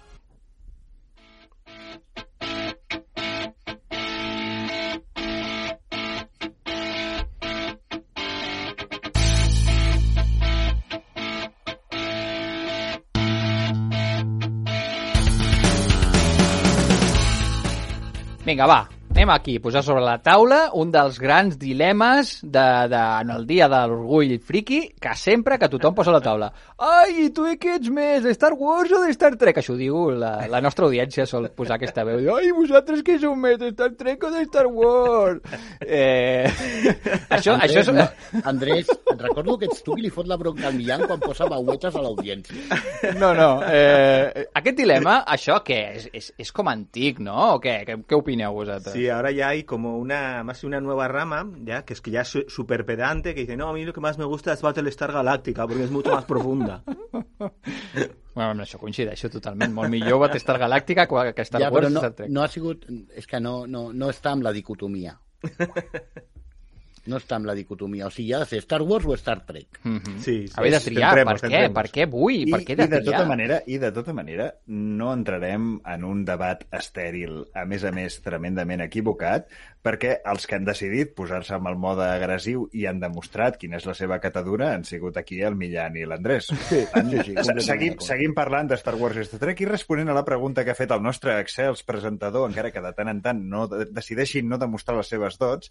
Vinga, 18.46 18.68
va, 18.68 18.82
anem 19.24 19.36
aquí, 19.36 19.60
posar 19.60 19.84
sobre 19.84 20.02
la 20.04 20.18
taula 20.20 20.66
un 20.76 20.90
dels 20.92 21.16
grans 21.22 21.56
dilemes 21.60 22.34
de, 22.44 22.64
de, 22.92 23.02
en 23.24 23.30
el 23.32 23.46
dia 23.48 23.70
de 23.72 23.80
l'orgull 23.88 24.34
friki 24.44 24.82
que 25.00 25.14
sempre 25.16 25.56
que 25.60 25.70
tothom 25.72 25.96
posa 25.96 26.12
a 26.12 26.18
la 26.18 26.22
taula. 26.24 26.50
Ai, 26.84 27.28
i 27.28 27.30
tu 27.32 27.46
i 27.48 27.56
què 27.62 27.78
ets 27.78 27.88
més, 27.94 28.24
de 28.26 28.34
Star 28.36 28.52
Wars 28.60 28.92
o 28.92 29.00
de 29.06 29.14
Star 29.16 29.32
Trek? 29.40 29.62
Això 29.62 29.76
ho 29.76 29.80
diu 29.80 30.10
la, 30.20 30.34
la 30.52 30.60
nostra 30.64 30.90
audiència, 30.90 31.26
sol 31.30 31.48
posar 31.56 31.78
aquesta 31.78 32.04
veu. 32.08 32.20
Ai, 32.36 32.52
vosaltres 32.56 33.04
què 33.06 33.16
sou 33.22 33.38
més, 33.40 33.56
de 33.62 33.72
Star 33.72 33.94
Trek 34.00 34.26
o 34.28 34.34
de 34.34 34.44
Star 34.50 34.66
Wars? 34.68 35.40
Eh, 35.80 36.44
això, 37.38 37.56
Andrés, 37.56 37.78
això 37.80 37.86
és... 37.86 37.94
no, 37.96 38.44
Andrés, 38.52 38.92
et 38.92 39.24
recordo 39.24 39.56
que 39.62 39.72
ets 39.72 39.86
tu 39.88 39.96
qui 39.96 40.04
li 40.04 40.12
fot 40.12 40.28
la 40.28 40.40
bronca 40.42 40.68
al 40.68 40.76
Millán 40.76 41.06
quan 41.08 41.24
posa 41.24 41.48
veuetes 41.48 41.96
a 41.96 42.04
l'audiència. 42.04 42.60
No, 43.22 43.32
no. 43.38 43.50
Eh, 43.72 44.50
aquest 44.60 44.82
dilema, 44.84 45.22
això 45.38 45.62
què? 45.64 45.82
És, 46.02 46.12
és, 46.12 46.30
és 46.44 46.54
com 46.56 46.68
antic, 46.72 47.24
no? 47.24 47.56
O 47.56 47.64
què? 47.64 47.80
Què, 47.88 48.00
què 48.10 48.20
opineu 48.20 48.60
vosaltres? 48.60 48.98
Sí, 48.98 49.08
ahora 49.14 49.32
ya 49.32 49.50
hay 49.50 49.64
como 49.64 49.98
una, 49.98 50.44
más 50.44 50.64
una 50.64 50.82
nueva 50.82 51.08
rama, 51.08 51.50
ya 51.64 51.86
que 51.86 51.94
es 51.94 52.02
que 52.02 52.12
ya 52.12 52.22
es 52.22 52.38
súper 52.48 52.86
pedante, 52.86 53.34
que 53.34 53.42
dice, 53.42 53.56
no, 53.58 53.70
a 53.70 53.74
mí 53.74 53.86
lo 53.86 53.94
que 53.94 54.02
más 54.02 54.18
me 54.18 54.26
gusta 54.26 54.54
es 54.54 54.62
Battlestar 54.62 55.12
Galactica, 55.12 55.68
porque 55.68 55.84
es 55.84 55.92
mucho 55.92 56.12
más 56.12 56.26
profunda. 56.26 56.84
Bueno, 58.34 58.64
això 58.66 58.80
coincideixo 58.82 59.30
totalment. 59.30 59.76
Molt 59.78 59.92
millor 59.94 60.18
Battlestar 60.24 60.58
Galàctica 60.58 61.06
que 61.06 61.46
Star 61.46 61.62
ja, 61.62 61.70
Wars 61.70 61.86
però 61.86 61.92
no, 61.94 62.30
no 62.34 62.42
ha 62.42 62.48
sigut... 62.50 62.88
És 63.14 63.28
que 63.30 63.38
no, 63.38 63.68
no, 63.70 63.92
no 63.94 64.10
està 64.10 64.34
amb 64.34 64.42
la 64.48 64.54
dicotomia. 64.56 65.20
No 67.06 67.18
està 67.20 67.36
amb 67.36 67.46
la 67.50 67.54
dicotomia. 67.54 68.08
O 68.08 68.12
sigui, 68.12 68.32
ha 68.34 68.40
de 68.40 68.46
ser 68.46 68.62
Star 68.64 68.82
Wars 68.82 69.06
o 69.06 69.14
Star 69.16 69.46
Trek. 69.46 69.80
Mm 69.84 69.98
-hmm. 69.98 70.18
Sí, 70.20 70.48
sí, 70.48 70.54
Haver 70.56 70.72
de 70.72 70.80
triar, 70.80 71.10
centremos, 71.10 71.42
per 71.42 71.50
què? 71.52 71.74
Per 71.74 71.88
què 71.92 72.10
vull? 72.10 72.36
I, 72.48 72.52
per 72.52 72.62
què 72.62 72.72
i, 72.74 72.76
de 72.76 72.88
de 72.88 73.02
triar? 73.02 73.04
tota 73.18 73.26
manera, 73.28 73.62
I 73.68 73.78
de 73.78 73.92
tota 73.92 74.14
manera 74.14 74.54
no 74.68 75.14
entrarem 75.14 75.80
en 75.86 76.04
un 76.04 76.24
debat 76.26 76.64
estèril, 76.72 77.46
a 77.54 77.66
més 77.66 77.84
a 77.84 77.92
més 77.92 78.22
tremendament 78.22 78.82
equivocat, 78.82 79.48
perquè 79.84 80.22
els 80.26 80.48
que 80.48 80.56
han 80.56 80.64
decidit 80.64 81.14
posar-se 81.14 81.54
amb 81.56 81.68
el 81.68 81.76
mode 81.76 82.06
agressiu 82.08 82.70
i 82.72 82.86
han 82.86 83.02
demostrat 83.02 83.58
quina 83.58 83.78
és 83.78 83.86
la 83.86 83.94
seva 83.94 84.20
catadura 84.20 84.74
han 84.74 84.86
sigut 84.86 85.18
aquí 85.18 85.42
el 85.42 85.56
Millán 85.56 85.98
i 85.98 86.06
l'Andrés. 86.06 86.46
Sí, 86.46 86.86
sí, 86.86 87.22
sí, 87.26 87.36
seguim, 87.60 87.98
seguim 88.00 88.34
parlant 88.34 88.70
de 88.70 88.76
Star 88.76 88.96
Wars 88.96 89.18
i 89.18 89.26
Star 89.28 89.40
Trek 89.42 89.60
i 89.62 89.66
responent 89.66 90.10
a 90.10 90.14
la 90.14 90.24
pregunta 90.24 90.64
que 90.64 90.72
ha 90.72 90.76
fet 90.76 90.92
el 90.92 91.02
nostre 91.02 91.40
Excels 91.42 91.84
presentador, 91.84 92.50
encara 92.50 92.72
que 92.72 92.80
de 92.82 92.94
tant 92.94 93.10
en 93.10 93.22
tant 93.22 93.44
no 93.44 93.68
de- 93.68 93.86
decideixin 93.92 94.48
no 94.48 94.58
demostrar 94.58 94.96
les 94.98 95.08
seves 95.08 95.38
dots, 95.38 95.70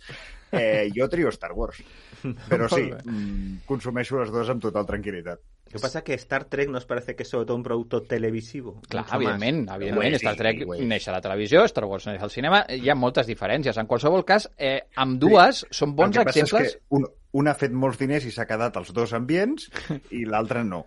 eh, 0.53 0.91
jo 0.95 1.09
trio 1.09 1.22
Star 1.31 1.53
Wars. 1.53 1.83
Però 2.51 2.69
sí, 2.69 2.89
mm, 2.91 3.63
consumeixo 3.69 4.19
les 4.19 4.33
dues 4.35 4.51
amb 4.51 4.63
total 4.63 4.89
tranquil·litat. 4.89 5.43
Lo 5.73 5.79
que 5.79 5.83
pasa 5.87 6.01
es 6.01 6.05
que 6.05 6.15
Star 6.15 6.45
Trek 6.45 6.69
nos 6.69 6.85
parece 6.85 7.15
que 7.17 7.23
es 7.23 7.31
sobre 7.31 7.47
todo 7.47 7.57
un 7.57 7.63
producto 7.63 8.03
televisivo. 8.03 8.81
Clar, 8.89 9.05
mucho 9.05 9.15
más. 9.15 9.23
evidentment, 9.23 9.71
evidentment, 9.71 10.15
Star 10.17 10.35
sí, 10.35 10.39
Trek 10.39 10.61
és. 10.61 10.83
neix 10.85 11.09
a 11.09 11.13
la 11.13 11.21
televisió, 11.25 11.65
Star 11.65 11.87
Wars 11.89 12.07
neix 12.11 12.23
al 12.23 12.31
cinema, 12.31 12.65
hi 12.69 12.91
ha 12.91 12.97
moltes 12.99 13.27
diferències. 13.27 13.79
En 13.81 13.89
qualsevol 13.89 14.27
cas, 14.29 14.51
eh, 14.59 14.83
amb 14.97 15.17
dues 15.23 15.65
són 15.71 15.97
bons 15.97 16.17
el 16.17 16.27
que 16.27 16.33
passa 16.33 16.45
exemples... 16.45 16.75
És 16.75 16.77
que 16.77 16.99
un, 16.99 17.07
un 17.41 17.49
ha 17.49 17.55
fet 17.57 17.73
molts 17.73 18.03
diners 18.03 18.27
i 18.29 18.35
s'ha 18.35 18.45
quedat 18.45 18.77
als 18.77 18.93
dos 18.93 19.15
ambients 19.17 19.71
i 20.19 20.27
l'altre 20.29 20.65
no. 20.65 20.85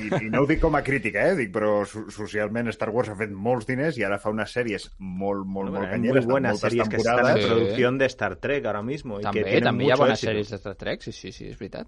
I, 0.00 0.08
I 0.26 0.30
no 0.30 0.42
ho 0.42 0.46
dic 0.46 0.60
com 0.60 0.74
a 0.74 0.82
crítica, 0.82 1.22
eh? 1.30 1.34
Dic, 1.36 1.50
però 1.54 1.84
so 1.86 2.04
socialment 2.10 2.68
Star 2.72 2.90
Wars 2.90 3.10
ha 3.12 3.16
fet 3.18 3.30
molts 3.30 3.66
diners 3.68 3.98
i 3.98 4.04
ara 4.06 4.18
fa 4.18 4.30
unes 4.30 4.52
sèries 4.52 4.90
molt, 4.98 5.44
molt, 5.46 5.70
Bueno, 5.70 5.80
molt 5.84 5.90
canyeres, 5.92 6.24
muy 6.26 6.32
buenas 6.32 6.60
series 6.60 6.88
que 6.88 6.96
están 6.96 7.16
temporades. 7.16 7.44
en 7.44 7.48
Sí. 7.50 7.54
producción 7.54 7.98
de 7.98 8.06
Star 8.06 8.36
Trek 8.36 8.64
ahora 8.66 8.82
mismo. 8.82 9.20
També, 9.20 9.40
que 9.42 9.50
tienen 9.50 9.64
també 9.64 9.84
hi 9.84 9.90
ha 9.90 9.96
bones 9.96 10.20
sèries 10.22 10.50
de 10.50 10.56
Star 10.56 10.74
Trek, 10.76 11.02
sí, 11.02 11.12
sí, 11.12 11.32
sí, 11.32 11.48
és 11.48 11.58
veritat. 11.58 11.86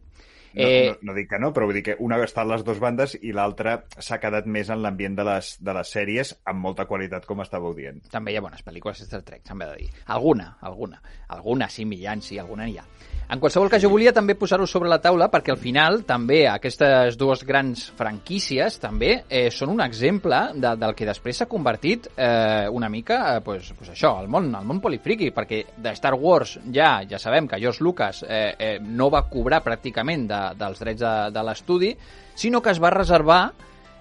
No, 0.54 0.62
Eh, 0.68 0.90
no, 1.02 1.10
no 1.10 1.16
dic 1.18 1.28
que 1.30 1.38
no, 1.38 1.52
però 1.54 1.68
vull 1.68 1.78
dir 1.78 1.84
que 1.90 1.96
una 2.04 2.18
està 2.24 2.42
a 2.42 2.48
les 2.50 2.64
dues 2.66 2.80
bandes 2.82 3.16
i 3.20 3.32
l'altra 3.36 3.78
s'ha 3.98 4.18
quedat 4.22 4.46
més 4.46 4.70
en 4.70 4.82
l'ambient 4.82 5.16
de, 5.18 5.26
les, 5.28 5.54
de 5.60 5.74
les 5.76 5.92
sèries 5.94 6.34
amb 6.48 6.64
molta 6.64 6.86
qualitat, 6.88 7.26
com 7.28 7.44
estàveu 7.44 7.74
dient. 7.76 8.02
també 8.10 8.32
hi 8.32 8.40
ha 8.40 8.44
bones 8.44 8.64
pel·lícules 8.64 8.98
de 8.98 9.06
Star 9.06 9.22
Trek, 9.22 9.44
s'han 9.46 9.58
de 9.62 9.70
dir. 9.76 9.90
Alguna, 10.06 10.56
alguna. 10.60 11.00
Alguna, 11.28 11.68
sí, 11.68 11.84
Millán, 11.84 12.22
sí, 12.22 12.38
alguna 12.38 12.66
n'hi 12.66 12.78
ha. 12.78 12.86
En 13.28 13.40
qualsevol 13.42 13.68
cas, 13.68 13.82
jo 13.84 13.90
volia 13.92 14.14
també 14.16 14.32
posar-ho 14.40 14.64
sobre 14.64 14.88
la 14.88 15.02
taula 15.04 15.26
perquè 15.28 15.52
al 15.52 15.58
final 15.60 15.98
també 16.08 16.46
aquestes 16.48 17.18
dues 17.20 17.42
grans 17.44 17.82
franquícies 17.98 18.78
també 18.80 19.10
eh, 19.28 19.50
són 19.52 19.74
un 19.74 19.82
exemple 19.84 20.38
de, 20.54 20.70
del 20.80 20.94
que 20.96 21.04
després 21.04 21.42
s'ha 21.42 21.46
convertit 21.50 22.08
eh, 22.16 22.70
una 22.72 22.88
mica, 22.88 23.18
eh, 23.34 23.42
pues, 23.44 23.68
pues 23.76 23.90
això, 23.92 24.14
el 24.22 24.30
món, 24.32 24.48
el 24.56 24.64
món 24.64 24.80
polifriqui, 24.80 25.28
perquè 25.36 25.60
de 25.76 25.92
Star 25.98 26.14
Wars 26.16 26.56
ja 26.72 27.02
ja 27.04 27.20
sabem 27.20 27.50
que 27.50 27.60
George 27.60 27.84
Lucas 27.84 28.22
eh, 28.24 28.54
eh, 28.58 28.78
no 28.80 29.10
va 29.12 29.26
cobrar 29.28 29.60
pràcticament 29.60 30.24
de, 30.32 30.37
dels 30.58 30.82
drets 30.82 31.02
de, 31.02 31.14
de 31.34 31.44
l'estudi, 31.46 31.94
sinó 32.38 32.62
que 32.62 32.74
es 32.74 32.82
va 32.82 32.92
reservar 32.94 33.42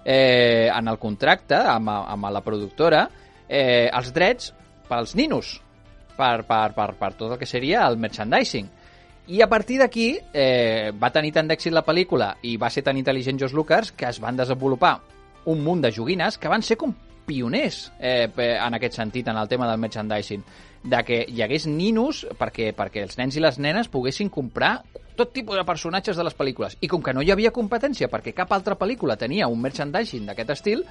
eh, 0.04 0.68
en 0.72 0.88
el 0.88 0.98
contracte 0.98 1.58
amb, 1.58 1.90
amb 1.90 2.30
la 2.32 2.44
productora 2.44 3.06
eh, 3.48 3.88
els 3.88 4.12
drets 4.14 4.52
pels 4.88 5.14
ninos, 5.18 5.58
per, 6.16 6.44
per, 6.48 6.72
per, 6.74 6.92
per 6.98 7.12
tot 7.14 7.34
el 7.34 7.40
que 7.40 7.46
seria 7.46 7.86
el 7.86 7.98
merchandising. 8.00 8.68
I 9.28 9.42
a 9.44 9.48
partir 9.48 9.76
d'aquí 9.82 10.14
eh, 10.32 10.90
va 10.96 11.12
tenir 11.12 11.34
tant 11.36 11.50
d'èxit 11.50 11.74
la 11.74 11.84
pel·lícula 11.84 12.32
i 12.48 12.56
va 12.56 12.70
ser 12.72 12.82
tan 12.86 12.96
intel·ligent 12.96 13.38
George 13.38 13.56
Lucas 13.56 13.92
que 13.92 14.08
es 14.08 14.20
van 14.24 14.38
desenvolupar 14.38 14.94
un 15.52 15.60
munt 15.64 15.84
de 15.84 15.92
joguines 15.92 16.38
que 16.40 16.48
van 16.48 16.64
ser 16.64 16.78
com 16.80 16.94
pioners 17.28 17.90
eh, 18.00 18.30
en 18.32 18.78
aquest 18.78 18.96
sentit, 18.96 19.28
en 19.28 19.36
el 19.36 19.48
tema 19.48 19.68
del 19.68 19.80
merchandising, 19.82 20.44
de 20.88 21.02
que 21.04 21.20
hi 21.28 21.42
hagués 21.44 21.66
ninos 21.68 22.24
perquè, 22.40 22.70
perquè 22.76 23.04
els 23.04 23.18
nens 23.20 23.36
i 23.36 23.44
les 23.44 23.60
nenes 23.60 23.92
poguessin 23.92 24.32
comprar 24.32 24.78
tot 25.18 25.34
tipus 25.34 25.58
de 25.58 25.66
personatges 25.66 26.16
de 26.16 26.24
les 26.24 26.36
pel·lícules. 26.38 26.78
I 26.80 26.88
com 26.90 27.02
que 27.02 27.12
no 27.14 27.24
hi 27.24 27.32
havia 27.34 27.50
competència 27.54 28.06
perquè 28.12 28.32
cap 28.36 28.52
altra 28.54 28.78
pel·lícula 28.78 29.18
tenia 29.18 29.50
un 29.50 29.58
merchandising 29.60 30.28
d'aquest 30.28 30.54
estil, 30.54 30.84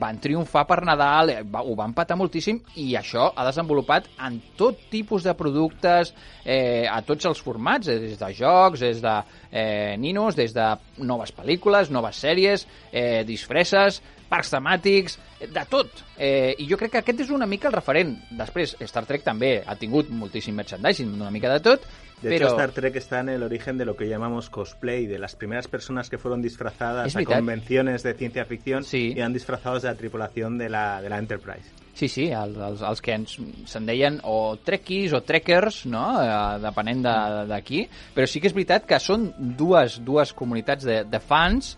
van 0.00 0.18
triomfar 0.18 0.64
per 0.66 0.80
Nadal, 0.82 1.30
eh, 1.30 1.42
ho 1.44 1.74
van 1.78 1.92
patar 1.94 2.16
moltíssim 2.18 2.58
i 2.82 2.88
això 2.98 3.28
ha 3.36 3.44
desenvolupat 3.46 4.08
en 4.26 4.40
tot 4.58 4.88
tipus 4.90 5.22
de 5.22 5.34
productes, 5.38 6.14
eh, 6.44 6.88
a 6.90 7.02
tots 7.06 7.28
els 7.28 7.42
formats, 7.42 7.86
eh, 7.88 7.98
des 8.00 8.18
de 8.18 8.32
jocs, 8.34 8.80
des 8.80 9.02
de 9.02 9.14
eh, 9.52 9.96
ninos, 9.98 10.34
des 10.34 10.54
de 10.54 10.66
noves 10.98 11.32
pel·lícules, 11.36 11.90
noves 11.90 12.16
sèries, 12.16 12.66
eh, 12.90 13.22
disfresses, 13.28 14.02
parcs 14.28 14.50
temàtics, 14.50 15.18
de 15.40 15.64
tot. 15.70 15.90
Eh, 16.16 16.54
I 16.58 16.66
jo 16.70 16.78
crec 16.80 16.92
que 16.96 16.98
aquest 17.04 17.20
és 17.26 17.30
una 17.30 17.46
mica 17.46 17.68
el 17.68 17.74
referent. 17.76 18.16
Després, 18.38 18.76
Star 18.88 19.04
Trek 19.06 19.22
també 19.26 19.62
ha 19.66 19.76
tingut 19.76 20.08
moltíssim 20.10 20.54
merchandising, 20.56 21.12
una 21.20 21.30
mica 21.30 21.52
de 21.52 21.60
tot, 21.60 21.86
De 22.16 22.30
però... 22.30 22.46
hecho, 22.46 22.54
Star 22.56 22.70
Trek 22.72 22.96
está 22.96 23.20
en 23.20 23.28
el 23.28 23.42
origen 23.42 23.76
de 23.76 23.84
lo 23.84 23.94
que 23.94 24.08
llamamos 24.08 24.48
cosplay, 24.48 25.06
de 25.06 25.18
las 25.18 25.36
primeras 25.36 25.68
personas 25.68 26.08
que 26.08 26.16
fueron 26.16 26.40
disfrazadas 26.40 27.14
a 27.14 27.24
convenciones 27.24 28.02
de 28.02 28.14
ciencia 28.14 28.46
ficción 28.46 28.84
Sí. 28.84 29.12
y 29.14 29.18
eran 29.18 29.34
disfrazados 29.34 29.82
de 29.82 29.88
la 29.90 29.94
tripulación 29.96 30.56
de 30.56 30.70
la, 30.70 31.02
de 31.02 31.10
la 31.10 31.18
Enterprise. 31.18 31.68
Sí, 31.92 32.08
sí, 32.08 32.24
el, 32.28 32.56
els, 32.56 32.80
els 32.80 33.00
que 33.02 33.12
ens 33.16 33.36
se'n 33.68 33.84
deien 33.88 34.18
o 34.24 34.56
trekkies 34.64 35.12
o 35.16 35.20
trekkers, 35.24 35.84
no? 35.92 36.02
Eh, 36.22 36.58
depenent 36.64 37.04
de- 37.04 37.44
d'aquí, 37.52 37.82
però 38.14 38.26
sí 38.28 38.40
que 38.40 38.48
és 38.48 38.54
veritat 38.56 38.84
que 38.88 38.98
són 39.00 39.30
dues, 39.38 40.00
dues 40.04 40.32
comunitats 40.36 40.84
de, 40.88 41.02
de 41.04 41.20
fans 41.20 41.76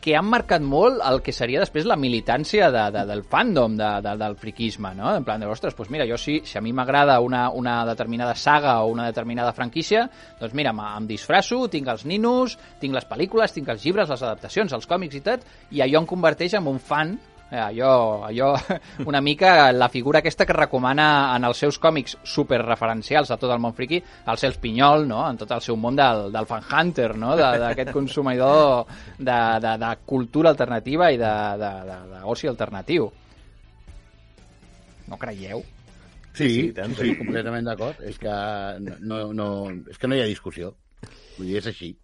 que 0.00 0.14
han 0.16 0.28
marcat 0.30 0.62
molt 0.62 1.00
el 1.06 1.20
que 1.24 1.34
seria 1.34 1.60
després 1.62 1.86
la 1.88 1.96
militància 1.98 2.70
de, 2.70 2.84
de, 2.94 3.04
del 3.08 3.24
fandom, 3.26 3.76
de, 3.78 3.90
de, 4.04 4.14
del 4.20 4.36
friquisme, 4.38 4.92
no? 4.98 5.12
En 5.18 5.26
plan 5.26 5.42
de, 5.42 5.48
ostres, 5.50 5.74
doncs 5.76 5.92
mira, 5.92 6.06
jo 6.08 6.18
sí, 6.20 6.40
si 6.46 6.58
a 6.58 6.62
mi 6.64 6.72
m'agrada 6.76 7.18
una, 7.20 7.48
una 7.50 7.78
determinada 7.88 8.34
saga 8.34 8.78
o 8.82 8.90
una 8.92 9.06
determinada 9.10 9.54
franquícia, 9.56 10.06
doncs 10.40 10.54
mira, 10.54 10.74
em, 10.74 11.08
disfrasso, 11.10 11.64
tinc 11.72 11.88
els 11.92 12.06
ninos, 12.06 12.58
tinc 12.80 12.94
les 12.94 13.08
pel·lícules, 13.08 13.54
tinc 13.54 13.72
els 13.74 13.86
llibres, 13.86 14.10
les 14.12 14.26
adaptacions, 14.26 14.76
els 14.76 14.86
còmics 14.86 15.18
i 15.18 15.24
tot, 15.26 15.48
i 15.70 15.82
allò 15.82 16.04
em 16.04 16.12
converteix 16.14 16.54
en 16.58 16.70
un 16.70 16.78
fan 16.82 17.16
allò, 17.50 18.24
allò, 18.26 18.56
una 19.06 19.20
mica 19.20 19.70
la 19.72 19.88
figura 19.88 20.18
aquesta 20.18 20.44
que 20.46 20.52
recomana 20.56 21.34
en 21.36 21.44
els 21.46 21.58
seus 21.62 21.78
còmics 21.78 22.16
super 22.26 22.58
referencials 22.64 23.30
a 23.30 23.36
tot 23.38 23.52
el 23.54 23.60
món 23.62 23.74
friki, 23.76 24.00
el 24.26 24.38
Cels 24.40 24.58
Pinyol, 24.58 25.06
no? 25.06 25.20
en 25.30 25.36
tot 25.38 25.52
el 25.54 25.60
seu 25.62 25.76
món 25.78 25.94
del, 25.96 26.32
del 26.34 26.46
fan 26.50 26.64
hunter, 26.66 27.12
no? 27.16 27.36
De- 27.38 27.52
d'aquest 27.62 27.92
consumidor 27.94 28.86
de, 29.18 29.38
de, 29.62 29.76
de 29.84 29.92
cultura 30.04 30.50
alternativa 30.50 31.12
i 31.14 31.18
d'oci 31.22 32.50
alternatiu. 32.50 33.10
No 35.06 35.16
creieu? 35.18 35.62
Sí, 36.36 36.48
Sí, 36.48 36.48
sí, 36.66 36.72
tant, 36.76 36.92
sí, 36.98 37.06
sí. 37.12 37.14
completament 37.16 37.64
d'acord. 37.64 38.00
És 38.04 38.18
que 38.20 38.32
no, 39.00 39.20
no, 39.32 39.46
és 39.88 39.96
que 39.96 40.08
no 40.10 40.18
hi 40.18 40.20
ha 40.20 40.26
discussió. 40.28 40.74
Vull 41.38 41.46
dir, 41.48 41.60
és 41.62 41.68
així. 41.70 41.94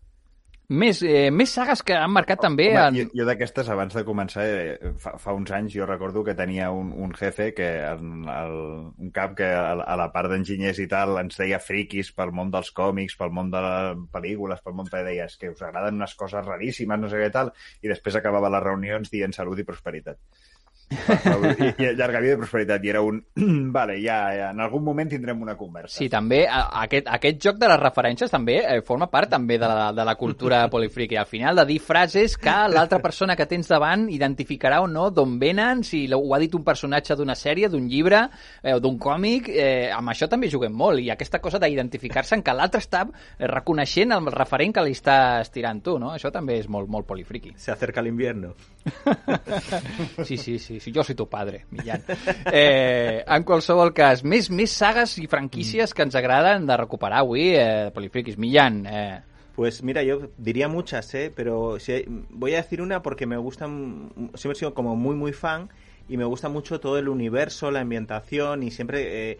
Més, 0.72 1.02
eh, 1.04 1.28
més 1.34 1.50
sagues 1.52 1.82
que 1.84 1.92
han 1.98 2.12
marcat 2.14 2.40
també... 2.40 2.70
Home, 2.72 2.84
en... 2.88 2.96
jo, 2.96 3.04
jo 3.20 3.26
d'aquestes, 3.28 3.68
abans 3.74 3.92
de 3.92 4.02
començar, 4.08 4.44
eh, 4.48 4.92
fa, 5.02 5.12
fa 5.20 5.34
uns 5.36 5.50
anys 5.52 5.74
jo 5.76 5.84
recordo 5.88 6.22
que 6.24 6.34
tenia 6.38 6.70
un, 6.72 6.92
un 6.96 7.12
jefe, 7.18 7.50
que 7.52 7.66
en 7.90 8.22
el, 8.32 8.54
un 9.04 9.10
cap 9.12 9.34
que 9.36 9.50
a, 9.52 9.74
la- 9.80 9.84
a 9.84 9.96
la 10.00 10.06
part 10.14 10.32
d'enginyers 10.32 10.80
i 10.80 10.86
tal 10.88 11.12
ens 11.20 11.36
deia 11.42 11.58
friquis 11.60 12.12
pel 12.16 12.32
món 12.32 12.50
dels 12.54 12.70
còmics, 12.72 13.18
pel 13.20 13.34
món 13.36 13.50
de 13.52 13.60
les 13.66 14.00
pel·lícules, 14.14 14.62
pel 14.64 14.78
món 14.78 14.88
que 14.88 15.04
deia 15.04 15.26
"És 15.28 15.36
que 15.36 15.50
us 15.52 15.60
agraden 15.66 16.00
unes 16.00 16.14
coses 16.16 16.46
raríssimes, 16.46 17.00
no 17.04 17.12
sé 17.12 17.20
què 17.20 17.28
tal, 17.34 17.52
i 17.82 17.92
després 17.92 18.16
acabava 18.16 18.48
les 18.56 18.64
reunions 18.64 19.12
dient 19.12 19.36
salut 19.36 19.60
i 19.60 19.68
prosperitat. 19.68 20.18
I, 20.92 21.92
llarga 21.98 22.20
vida 22.20 22.34
i 22.34 22.40
prosperitat. 22.40 22.84
I 22.84 22.90
era 22.92 23.00
un... 23.02 23.20
vale, 23.72 23.96
ja, 24.02 24.16
ja, 24.36 24.50
en 24.52 24.60
algun 24.60 24.84
moment 24.84 25.08
tindrem 25.10 25.40
una 25.42 25.54
conversa. 25.56 25.96
Sí, 25.98 26.08
també 26.12 26.42
a- 26.48 26.66
aquest, 26.82 27.08
aquest 27.08 27.40
joc 27.42 27.56
de 27.60 27.68
les 27.70 27.80
referències 27.80 28.30
també 28.32 28.58
eh, 28.60 28.80
forma 28.84 29.08
part 29.10 29.30
també 29.32 29.58
de 29.58 29.68
la, 29.70 29.90
de 29.96 30.04
la 30.04 30.14
cultura 30.20 30.64
polifriqui. 30.72 31.16
Al 31.16 31.26
final 31.30 31.56
de 31.56 31.64
dir 31.70 31.78
frases 31.80 32.36
que 32.36 32.56
l'altra 32.72 32.98
persona 33.04 33.36
que 33.38 33.46
tens 33.48 33.68
davant 33.70 34.08
identificarà 34.12 34.82
o 34.84 34.88
no 34.90 35.08
d'on 35.10 35.38
venen, 35.40 35.82
si 35.86 36.04
ho 36.12 36.34
ha 36.34 36.40
dit 36.42 36.54
un 36.54 36.64
personatge 36.64 37.16
d'una 37.16 37.34
sèrie, 37.38 37.70
d'un 37.72 37.88
llibre 37.88 38.24
eh, 38.62 38.74
o 38.74 38.80
d'un 38.80 38.98
còmic, 39.00 39.48
eh, 39.48 39.90
amb 39.92 40.12
això 40.12 40.28
també 40.28 40.50
juguem 40.52 40.72
molt. 40.76 41.00
I 41.00 41.10
aquesta 41.14 41.40
cosa 41.40 41.60
d'identificar-se 41.62 42.36
en 42.36 42.42
que 42.44 42.54
l'altre 42.56 42.82
està 42.82 43.06
eh, 43.08 43.46
reconeixent 43.48 44.12
el 44.12 44.28
referent 44.32 44.74
que 44.76 44.84
li 44.86 44.92
estàs 44.96 45.50
tirant 45.52 45.80
tu, 45.82 45.96
no? 45.98 46.12
Això 46.12 46.30
també 46.34 46.58
és 46.60 46.68
molt, 46.68 46.88
molt 46.92 47.06
polifriqui. 47.08 47.54
Se 47.56 47.72
acerca 47.72 48.00
el 48.04 48.12
invierno. 48.12 48.52
Sí, 50.24 50.36
sí, 50.36 50.58
sí, 50.72 50.80
sí, 50.80 50.92
jo 50.94 51.04
soy 51.04 51.14
tu 51.14 51.28
padre, 51.28 51.66
Millán. 51.70 52.04
Eh, 52.52 53.24
en 53.26 53.44
qualsevol 53.48 53.92
cas, 53.96 54.24
més, 54.24 54.50
més 54.50 54.72
sagues 54.72 55.16
i 55.22 55.26
franquícies 55.30 55.94
que 55.94 56.04
ens 56.04 56.16
agraden 56.18 56.66
de 56.68 56.76
recuperar 56.76 57.22
avui, 57.22 57.52
eh, 57.56 57.90
Polifriquis. 57.94 58.38
Millán, 58.38 58.82
eh, 58.86 59.20
Pues 59.54 59.82
mira, 59.82 60.02
yo 60.02 60.30
diría 60.38 60.68
muchas, 60.68 61.14
¿eh? 61.14 61.30
pero 61.34 61.78
si 61.78 62.04
voy 62.30 62.54
a 62.54 62.56
decir 62.56 62.80
una 62.80 63.02
porque 63.02 63.26
me 63.26 63.36
gustan, 63.36 64.10
siempre 64.34 64.56
he 64.56 64.58
sido 64.58 64.72
como 64.72 64.96
muy, 64.96 65.14
muy 65.14 65.32
fan 65.32 65.68
y 66.08 66.16
me 66.16 66.24
gusta 66.24 66.48
mucho 66.48 66.80
todo 66.80 66.98
el 66.98 67.08
universo, 67.08 67.70
la 67.70 67.80
ambientación 67.80 68.62
y 68.62 68.70
siempre 68.70 69.32
eh, 69.32 69.38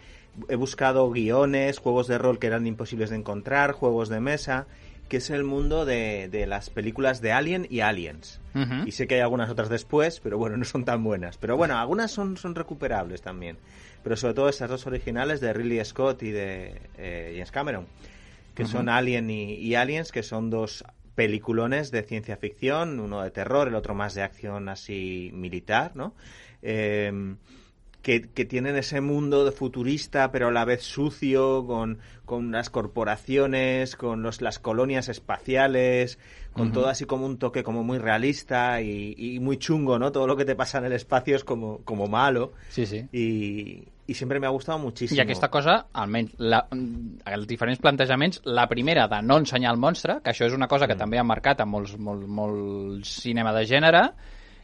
he 0.49 0.57
buscado 0.57 1.11
guiones, 1.11 1.79
juegos 1.79 2.09
de 2.09 2.19
rol 2.19 2.39
que 2.39 2.47
eran 2.47 2.67
imposibles 2.67 3.09
de 3.09 3.17
encontrar, 3.17 3.73
juegos 3.73 4.11
de 4.11 4.21
mesa, 4.21 4.67
que 5.09 5.19
es 5.19 5.31
el 5.31 5.45
mundo 5.45 5.85
de, 5.85 6.29
de 6.31 6.47
las 6.47 6.71
películas 6.71 7.21
de 7.21 7.33
Alien 7.33 7.67
y 7.69 7.81
Aliens. 7.81 8.41
Y 8.87 8.93
sé 8.93 9.07
que 9.07 9.17
hay 9.17 9.21
algunas 9.21 9.51
otras 9.51 9.69
después, 9.69 10.21
pero 10.21 10.39
bueno, 10.39 10.57
no 10.57 10.65
son 10.65 10.85
tan 10.85 11.03
buenas. 11.05 11.39
Pero 11.39 11.57
bueno, 11.57 11.79
algunas 11.79 12.11
son, 12.11 12.37
son 12.37 12.55
recuperables 12.55 13.23
también. 13.23 13.57
Pero 14.03 14.17
sobre 14.17 14.35
todo 14.35 14.49
esas 14.49 14.69
dos 14.69 14.87
originales 14.87 15.41
de 15.41 15.53
Ridley 15.53 15.85
Scott 15.85 16.23
y 16.23 16.31
de 16.31 16.81
eh, 16.99 17.33
James 17.35 17.51
Cameron, 17.51 17.87
que 18.55 18.67
son 18.67 18.89
Alien 18.89 19.31
y, 19.31 19.55
y 19.55 19.75
Aliens, 19.75 20.13
que 20.13 20.23
son 20.23 20.51
dos 20.51 20.85
peliculones 21.15 21.91
de 21.91 22.03
ciencia 22.03 22.37
ficción, 22.37 22.99
uno 23.01 23.23
de 23.23 23.31
terror, 23.31 23.69
el 23.69 23.75
otro 23.75 23.95
más 23.95 24.15
de 24.15 24.23
acción 24.23 24.69
así 24.69 25.31
militar, 25.35 25.93
¿no? 25.95 26.15
Eh, 26.63 27.37
que, 28.03 28.23
que 28.23 28.45
tienen 28.45 28.77
ese 28.77 29.01
mundo 29.01 29.45
de 29.45 29.53
futurista, 29.53 30.31
pero 30.33 30.49
a 30.49 30.51
la 30.53 30.65
vez 30.65 30.83
sucio, 30.83 31.65
con, 31.67 31.99
con 32.25 32.51
las 32.51 32.69
corporaciones, 32.69 33.97
con 33.97 34.23
los, 34.23 34.41
las 34.41 34.59
colonias 34.59 35.09
espaciales, 35.09 36.19
con 36.53 36.73
todo 36.73 36.89
así 36.89 37.07
como 37.07 37.25
un 37.25 37.39
toque 37.39 37.63
como 37.63 37.83
muy 37.83 37.99
realista 37.99 38.83
y, 38.83 39.15
y 39.17 39.39
muy 39.39 39.57
chungo, 39.57 39.99
¿no? 39.99 40.13
Todo 40.13 40.27
lo 40.27 40.37
que 40.37 40.45
te 40.45 40.55
pasa 40.55 40.79
en 40.79 40.85
el 40.85 40.93
espacio 40.93 41.37
es 41.37 41.45
como, 41.45 41.79
como 41.85 42.09
malo. 42.09 42.53
sí, 42.69 42.85
sí. 42.85 43.07
Y, 43.13 43.89
y 44.07 44.15
siempre 44.15 44.41
me 44.41 44.47
ha 44.47 44.51
gustado 44.51 44.79
muchísimo. 44.79 45.17
I 45.17 45.23
aquesta 45.23 45.49
cosa, 45.49 45.87
almenys, 45.95 46.35
la, 46.39 46.67
els 47.33 47.47
diferents 47.49 47.81
plantejaments, 47.81 48.43
la 48.45 48.67
primera 48.69 49.07
de 49.09 49.23
no 49.23 49.39
ensenyar 49.41 49.73
el 49.73 49.81
monstre, 49.81 50.19
que 50.25 50.35
això 50.35 50.49
és 50.49 50.57
una 50.57 50.69
cosa 50.69 50.89
que 50.91 50.99
també 50.99 51.21
ha 51.21 51.25
marcat 51.25 51.63
a 51.63 51.67
molts, 51.67 51.95
molt, 51.97 52.27
molt 52.27 53.07
cinema 53.09 53.55
de 53.57 53.65
gènere, 53.71 54.03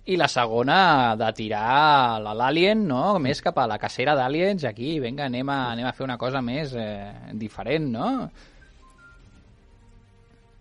i 0.08 0.16
la 0.16 0.26
segona 0.28 1.14
de 1.20 1.26
tirar 1.36 2.18
la- 2.24 2.32
l'Alien, 2.34 2.86
no?, 2.88 3.18
més 3.20 3.42
cap 3.44 3.58
a 3.60 3.66
la 3.68 3.76
cacera 3.78 4.14
d'Aliens, 4.16 4.64
aquí, 4.64 4.94
vinga, 5.04 5.26
anem 5.28 5.48
a, 5.52 5.58
anem 5.74 5.86
a 5.86 5.92
fer 5.92 6.04
una 6.08 6.16
cosa 6.16 6.40
més 6.40 6.72
eh, 6.74 7.12
diferent, 7.36 7.90
no? 7.92 8.30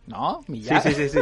No? 0.08 0.40
Sí, 0.46 0.52
Millán? 0.54 0.82
sí, 0.84 0.94
sí, 0.94 1.10
sí. 1.10 1.20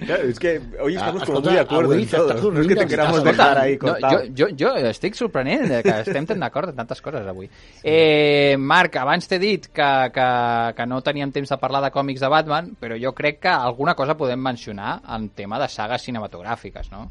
Claro, 0.06 0.22
es 0.28 0.38
que 0.38 0.60
hoy 0.80 0.94
Ah, 0.94 0.98
estamos 1.00 1.24
como 1.24 1.38
escolta, 1.38 1.48
muy 1.50 1.54
de 1.56 1.60
acuerdo 1.60 1.92
en 1.94 2.08
todo. 2.08 2.50
No 2.52 2.60
es 2.60 2.66
que 2.68 2.76
te 2.76 2.86
queramos 2.86 3.24
dejar 3.24 3.58
ahí 3.58 3.72
No, 3.72 3.78
cortado. 3.88 4.20
jo, 4.36 4.46
jo, 4.56 4.68
jo 4.70 4.74
estic 4.86 5.14
sorprenent 5.18 5.66
de 5.66 5.82
que 5.82 5.96
estem 6.04 6.24
tan 6.26 6.38
d'acord 6.38 6.70
en 6.70 6.76
tantes 6.78 7.02
coses 7.02 7.26
avui. 7.26 7.50
Eh, 7.82 8.54
Marc, 8.56 8.94
abans 9.02 9.26
t'he 9.26 9.40
dit 9.42 9.66
que, 9.74 9.90
que, 10.14 10.28
que 10.78 10.86
no 10.86 11.00
teníem 11.02 11.32
temps 11.34 11.50
de 11.50 11.58
parlar 11.58 11.82
de 11.82 11.90
còmics 11.90 12.22
de 12.22 12.30
Batman, 12.30 12.70
però 12.78 12.94
jo 13.02 13.10
crec 13.18 13.40
que 13.42 13.50
alguna 13.50 13.96
cosa 13.98 14.14
podem 14.16 14.38
mencionar 14.38 15.00
en 15.16 15.30
tema 15.30 15.58
de 15.58 15.66
sagues 15.68 16.06
cinematogràfiques, 16.06 16.92
no? 16.94 17.08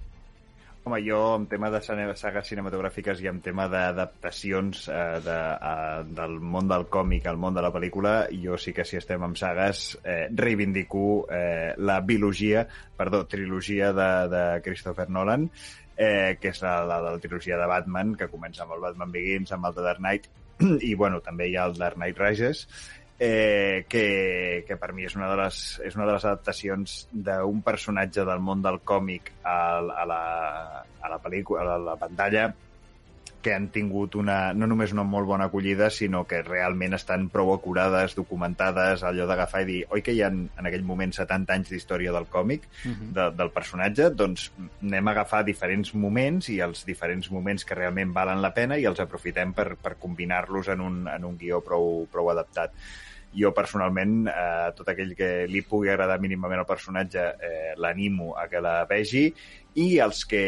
Home, 0.87 1.01
jo 1.03 1.35
en 1.35 1.49
tema 1.51 1.67
de 1.67 1.81
sagues 1.83 2.47
cinematogràfiques 2.47 3.19
i 3.19 3.27
en 3.27 3.41
tema 3.43 3.65
d'adaptacions 3.67 4.85
eh, 4.87 5.17
de, 5.25 5.33
a, 5.35 5.73
del 6.07 6.37
món 6.39 6.69
del 6.71 6.85
còmic 6.87 7.27
al 7.27 7.35
món 7.35 7.57
de 7.57 7.63
la 7.65 7.73
pel·lícula, 7.75 8.13
jo 8.31 8.55
sí 8.55 8.71
que 8.71 8.85
si 8.87 8.95
estem 8.95 9.25
amb 9.27 9.35
sagues 9.35 9.81
eh, 9.99 10.29
reivindico 10.31 11.25
eh, 11.27 11.73
la 11.75 11.99
biologia, 11.99 12.63
perdó, 12.95 13.25
trilogia 13.27 13.91
de, 13.91 14.07
de 14.31 14.45
Christopher 14.63 15.09
Nolan, 15.11 15.49
eh, 15.97 16.37
que 16.39 16.53
és 16.55 16.63
la, 16.63 16.77
la 16.87 17.01
de 17.03 17.11
la 17.17 17.23
trilogia 17.25 17.59
de 17.59 17.67
Batman, 17.67 18.15
que 18.15 18.31
comença 18.31 18.63
amb 18.63 18.77
el 18.77 18.87
Batman 18.87 19.11
Begins, 19.11 19.51
amb 19.51 19.67
el 19.67 19.75
The 19.75 19.87
Dark 19.89 19.99
Knight, 19.99 20.31
i 20.87 20.93
bueno, 20.95 21.19
també 21.25 21.49
hi 21.51 21.59
ha 21.59 21.67
el 21.67 21.75
Dark 21.75 21.99
Knight 21.99 22.23
Rises, 22.23 22.63
eh, 23.19 23.85
que, 23.89 24.63
que 24.67 24.77
per 24.77 24.93
mi 24.93 25.07
és 25.07 25.17
una 25.17 25.31
de 25.31 25.39
les, 25.41 25.63
és 25.85 25.97
una 25.97 26.05
de 26.05 26.13
les 26.17 26.27
adaptacions 26.27 26.99
d'un 27.11 27.63
personatge 27.65 28.25
del 28.27 28.43
món 28.43 28.61
del 28.61 28.79
còmic 28.85 29.33
a, 29.43 29.57
a, 29.81 30.05
la, 30.05 30.21
a 31.01 31.11
la 31.11 31.19
pel·lícula, 31.23 31.63
a 31.63 31.69
la, 31.71 31.75
a 31.81 31.85
la 31.91 31.99
pantalla, 31.99 32.47
que 33.47 33.53
han 33.53 33.69
tingut 33.71 34.17
una, 34.19 34.51
no 34.57 34.67
només 34.67 34.91
una 34.91 35.05
molt 35.07 35.27
bona 35.29 35.45
acollida, 35.47 35.87
sinó 35.93 36.23
que 36.27 36.41
realment 36.43 36.97
estan 36.97 37.27
prou 37.31 37.53
acurades, 37.53 38.15
documentades, 38.17 39.05
allò 39.07 39.27
d'agafar 39.29 39.61
i 39.63 39.67
dir, 39.69 39.77
oi 39.93 40.03
que 40.03 40.15
hi 40.15 40.23
ha 40.25 40.29
en 40.33 40.67
aquell 40.67 40.83
moment 40.83 41.13
70 41.15 41.55
anys 41.55 41.71
d'història 41.71 42.11
del 42.15 42.27
còmic, 42.33 42.67
de, 43.15 43.29
del 43.37 43.53
personatge, 43.55 44.09
doncs 44.19 44.49
anem 44.81 45.07
a 45.07 45.15
agafar 45.15 45.43
diferents 45.47 45.93
moments 45.95 46.51
i 46.51 46.59
els 46.65 46.83
diferents 46.89 47.31
moments 47.31 47.63
que 47.63 47.77
realment 47.77 48.11
valen 48.13 48.43
la 48.43 48.53
pena 48.57 48.77
i 48.77 48.87
els 48.89 48.99
aprofitem 48.99 49.53
per, 49.55 49.69
per 49.79 49.95
combinar-los 50.01 50.73
en, 50.73 50.83
un, 50.83 51.03
en 51.07 51.29
un 51.29 51.37
guió 51.39 51.61
prou, 51.63 52.03
prou 52.11 52.33
adaptat. 52.33 52.75
Jo, 53.35 53.51
personalment, 53.53 54.27
eh, 54.31 54.71
tot 54.77 54.87
aquell 54.93 55.13
que 55.17 55.45
li 55.51 55.61
pugui 55.61 55.91
agradar 55.91 56.19
mínimament 56.23 56.61
el 56.63 56.69
personatge, 56.69 57.25
eh, 57.43 57.73
l'animo 57.77 58.35
a 58.37 58.47
que 58.47 58.61
la 58.63 58.79
vegi 58.89 59.27
i 59.75 59.99
els 60.01 60.23
que 60.25 60.43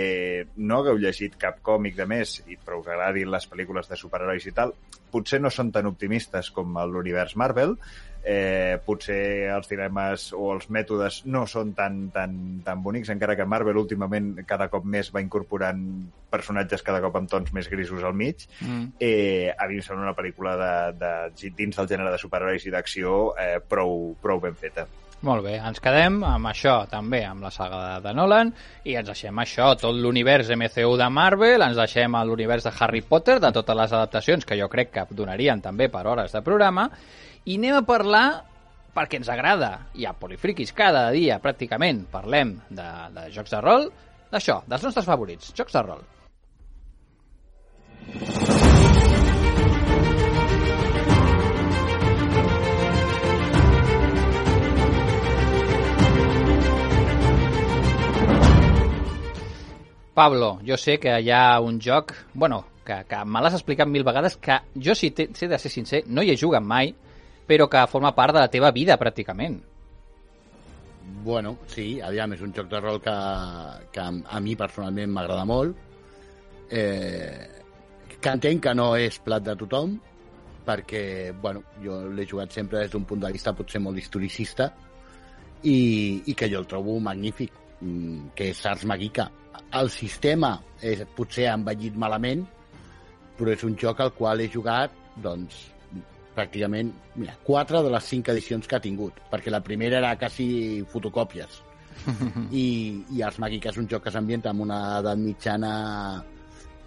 no 0.58 0.80
hagueu 0.80 0.98
llegit 0.98 1.36
cap 1.38 1.60
còmic 1.66 1.98
de 1.98 2.08
més, 2.10 2.40
i 2.48 2.58
però 2.58 2.80
us 2.82 2.88
agradin 2.90 3.30
les 3.30 3.46
pel·lícules 3.50 3.90
de 3.90 3.98
superherois 4.00 4.48
i 4.50 4.54
tal, 4.56 4.74
potser 5.12 5.42
no 5.42 5.52
són 5.54 5.72
tan 5.74 5.90
optimistes 5.90 6.52
com 6.54 6.78
l'univers 6.90 7.36
Marvel, 7.38 7.76
eh, 8.24 8.78
potser 8.86 9.50
els 9.54 9.70
dilemes 9.70 10.30
o 10.36 10.50
els 10.54 10.68
mètodes 10.74 11.22
no 11.32 11.46
són 11.48 11.74
tan, 11.78 12.10
tan, 12.14 12.34
tan 12.66 12.84
bonics, 12.84 13.12
encara 13.14 13.36
que 13.38 13.48
Marvel 13.48 13.80
últimament 13.80 14.32
cada 14.48 14.70
cop 14.72 14.86
més 14.86 15.12
va 15.16 15.24
incorporant 15.24 15.84
personatges 16.30 16.84
cada 16.86 17.02
cop 17.02 17.16
amb 17.20 17.30
tons 17.32 17.54
més 17.56 17.70
grisos 17.72 18.04
al 18.04 18.18
mig. 18.18 18.46
Mm. 18.62 18.88
Eh, 19.00 19.50
a 19.56 19.68
mi 19.70 19.80
em 19.80 19.86
sembla 19.86 20.10
una 20.10 20.18
pel·lícula 20.18 20.56
de, 20.60 20.74
de, 21.00 21.54
dins 21.58 21.78
del 21.78 21.90
gènere 21.90 22.14
de 22.14 22.22
superherois 22.22 22.66
i 22.66 22.74
d'acció 22.74 23.20
eh, 23.40 23.58
prou, 23.62 24.14
prou 24.22 24.44
ben 24.44 24.58
feta. 24.58 24.88
Molt 25.20 25.44
bé, 25.44 25.58
ens 25.60 25.82
quedem 25.84 26.22
amb 26.24 26.48
això 26.48 26.86
també, 26.88 27.20
amb 27.28 27.44
la 27.44 27.50
saga 27.52 27.80
de, 27.82 27.96
de 28.06 28.14
Nolan, 28.16 28.54
i 28.88 28.94
ens 28.96 29.10
deixem 29.10 29.42
això, 29.44 29.74
tot 29.76 29.98
l'univers 29.98 30.48
MCU 30.56 30.94
de 31.00 31.10
Marvel, 31.12 31.66
ens 31.66 31.76
deixem 31.76 32.16
a 32.16 32.22
l'univers 32.24 32.64
de 32.64 32.72
Harry 32.80 33.02
Potter, 33.04 33.36
de 33.44 33.52
totes 33.52 33.76
les 33.82 33.96
adaptacions 33.98 34.48
que 34.48 34.56
jo 34.60 34.70
crec 34.72 34.94
que 34.96 35.04
donarien 35.12 35.60
també 35.66 35.90
per 35.92 36.06
hores 36.08 36.32
de 36.32 36.44
programa, 36.46 36.88
i 37.44 37.60
anem 37.60 37.82
a 37.82 37.84
parlar 37.90 38.28
perquè 38.96 39.20
ens 39.20 39.28
agrada, 39.32 39.74
i 40.00 40.08
a 40.08 40.16
Polifriquis 40.16 40.72
cada 40.76 41.10
dia 41.12 41.42
pràcticament 41.44 42.06
parlem 42.14 42.56
de, 42.70 42.88
de 43.18 43.28
jocs 43.36 43.52
de 43.52 43.62
rol, 43.66 43.90
d'això, 44.32 44.62
dels 44.72 44.88
nostres 44.88 45.12
favorits, 45.12 45.52
jocs 45.60 45.76
de 45.76 45.84
rol. 45.84 46.04
Pablo, 60.20 60.60
jo 60.68 60.76
sé 60.76 60.98
que 61.00 61.14
hi 61.24 61.30
ha 61.32 61.62
un 61.64 61.78
joc, 61.80 62.12
bueno, 62.34 62.66
que, 62.84 63.06
que 63.08 63.20
me 63.24 63.40
l'has 63.40 63.54
explicat 63.56 63.88
mil 63.88 64.04
vegades, 64.04 64.34
que 64.36 64.58
jo, 64.76 64.92
si 64.92 65.14
t'he 65.16 65.30
si 65.32 65.46
he 65.46 65.48
de 65.48 65.60
ser 65.64 65.72
sincer, 65.72 66.02
no 66.12 66.26
hi 66.26 66.34
he 66.34 66.36
jugat 66.42 66.66
mai, 66.66 66.92
però 67.48 67.70
que 67.72 67.86
forma 67.88 68.12
part 68.18 68.36
de 68.36 68.42
la 68.44 68.50
teva 68.52 68.74
vida, 68.76 68.98
pràcticament. 69.00 69.56
Bueno, 71.24 71.56
sí, 71.72 71.88
aviam, 72.04 72.36
és 72.36 72.44
un 72.44 72.52
joc 72.52 72.68
de 72.68 72.84
rol 72.84 73.00
que, 73.06 73.16
que 73.96 74.04
a, 74.10 74.44
mi 74.44 74.58
personalment 74.60 75.16
m'agrada 75.16 75.48
molt, 75.48 75.80
eh, 76.68 77.48
que 78.20 78.36
entenc 78.36 78.68
que 78.68 78.76
no 78.76 78.92
és 79.00 79.24
plat 79.24 79.48
de 79.48 79.56
tothom, 79.64 79.96
perquè, 80.68 81.04
bueno, 81.40 81.64
jo 81.80 82.04
l'he 82.12 82.28
jugat 82.28 82.60
sempre 82.60 82.84
des 82.84 82.92
d'un 82.92 83.08
punt 83.08 83.24
de 83.24 83.32
vista 83.40 83.56
potser 83.56 83.80
molt 83.88 84.04
historicista 84.04 84.68
i, 85.64 85.80
i 86.28 86.36
que 86.36 86.52
jo 86.52 86.60
el 86.60 86.68
trobo 86.68 87.00
magnífic, 87.08 87.56
mm, 87.80 88.34
que 88.36 88.52
és 88.52 88.66
Ars 88.68 88.84
Magica. 88.84 89.32
El 89.78 89.92
sistema 89.94 90.56
és, 90.82 91.04
potser 91.18 91.46
ha 91.50 91.58
envellit 91.60 91.98
malament, 92.00 92.46
però 93.38 93.54
és 93.54 93.66
un 93.68 93.76
joc 93.78 94.00
al 94.02 94.14
qual 94.18 94.42
he 94.42 94.48
jugat, 94.50 94.96
doncs, 95.22 95.68
pràcticament, 96.36 96.92
mira, 97.20 97.36
quatre 97.46 97.84
de 97.86 97.92
les 97.94 98.08
cinc 98.12 98.32
edicions 98.34 98.68
que 98.68 98.78
ha 98.78 98.84
tingut, 98.84 99.20
perquè 99.32 99.52
la 99.54 99.62
primera 99.66 100.00
era 100.00 100.16
quasi 100.20 100.48
fotocòpies. 100.92 101.62
I, 102.64 102.66
i 103.14 103.22
Ars 103.26 103.40
Magica 103.44 103.74
és 103.74 103.80
un 103.82 103.88
joc 103.92 104.06
que 104.06 104.14
s'ambienta 104.14 104.54
en 104.56 104.64
una 104.66 104.80
edat 105.00 105.20
mitjana 105.20 105.72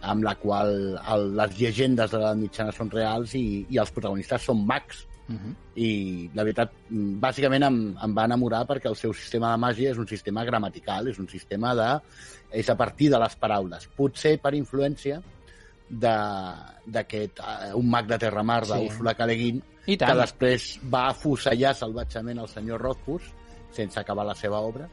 amb 0.03 0.25
la 0.27 0.35
qual 0.41 0.73
el, 0.99 1.29
les 1.39 1.57
llegendes 1.59 2.11
de 2.11 2.19
l'edat 2.19 2.39
mitjana 2.41 2.75
són 2.75 2.91
reals 2.91 3.37
i, 3.39 3.45
i 3.71 3.79
els 3.79 3.93
protagonistes 3.95 4.49
són 4.49 4.65
mags. 4.67 5.05
Uh 5.29 5.35
-huh. 5.35 5.55
I 5.77 6.31
la 6.35 6.43
veritat, 6.43 6.73
bàsicament 6.91 7.65
em, 7.65 7.97
em 8.05 8.15
va 8.15 8.25
enamorar 8.25 8.67
perquè 8.67 8.89
el 8.89 8.97
seu 8.97 9.13
sistema 9.13 9.53
de 9.53 9.59
màgia 9.59 9.91
és 9.91 9.99
un 9.99 10.07
sistema 10.07 10.45
gramatical, 10.45 11.09
és 11.09 11.19
un 11.19 11.29
sistema 11.29 11.75
de... 11.75 12.01
és 12.51 12.69
a 12.69 12.77
partir 12.77 13.09
de 13.11 13.19
les 13.19 13.37
paraules. 13.37 13.89
Potser 13.97 14.39
per 14.39 14.55
influència 14.55 15.23
d'aquest 15.93 17.41
uh, 17.41 17.77
un 17.77 17.89
mag 17.91 18.07
de 18.07 18.19
Terramar 18.19 18.65
Sí. 18.65 18.73
d'Úrsula 18.73 19.15
K. 19.15 19.27
Le 19.27 19.35
Guin 19.37 19.63
I 19.87 19.97
que 19.97 20.15
després 20.15 20.81
va 20.93 21.09
afusellar 21.09 21.75
salvatgement 21.75 22.39
el 22.39 22.49
senyor 22.49 22.81
Rothfuss 22.81 23.25
sense 23.71 23.99
acabar 24.01 24.25
la 24.25 24.35
seva 24.35 24.61
obra 24.61 24.89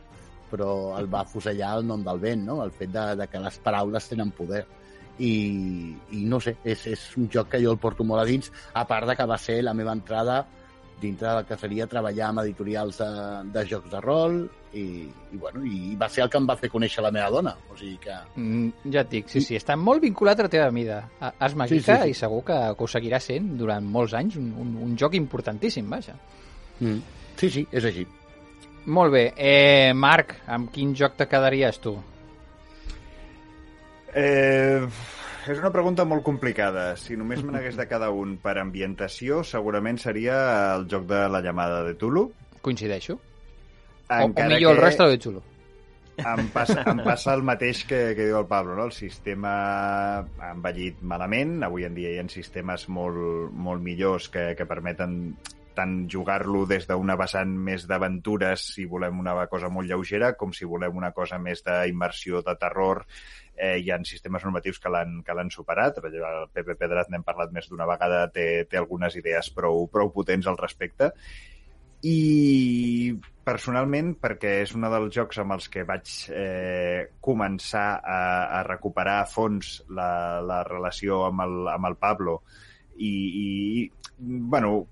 però 0.50 0.98
el 0.98 1.08
va 1.14 1.22
afusellar 1.22 1.78
el 1.78 1.86
nom 1.88 2.04
del 2.04 2.20
vent, 2.20 2.44
no? 2.48 2.64
el 2.64 2.72
fet 2.72 2.92
de, 2.92 3.06
de 3.16 3.28
que 3.28 3.40
les 3.40 3.60
paraules 3.64 4.10
tenen 4.10 4.32
poder 4.32 4.66
i, 5.20 5.34
i 6.16 6.24
no 6.26 6.40
sé, 6.40 6.56
és, 6.64 6.86
és 6.88 7.02
un 7.20 7.28
joc 7.32 7.50
que 7.52 7.60
jo 7.64 7.72
el 7.76 7.78
porto 7.82 8.04
molt 8.08 8.24
a 8.24 8.26
dins, 8.30 8.52
a 8.74 8.86
part 8.88 9.08
de 9.10 9.16
que 9.20 9.26
va 9.28 9.38
ser 9.38 9.62
la 9.64 9.74
meva 9.76 9.92
entrada 9.98 10.46
dintre 11.00 11.30
del 11.32 11.46
que 11.48 11.56
seria 11.56 11.86
treballar 11.88 12.26
amb 12.28 12.42
editorials 12.42 12.98
de, 13.00 13.06
de 13.54 13.62
jocs 13.70 13.88
de 13.92 14.02
rol 14.04 14.34
i, 14.76 14.82
i, 15.32 15.38
bueno, 15.40 15.62
i 15.64 15.94
va 15.96 16.10
ser 16.12 16.26
el 16.26 16.30
que 16.30 16.36
em 16.42 16.48
va 16.50 16.58
fer 16.60 16.68
conèixer 16.70 17.00
la 17.06 17.12
meva 17.16 17.30
dona. 17.32 17.54
O 17.72 17.78
sigui 17.80 17.96
que... 18.04 18.18
Mm, 18.36 18.90
ja 18.92 19.06
et 19.06 19.14
dic, 19.14 19.30
sí, 19.32 19.40
sí, 19.46 19.56
està 19.56 19.78
molt 19.80 20.04
vinculat 20.04 20.42
a 20.44 20.50
la 20.50 20.52
teva 20.52 20.68
vida. 20.76 20.98
A- 21.24 21.32
Ars 21.40 21.56
Magica, 21.56 21.80
Sí, 21.80 21.86
sí, 21.88 22.04
sí. 22.04 22.10
i 22.12 22.20
segur 22.20 22.42
que, 22.50 22.58
que 22.76 22.84
ho 22.84 22.92
seguirà 22.92 23.22
sent 23.24 23.54
durant 23.62 23.88
molts 23.88 24.14
anys, 24.20 24.36
un, 24.44 24.52
un, 24.60 24.76
un 24.90 24.98
joc 25.00 25.16
importantíssim, 25.16 25.88
vaja. 25.90 26.18
Mm. 26.82 27.00
Sí, 27.40 27.50
sí, 27.50 27.64
és 27.72 27.88
així. 27.88 28.04
Molt 28.92 29.16
bé. 29.16 29.24
Eh, 29.40 29.94
Marc, 29.96 30.36
amb 30.52 30.68
quin 30.76 30.92
joc 31.00 31.16
te 31.16 31.28
quedaries 31.32 31.80
tu? 31.80 31.96
Eh, 34.14 34.88
és 35.50 35.58
una 35.58 35.72
pregunta 35.74 36.06
molt 36.06 36.26
complicada. 36.26 36.92
Si 37.00 37.18
només 37.18 37.44
me 37.44 37.54
n'hagués 37.54 37.78
de 37.80 37.88
cada 37.90 38.10
un 38.14 38.38
per 38.42 38.58
ambientació, 38.62 39.44
segurament 39.44 40.00
seria 40.02 40.40
el 40.76 40.88
joc 40.92 41.08
de 41.10 41.24
la 41.32 41.42
llamada 41.46 41.84
de 41.88 41.96
Tulu. 42.00 42.28
Coincideixo? 42.62 43.20
O, 44.10 44.26
o 44.26 44.28
millor, 44.28 44.74
el 44.74 44.82
que 44.82 44.82
Rastro 44.82 45.10
de 45.10 45.20
Chulo. 45.22 45.44
em 46.20 46.50
passa, 46.52 46.82
em 46.92 47.00
passa 47.06 47.34
el 47.38 47.44
mateix 47.48 47.86
que, 47.88 48.00
que 48.18 48.26
diu 48.28 48.40
el 48.42 48.48
Pablo, 48.50 48.76
no? 48.76 48.88
El 48.90 48.96
sistema 48.96 49.54
ha 50.20 50.52
envellit 50.52 51.00
malament. 51.02 51.60
Avui 51.68 51.86
en 51.88 51.96
dia 51.96 52.12
hi 52.12 52.20
ha 52.20 52.28
sistemes 52.32 52.88
molt, 52.90 53.54
molt 53.54 53.84
millors 53.86 54.30
que, 54.34 54.52
que 54.58 54.68
permeten 54.70 55.20
tant 55.80 55.96
jugar-lo 56.12 56.66
des 56.68 56.88
d'una 56.90 57.16
vessant 57.20 57.52
més 57.68 57.86
d'aventures, 57.88 58.66
si 58.76 58.86
volem 58.90 59.20
una 59.24 59.36
cosa 59.52 59.72
molt 59.72 59.88
lleugera, 59.88 60.34
com 60.40 60.52
si 60.56 60.68
volem 60.68 60.98
una 61.00 61.14
cosa 61.16 61.40
més 61.40 61.64
d'immersió, 61.64 62.44
de 62.44 62.56
terror. 62.60 63.06
Eh, 63.56 63.78
hi 63.80 63.92
ha 63.92 64.00
sistemes 64.08 64.44
normatius 64.44 64.80
que 64.84 64.92
l'han 64.92 65.54
superat. 65.54 66.02
El 66.04 66.50
Pepe 66.54 66.76
Pedrat 66.80 67.12
n'hem 67.12 67.24
parlat 67.28 67.56
més 67.56 67.72
d'una 67.72 67.88
vegada, 67.88 68.26
té, 68.36 68.66
té 68.70 68.80
algunes 68.80 69.16
idees 69.20 69.52
prou, 69.56 69.88
prou 69.92 70.12
potents 70.16 70.48
al 70.48 70.60
respecte. 70.60 71.14
I 72.00 73.18
personalment, 73.44 74.14
perquè 74.22 74.60
és 74.64 74.72
un 74.78 74.86
dels 74.88 75.12
jocs 75.16 75.42
amb 75.42 75.58
els 75.58 75.68
que 75.72 75.84
vaig 75.88 76.12
eh, 76.32 77.10
començar 77.20 77.88
a, 78.00 78.20
a 78.60 78.64
recuperar 78.68 79.18
a 79.24 79.28
fons 79.28 79.80
la, 79.90 80.40
la 80.46 80.62
relació 80.68 81.26
amb 81.28 81.44
el, 81.44 81.58
amb 81.74 81.90
el 81.90 81.98
Pablo 82.00 82.38
i, 82.96 83.12
i 83.12 83.48
bueno, 84.20 84.86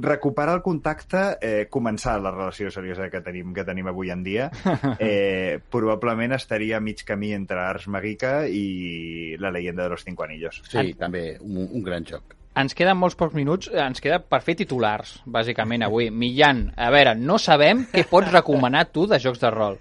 recuperar 0.00 0.54
el 0.56 0.62
contacte, 0.62 1.36
eh, 1.40 1.66
començar 1.70 2.20
la 2.22 2.30
relació 2.30 2.70
seriosa 2.70 3.10
que 3.10 3.20
tenim, 3.20 3.52
que 3.54 3.64
tenim 3.64 3.86
avui 3.90 4.10
en 4.10 4.22
dia, 4.24 4.50
eh, 4.98 5.58
probablement 5.70 6.32
estaria 6.36 6.76
a 6.78 6.80
mig 6.80 7.04
camí 7.04 7.32
entre 7.32 7.58
Ars 7.60 7.88
Magica 7.88 8.46
i 8.48 9.36
La 9.38 9.50
leyenda 9.50 9.84
de 9.84 9.88
los 9.90 10.04
cinco 10.04 10.24
anillos. 10.24 10.62
Sí, 10.68 10.78
En- 10.78 10.96
també 10.96 11.36
un, 11.40 11.68
un 11.70 11.82
gran 11.82 12.04
joc. 12.04 12.34
Ens 12.58 12.74
queden 12.74 12.96
molts 12.98 13.14
pocs 13.14 13.36
minuts, 13.38 13.68
ens 13.70 14.00
queda 14.02 14.16
per 14.18 14.40
fer 14.42 14.56
titulars, 14.58 15.20
bàsicament, 15.30 15.84
avui. 15.86 16.08
Millan, 16.10 16.72
a 16.74 16.88
veure, 16.90 17.12
no 17.14 17.36
sabem 17.38 17.84
què 17.92 18.02
pots 18.10 18.32
recomanar 18.32 18.88
tu 18.90 19.04
de 19.06 19.20
jocs 19.22 19.38
de 19.38 19.50
rol. 19.54 19.76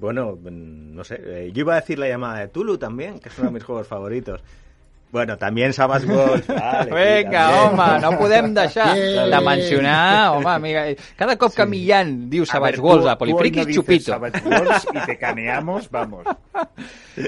Bueno, 0.00 0.32
no 0.42 1.04
sé. 1.04 1.20
eh, 1.22 1.50
Yo 1.54 1.60
iba 1.60 1.74
a 1.76 1.80
decir 1.80 1.98
la 2.00 2.08
llamada 2.08 2.40
de 2.40 2.48
Tulu 2.48 2.78
también, 2.78 3.20
que 3.20 3.28
es 3.28 3.38
uno 3.38 3.48
de 3.48 3.54
mis 3.54 3.62
juegos 3.64 3.86
favoritos. 3.86 4.42
Bueno, 5.16 5.38
también 5.38 5.72
Savage 5.72 6.04
Worlds. 6.06 6.46
Vale, 6.48 6.84
sí, 6.84 7.24
Vinga, 7.24 7.48
también. 7.50 7.80
home, 7.80 8.00
no 8.00 8.18
podem 8.20 8.52
deixar 8.52 8.96
Yeah. 8.96 9.26
de 9.28 9.40
mencionar... 9.44 10.36
Home, 10.36 10.50
amiga, 10.50 10.84
cada 11.16 11.38
cop 11.38 11.54
que 11.56 11.64
Millan 11.64 12.28
diu 12.28 12.44
Savage 12.44 12.78
Worlds 12.80 13.08
a 13.08 13.16
Polifriki, 13.16 13.60
no 13.60 13.64
dices 13.64 13.80
xupito. 13.82 14.12
Savage 14.12 14.42
Worlds 14.44 14.86
y 14.92 15.06
te 15.06 15.16
caneamos, 15.18 15.90
vamos. 15.90 16.24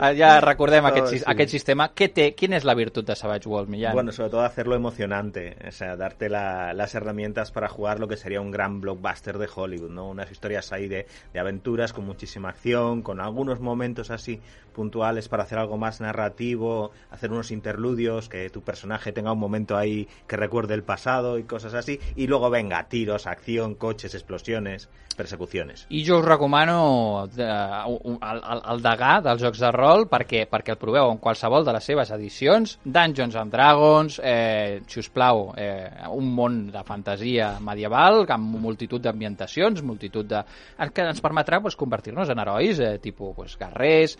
Ah, 0.02 0.12
Ja 0.12 0.38
recordem 0.42 0.84
aquest, 0.84 1.06
Oh, 1.06 1.10
sis- 1.10 1.18
sí. 1.20 1.24
aquest 1.26 1.50
sistema. 1.50 1.86
Quina 1.96 2.58
és 2.58 2.64
la 2.68 2.74
virtut 2.76 3.06
de 3.08 3.14
Savage 3.16 3.48
Worlds, 3.48 3.70
Millan? 3.72 3.94
Bueno, 3.94 4.12
sobre 4.12 4.28
todo 4.28 4.42
hacerlo 4.44 4.76
emocionante, 4.76 5.56
o 5.66 5.70
sea, 5.72 5.96
darte 5.96 6.28
la- 6.28 6.74
las 6.74 6.94
herramientas 6.94 7.50
para 7.52 7.68
jugar 7.68 7.98
lo 7.98 8.06
que 8.06 8.18
sería 8.18 8.42
un 8.42 8.50
gran 8.50 8.82
blockbuster 8.82 9.38
de 9.38 9.48
Hollywood, 9.48 9.88
¿no? 9.90 10.10
Unas 10.10 10.30
historias 10.30 10.70
ahí 10.72 10.88
de, 10.88 11.06
de 11.32 11.40
aventuras 11.40 11.94
con 11.94 12.04
muchísima 12.04 12.50
acción, 12.50 13.00
con 13.00 13.18
algunos 13.18 13.60
momentos 13.60 14.10
así 14.10 14.42
puntuales 14.78 15.28
para 15.28 15.42
hacer 15.42 15.58
algo 15.58 15.76
más 15.76 16.00
narrativo, 16.00 16.92
hacer 17.10 17.32
unos 17.32 17.50
interludios, 17.50 18.28
que 18.28 18.48
tu 18.50 18.60
personaje 18.62 19.10
tenga 19.10 19.32
un 19.32 19.40
momento 19.40 19.76
ahí 19.76 20.06
que 20.28 20.36
recuerde 20.36 20.74
el 20.74 20.84
pasado 20.84 21.36
y 21.38 21.42
cosas 21.42 21.74
así, 21.74 21.98
y 22.14 22.28
luego 22.28 22.48
venga, 22.48 22.84
tiros, 22.88 23.26
acción, 23.26 23.74
coches, 23.74 24.14
explosiones, 24.14 24.88
persecuciones. 25.16 25.84
I 25.90 26.04
jo 26.06 26.20
us 26.20 26.24
recomano 26.24 27.26
de, 27.34 27.42
un- 28.04 28.20
el, 28.22 28.38
el, 28.38 28.60
el 28.70 28.82
degà 28.84 29.16
dels 29.24 29.42
jocs 29.42 29.58
de 29.64 29.70
rol 29.74 30.04
perquè, 30.06 30.44
perquè 30.46 30.76
el 30.76 30.78
proveu 30.78 31.10
en 31.10 31.18
qualsevol 31.18 31.64
de 31.66 31.74
les 31.74 31.88
seves 31.90 32.12
edicions. 32.14 32.76
Dungeons 32.84 33.34
and 33.40 33.50
Dragons, 33.50 34.20
eh, 34.22 34.78
si 34.86 35.00
us 35.02 35.08
plau, 35.10 35.48
eh, 35.58 35.90
un 36.14 36.30
món 36.36 36.60
de 36.70 36.84
fantasia 36.86 37.56
medieval 37.58 38.22
amb 38.30 38.60
multitud 38.62 39.02
d'ambientacions, 39.02 39.82
multitud 39.82 40.30
de... 40.30 40.44
que 40.94 41.02
ens 41.10 41.18
permetrà 41.24 41.58
pues, 41.66 41.74
convertir-nos 41.74 42.30
en 42.30 42.38
herois, 42.38 42.78
eh, 42.78 42.94
tipus 43.02 43.34
pues, 43.34 43.58
guerrers, 43.58 44.14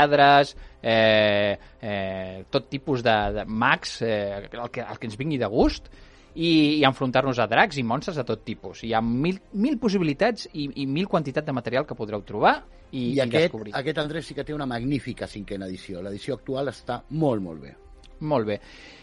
lladres, 0.00 0.56
eh, 0.82 1.56
eh, 1.80 2.44
tot 2.50 2.70
tipus 2.72 3.04
de, 3.04 3.16
de 3.36 3.44
mags, 3.46 4.00
eh, 4.02 4.48
el, 4.50 4.70
que, 4.72 4.80
el 4.80 4.98
que 4.98 5.10
ens 5.10 5.18
vingui 5.20 5.38
de 5.38 5.48
gust, 5.50 5.92
i, 6.34 6.78
i 6.78 6.84
enfrontar-nos 6.86 7.40
a 7.42 7.46
dracs 7.50 7.78
i 7.80 7.84
monstres 7.86 8.18
de 8.20 8.24
tot 8.26 8.44
tipus. 8.46 8.84
Hi 8.86 8.92
ha 8.94 9.00
mil, 9.02 9.40
mil 9.52 9.78
possibilitats 9.82 10.46
i, 10.52 10.68
i 10.82 10.86
mil 10.86 11.08
quantitat 11.10 11.46
de 11.46 11.54
material 11.56 11.86
que 11.88 11.96
podreu 11.98 12.22
trobar 12.26 12.60
i, 12.90 13.00
I, 13.00 13.04
i, 13.14 13.20
aquest, 13.20 13.50
descobrir. 13.50 13.74
aquest 13.76 14.02
Andrés 14.02 14.28
sí 14.30 14.36
que 14.36 14.44
té 14.46 14.54
una 14.54 14.68
magnífica 14.70 15.28
cinquena 15.30 15.68
edició. 15.70 16.02
L'edició 16.04 16.38
actual 16.38 16.70
està 16.72 17.00
molt, 17.10 17.42
molt 17.42 17.62
bé. 17.64 17.74
Molt 18.20 18.46
bé. 18.46 18.60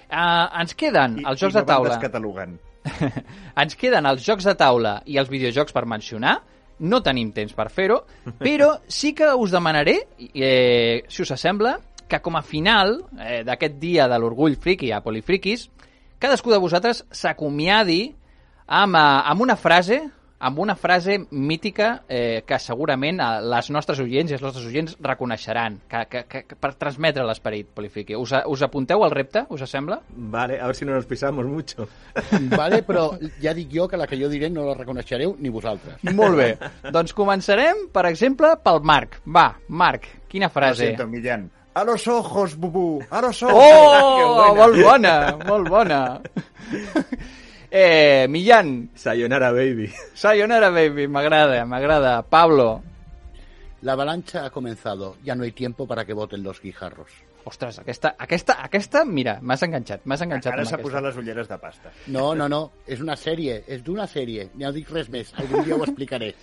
Uh, 0.08 0.48
ens 0.62 0.76
queden 0.78 1.22
I, 1.22 1.28
els 1.28 1.42
jocs 1.42 1.56
i 1.56 1.58
no 1.58 1.64
de 1.64 1.72
taula. 1.72 1.90
van 1.90 1.98
descatalogant. 1.98 2.58
ens 3.64 3.76
queden 3.80 4.08
els 4.08 4.24
jocs 4.24 4.48
de 4.48 4.56
taula 4.56 5.02
i 5.06 5.20
els 5.20 5.32
videojocs 5.32 5.76
per 5.76 5.84
mencionar. 5.90 6.38
No 6.80 7.02
tenim 7.02 7.32
temps 7.34 7.56
per 7.58 7.70
fer-ho, 7.74 8.04
però 8.38 8.76
sí 8.88 9.14
que 9.18 9.32
us 9.34 9.54
demanaré, 9.54 9.98
eh, 10.34 11.04
si 11.10 11.24
us 11.24 11.34
sembla, 11.40 11.78
que 12.08 12.22
com 12.24 12.38
a 12.38 12.44
final 12.46 13.02
eh, 13.20 13.42
d'aquest 13.44 13.80
dia 13.82 14.08
de 14.08 14.20
l'orgull 14.20 14.56
friki 14.56 14.92
a 14.94 15.02
Polifriquis, 15.04 15.68
cadascú 16.20 16.54
de 16.54 16.62
vosaltres 16.62 17.04
s'acomiadi 17.12 18.14
amb, 18.68 18.96
eh, 18.96 19.02
amb 19.34 19.42
una 19.42 19.58
frase 19.60 20.04
amb 20.40 20.60
una 20.60 20.76
frase 20.76 21.18
mítica 21.32 22.04
eh, 22.08 22.44
que 22.46 22.60
segurament 22.62 23.20
eh, 23.20 23.30
les 23.42 23.70
nostres 23.74 24.00
oients 24.04 24.30
i 24.32 24.36
els 24.38 24.44
nostres 24.46 24.68
oients 24.70 24.96
reconeixeran, 25.02 25.80
que, 25.90 26.04
que, 26.12 26.24
que, 26.30 26.58
per 26.60 26.74
transmetre 26.78 27.26
l'esperit 27.26 27.70
polifriqui. 27.74 28.16
Us, 28.16 28.36
us 28.46 28.66
apunteu 28.68 29.04
al 29.04 29.14
repte, 29.14 29.46
us 29.50 29.66
sembla? 29.70 30.00
Vale, 30.10 30.60
a 30.62 30.68
ver 30.70 30.76
si 30.78 30.86
no 30.86 30.94
nos 30.94 31.08
pisamos 31.10 31.46
mucho. 31.46 31.88
Vale, 32.54 32.84
però 32.86 33.10
ja 33.42 33.54
dic 33.58 33.74
jo 33.74 33.88
que 33.90 33.98
la 33.98 34.08
que 34.08 34.20
jo 34.20 34.30
diré 34.30 34.50
no 34.54 34.68
la 34.68 34.78
reconeixereu 34.78 35.36
ni 35.40 35.50
vosaltres. 35.50 36.02
Molt 36.14 36.38
bé. 36.38 36.50
doncs 36.94 37.16
començarem, 37.18 37.88
per 37.94 38.06
exemple, 38.12 38.54
pel 38.64 38.82
Marc. 38.86 39.22
Va, 39.26 39.50
Marc, 39.68 40.08
quina 40.30 40.52
Lo 40.52 40.54
frase? 40.54 40.86
siento, 40.92 41.08
Millán. 41.08 41.50
A 41.78 41.84
los 41.84 42.08
ojos, 42.08 42.56
bubú, 42.58 43.04
a 43.10 43.22
los 43.22 43.44
ojos. 43.44 43.54
Oh, 43.54 44.56
molt 44.58 44.80
bona, 44.82 45.38
molt 45.46 45.70
bona. 45.70 46.00
Eh, 47.72 48.28
Millán, 48.30 48.90
Sayonara, 48.96 49.52
baby. 49.52 49.92
sayonara, 50.14 50.70
baby, 50.70 51.08
m'agrada, 51.08 51.66
m'agrada. 51.66 52.22
Pablo, 52.24 52.84
La 53.82 53.94
avalancha 53.94 54.44
ha 54.46 54.50
comenzado. 54.50 55.18
Ya 55.24 55.36
no 55.36 55.44
hay 55.44 55.52
tiempo 55.52 55.86
para 55.88 56.04
que 56.06 56.14
voten 56.14 56.44
los 56.44 56.62
guijarros. 56.62 57.12
ostres, 57.44 57.80
aquesta, 57.80 58.16
aquesta, 58.20 58.58
aquesta 58.62 59.06
mira, 59.06 59.38
m'has 59.42 59.62
enganxat, 59.64 60.02
m'has 60.04 60.22
enganxat 60.22 60.52
Ara 60.52 60.66
s'ha 60.66 60.80
posat 60.82 61.02
les 61.06 61.16
ulleres 61.16 61.48
de 61.48 61.58
pasta. 61.58 61.92
No, 62.08 62.34
no, 62.36 62.50
no. 62.50 62.72
És 62.86 63.00
una 63.00 63.16
sèrie. 63.16 63.62
És 63.68 63.84
d'una 63.86 64.04
sèrie. 64.08 64.50
No 64.56 64.72
dic 64.76 64.90
res 64.92 65.08
més. 65.10 65.32
Algun 65.38 65.64
dia 65.64 65.76
ho 65.78 65.84
explicaré. 65.86 66.34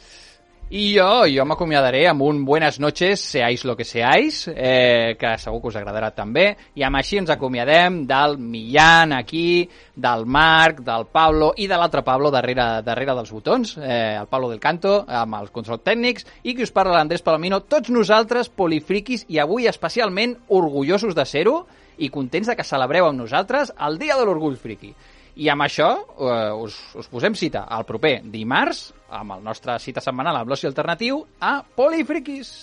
I 0.71 0.95
jo, 0.97 1.27
jo 1.29 1.45
m'acomiadaré 1.45 2.07
amb 2.09 2.23
un 2.25 2.39
buenas 2.49 2.79
noches, 2.81 3.21
seáis 3.21 3.67
lo 3.69 3.77
que 3.77 3.85
seáis, 3.85 4.49
eh, 4.49 5.15
que 5.21 5.35
segur 5.37 5.61
que 5.61 5.69
us 5.69 5.77
agradarà 5.77 6.09
també, 6.17 6.47
i 6.75 6.83
amb 6.83 6.97
així 6.97 7.19
ens 7.21 7.29
acomiadem 7.31 8.01
del 8.09 8.39
Millán 8.41 9.12
aquí, 9.12 9.69
del 9.95 10.25
Marc, 10.25 10.81
del 10.81 11.05
Pablo 11.12 11.53
i 11.61 11.69
de 11.69 11.77
l'altre 11.77 12.01
Pablo 12.03 12.33
darrere, 12.33 12.81
darrere 12.83 13.12
dels 13.12 13.31
botons, 13.31 13.77
eh, 13.77 14.17
el 14.23 14.27
Pablo 14.27 14.49
del 14.49 14.59
Canto, 14.59 15.05
amb 15.07 15.37
els 15.43 15.53
controls 15.53 15.85
tècnics, 15.85 16.25
i 16.43 16.57
qui 16.57 16.65
us 16.65 16.73
parla 16.73 16.97
l'Andrés 16.97 17.23
Palomino, 17.23 17.61
tots 17.69 17.93
nosaltres 17.93 18.49
polifriquis 18.49 19.27
i 19.29 19.39
avui 19.39 19.69
especialment 19.69 20.39
orgullosos 20.49 21.15
de 21.15 21.29
ser-ho 21.29 21.67
i 21.99 22.09
contents 22.09 22.49
de 22.49 22.57
que 22.57 22.65
celebreu 22.65 23.07
amb 23.07 23.21
nosaltres 23.21 23.77
el 23.85 24.01
Dia 24.01 24.17
de 24.17 24.25
l'Orgull 24.25 24.57
Friqui. 24.57 24.95
I 25.35 25.49
amb 25.51 25.64
això 25.64 25.89
eh, 25.99 26.53
us, 26.62 26.76
us 26.95 27.09
posem 27.11 27.35
cita 27.35 27.64
al 27.66 27.87
proper 27.89 28.20
dimarts 28.30 28.87
amb 29.14 29.37
el 29.37 29.43
nostre 29.47 29.78
cita 29.82 30.03
setmanal 30.05 30.39
amb 30.39 30.51
l'oci 30.51 30.68
alternatiu 30.70 31.24
a 31.43 31.57
Polifriquis. 31.76 32.55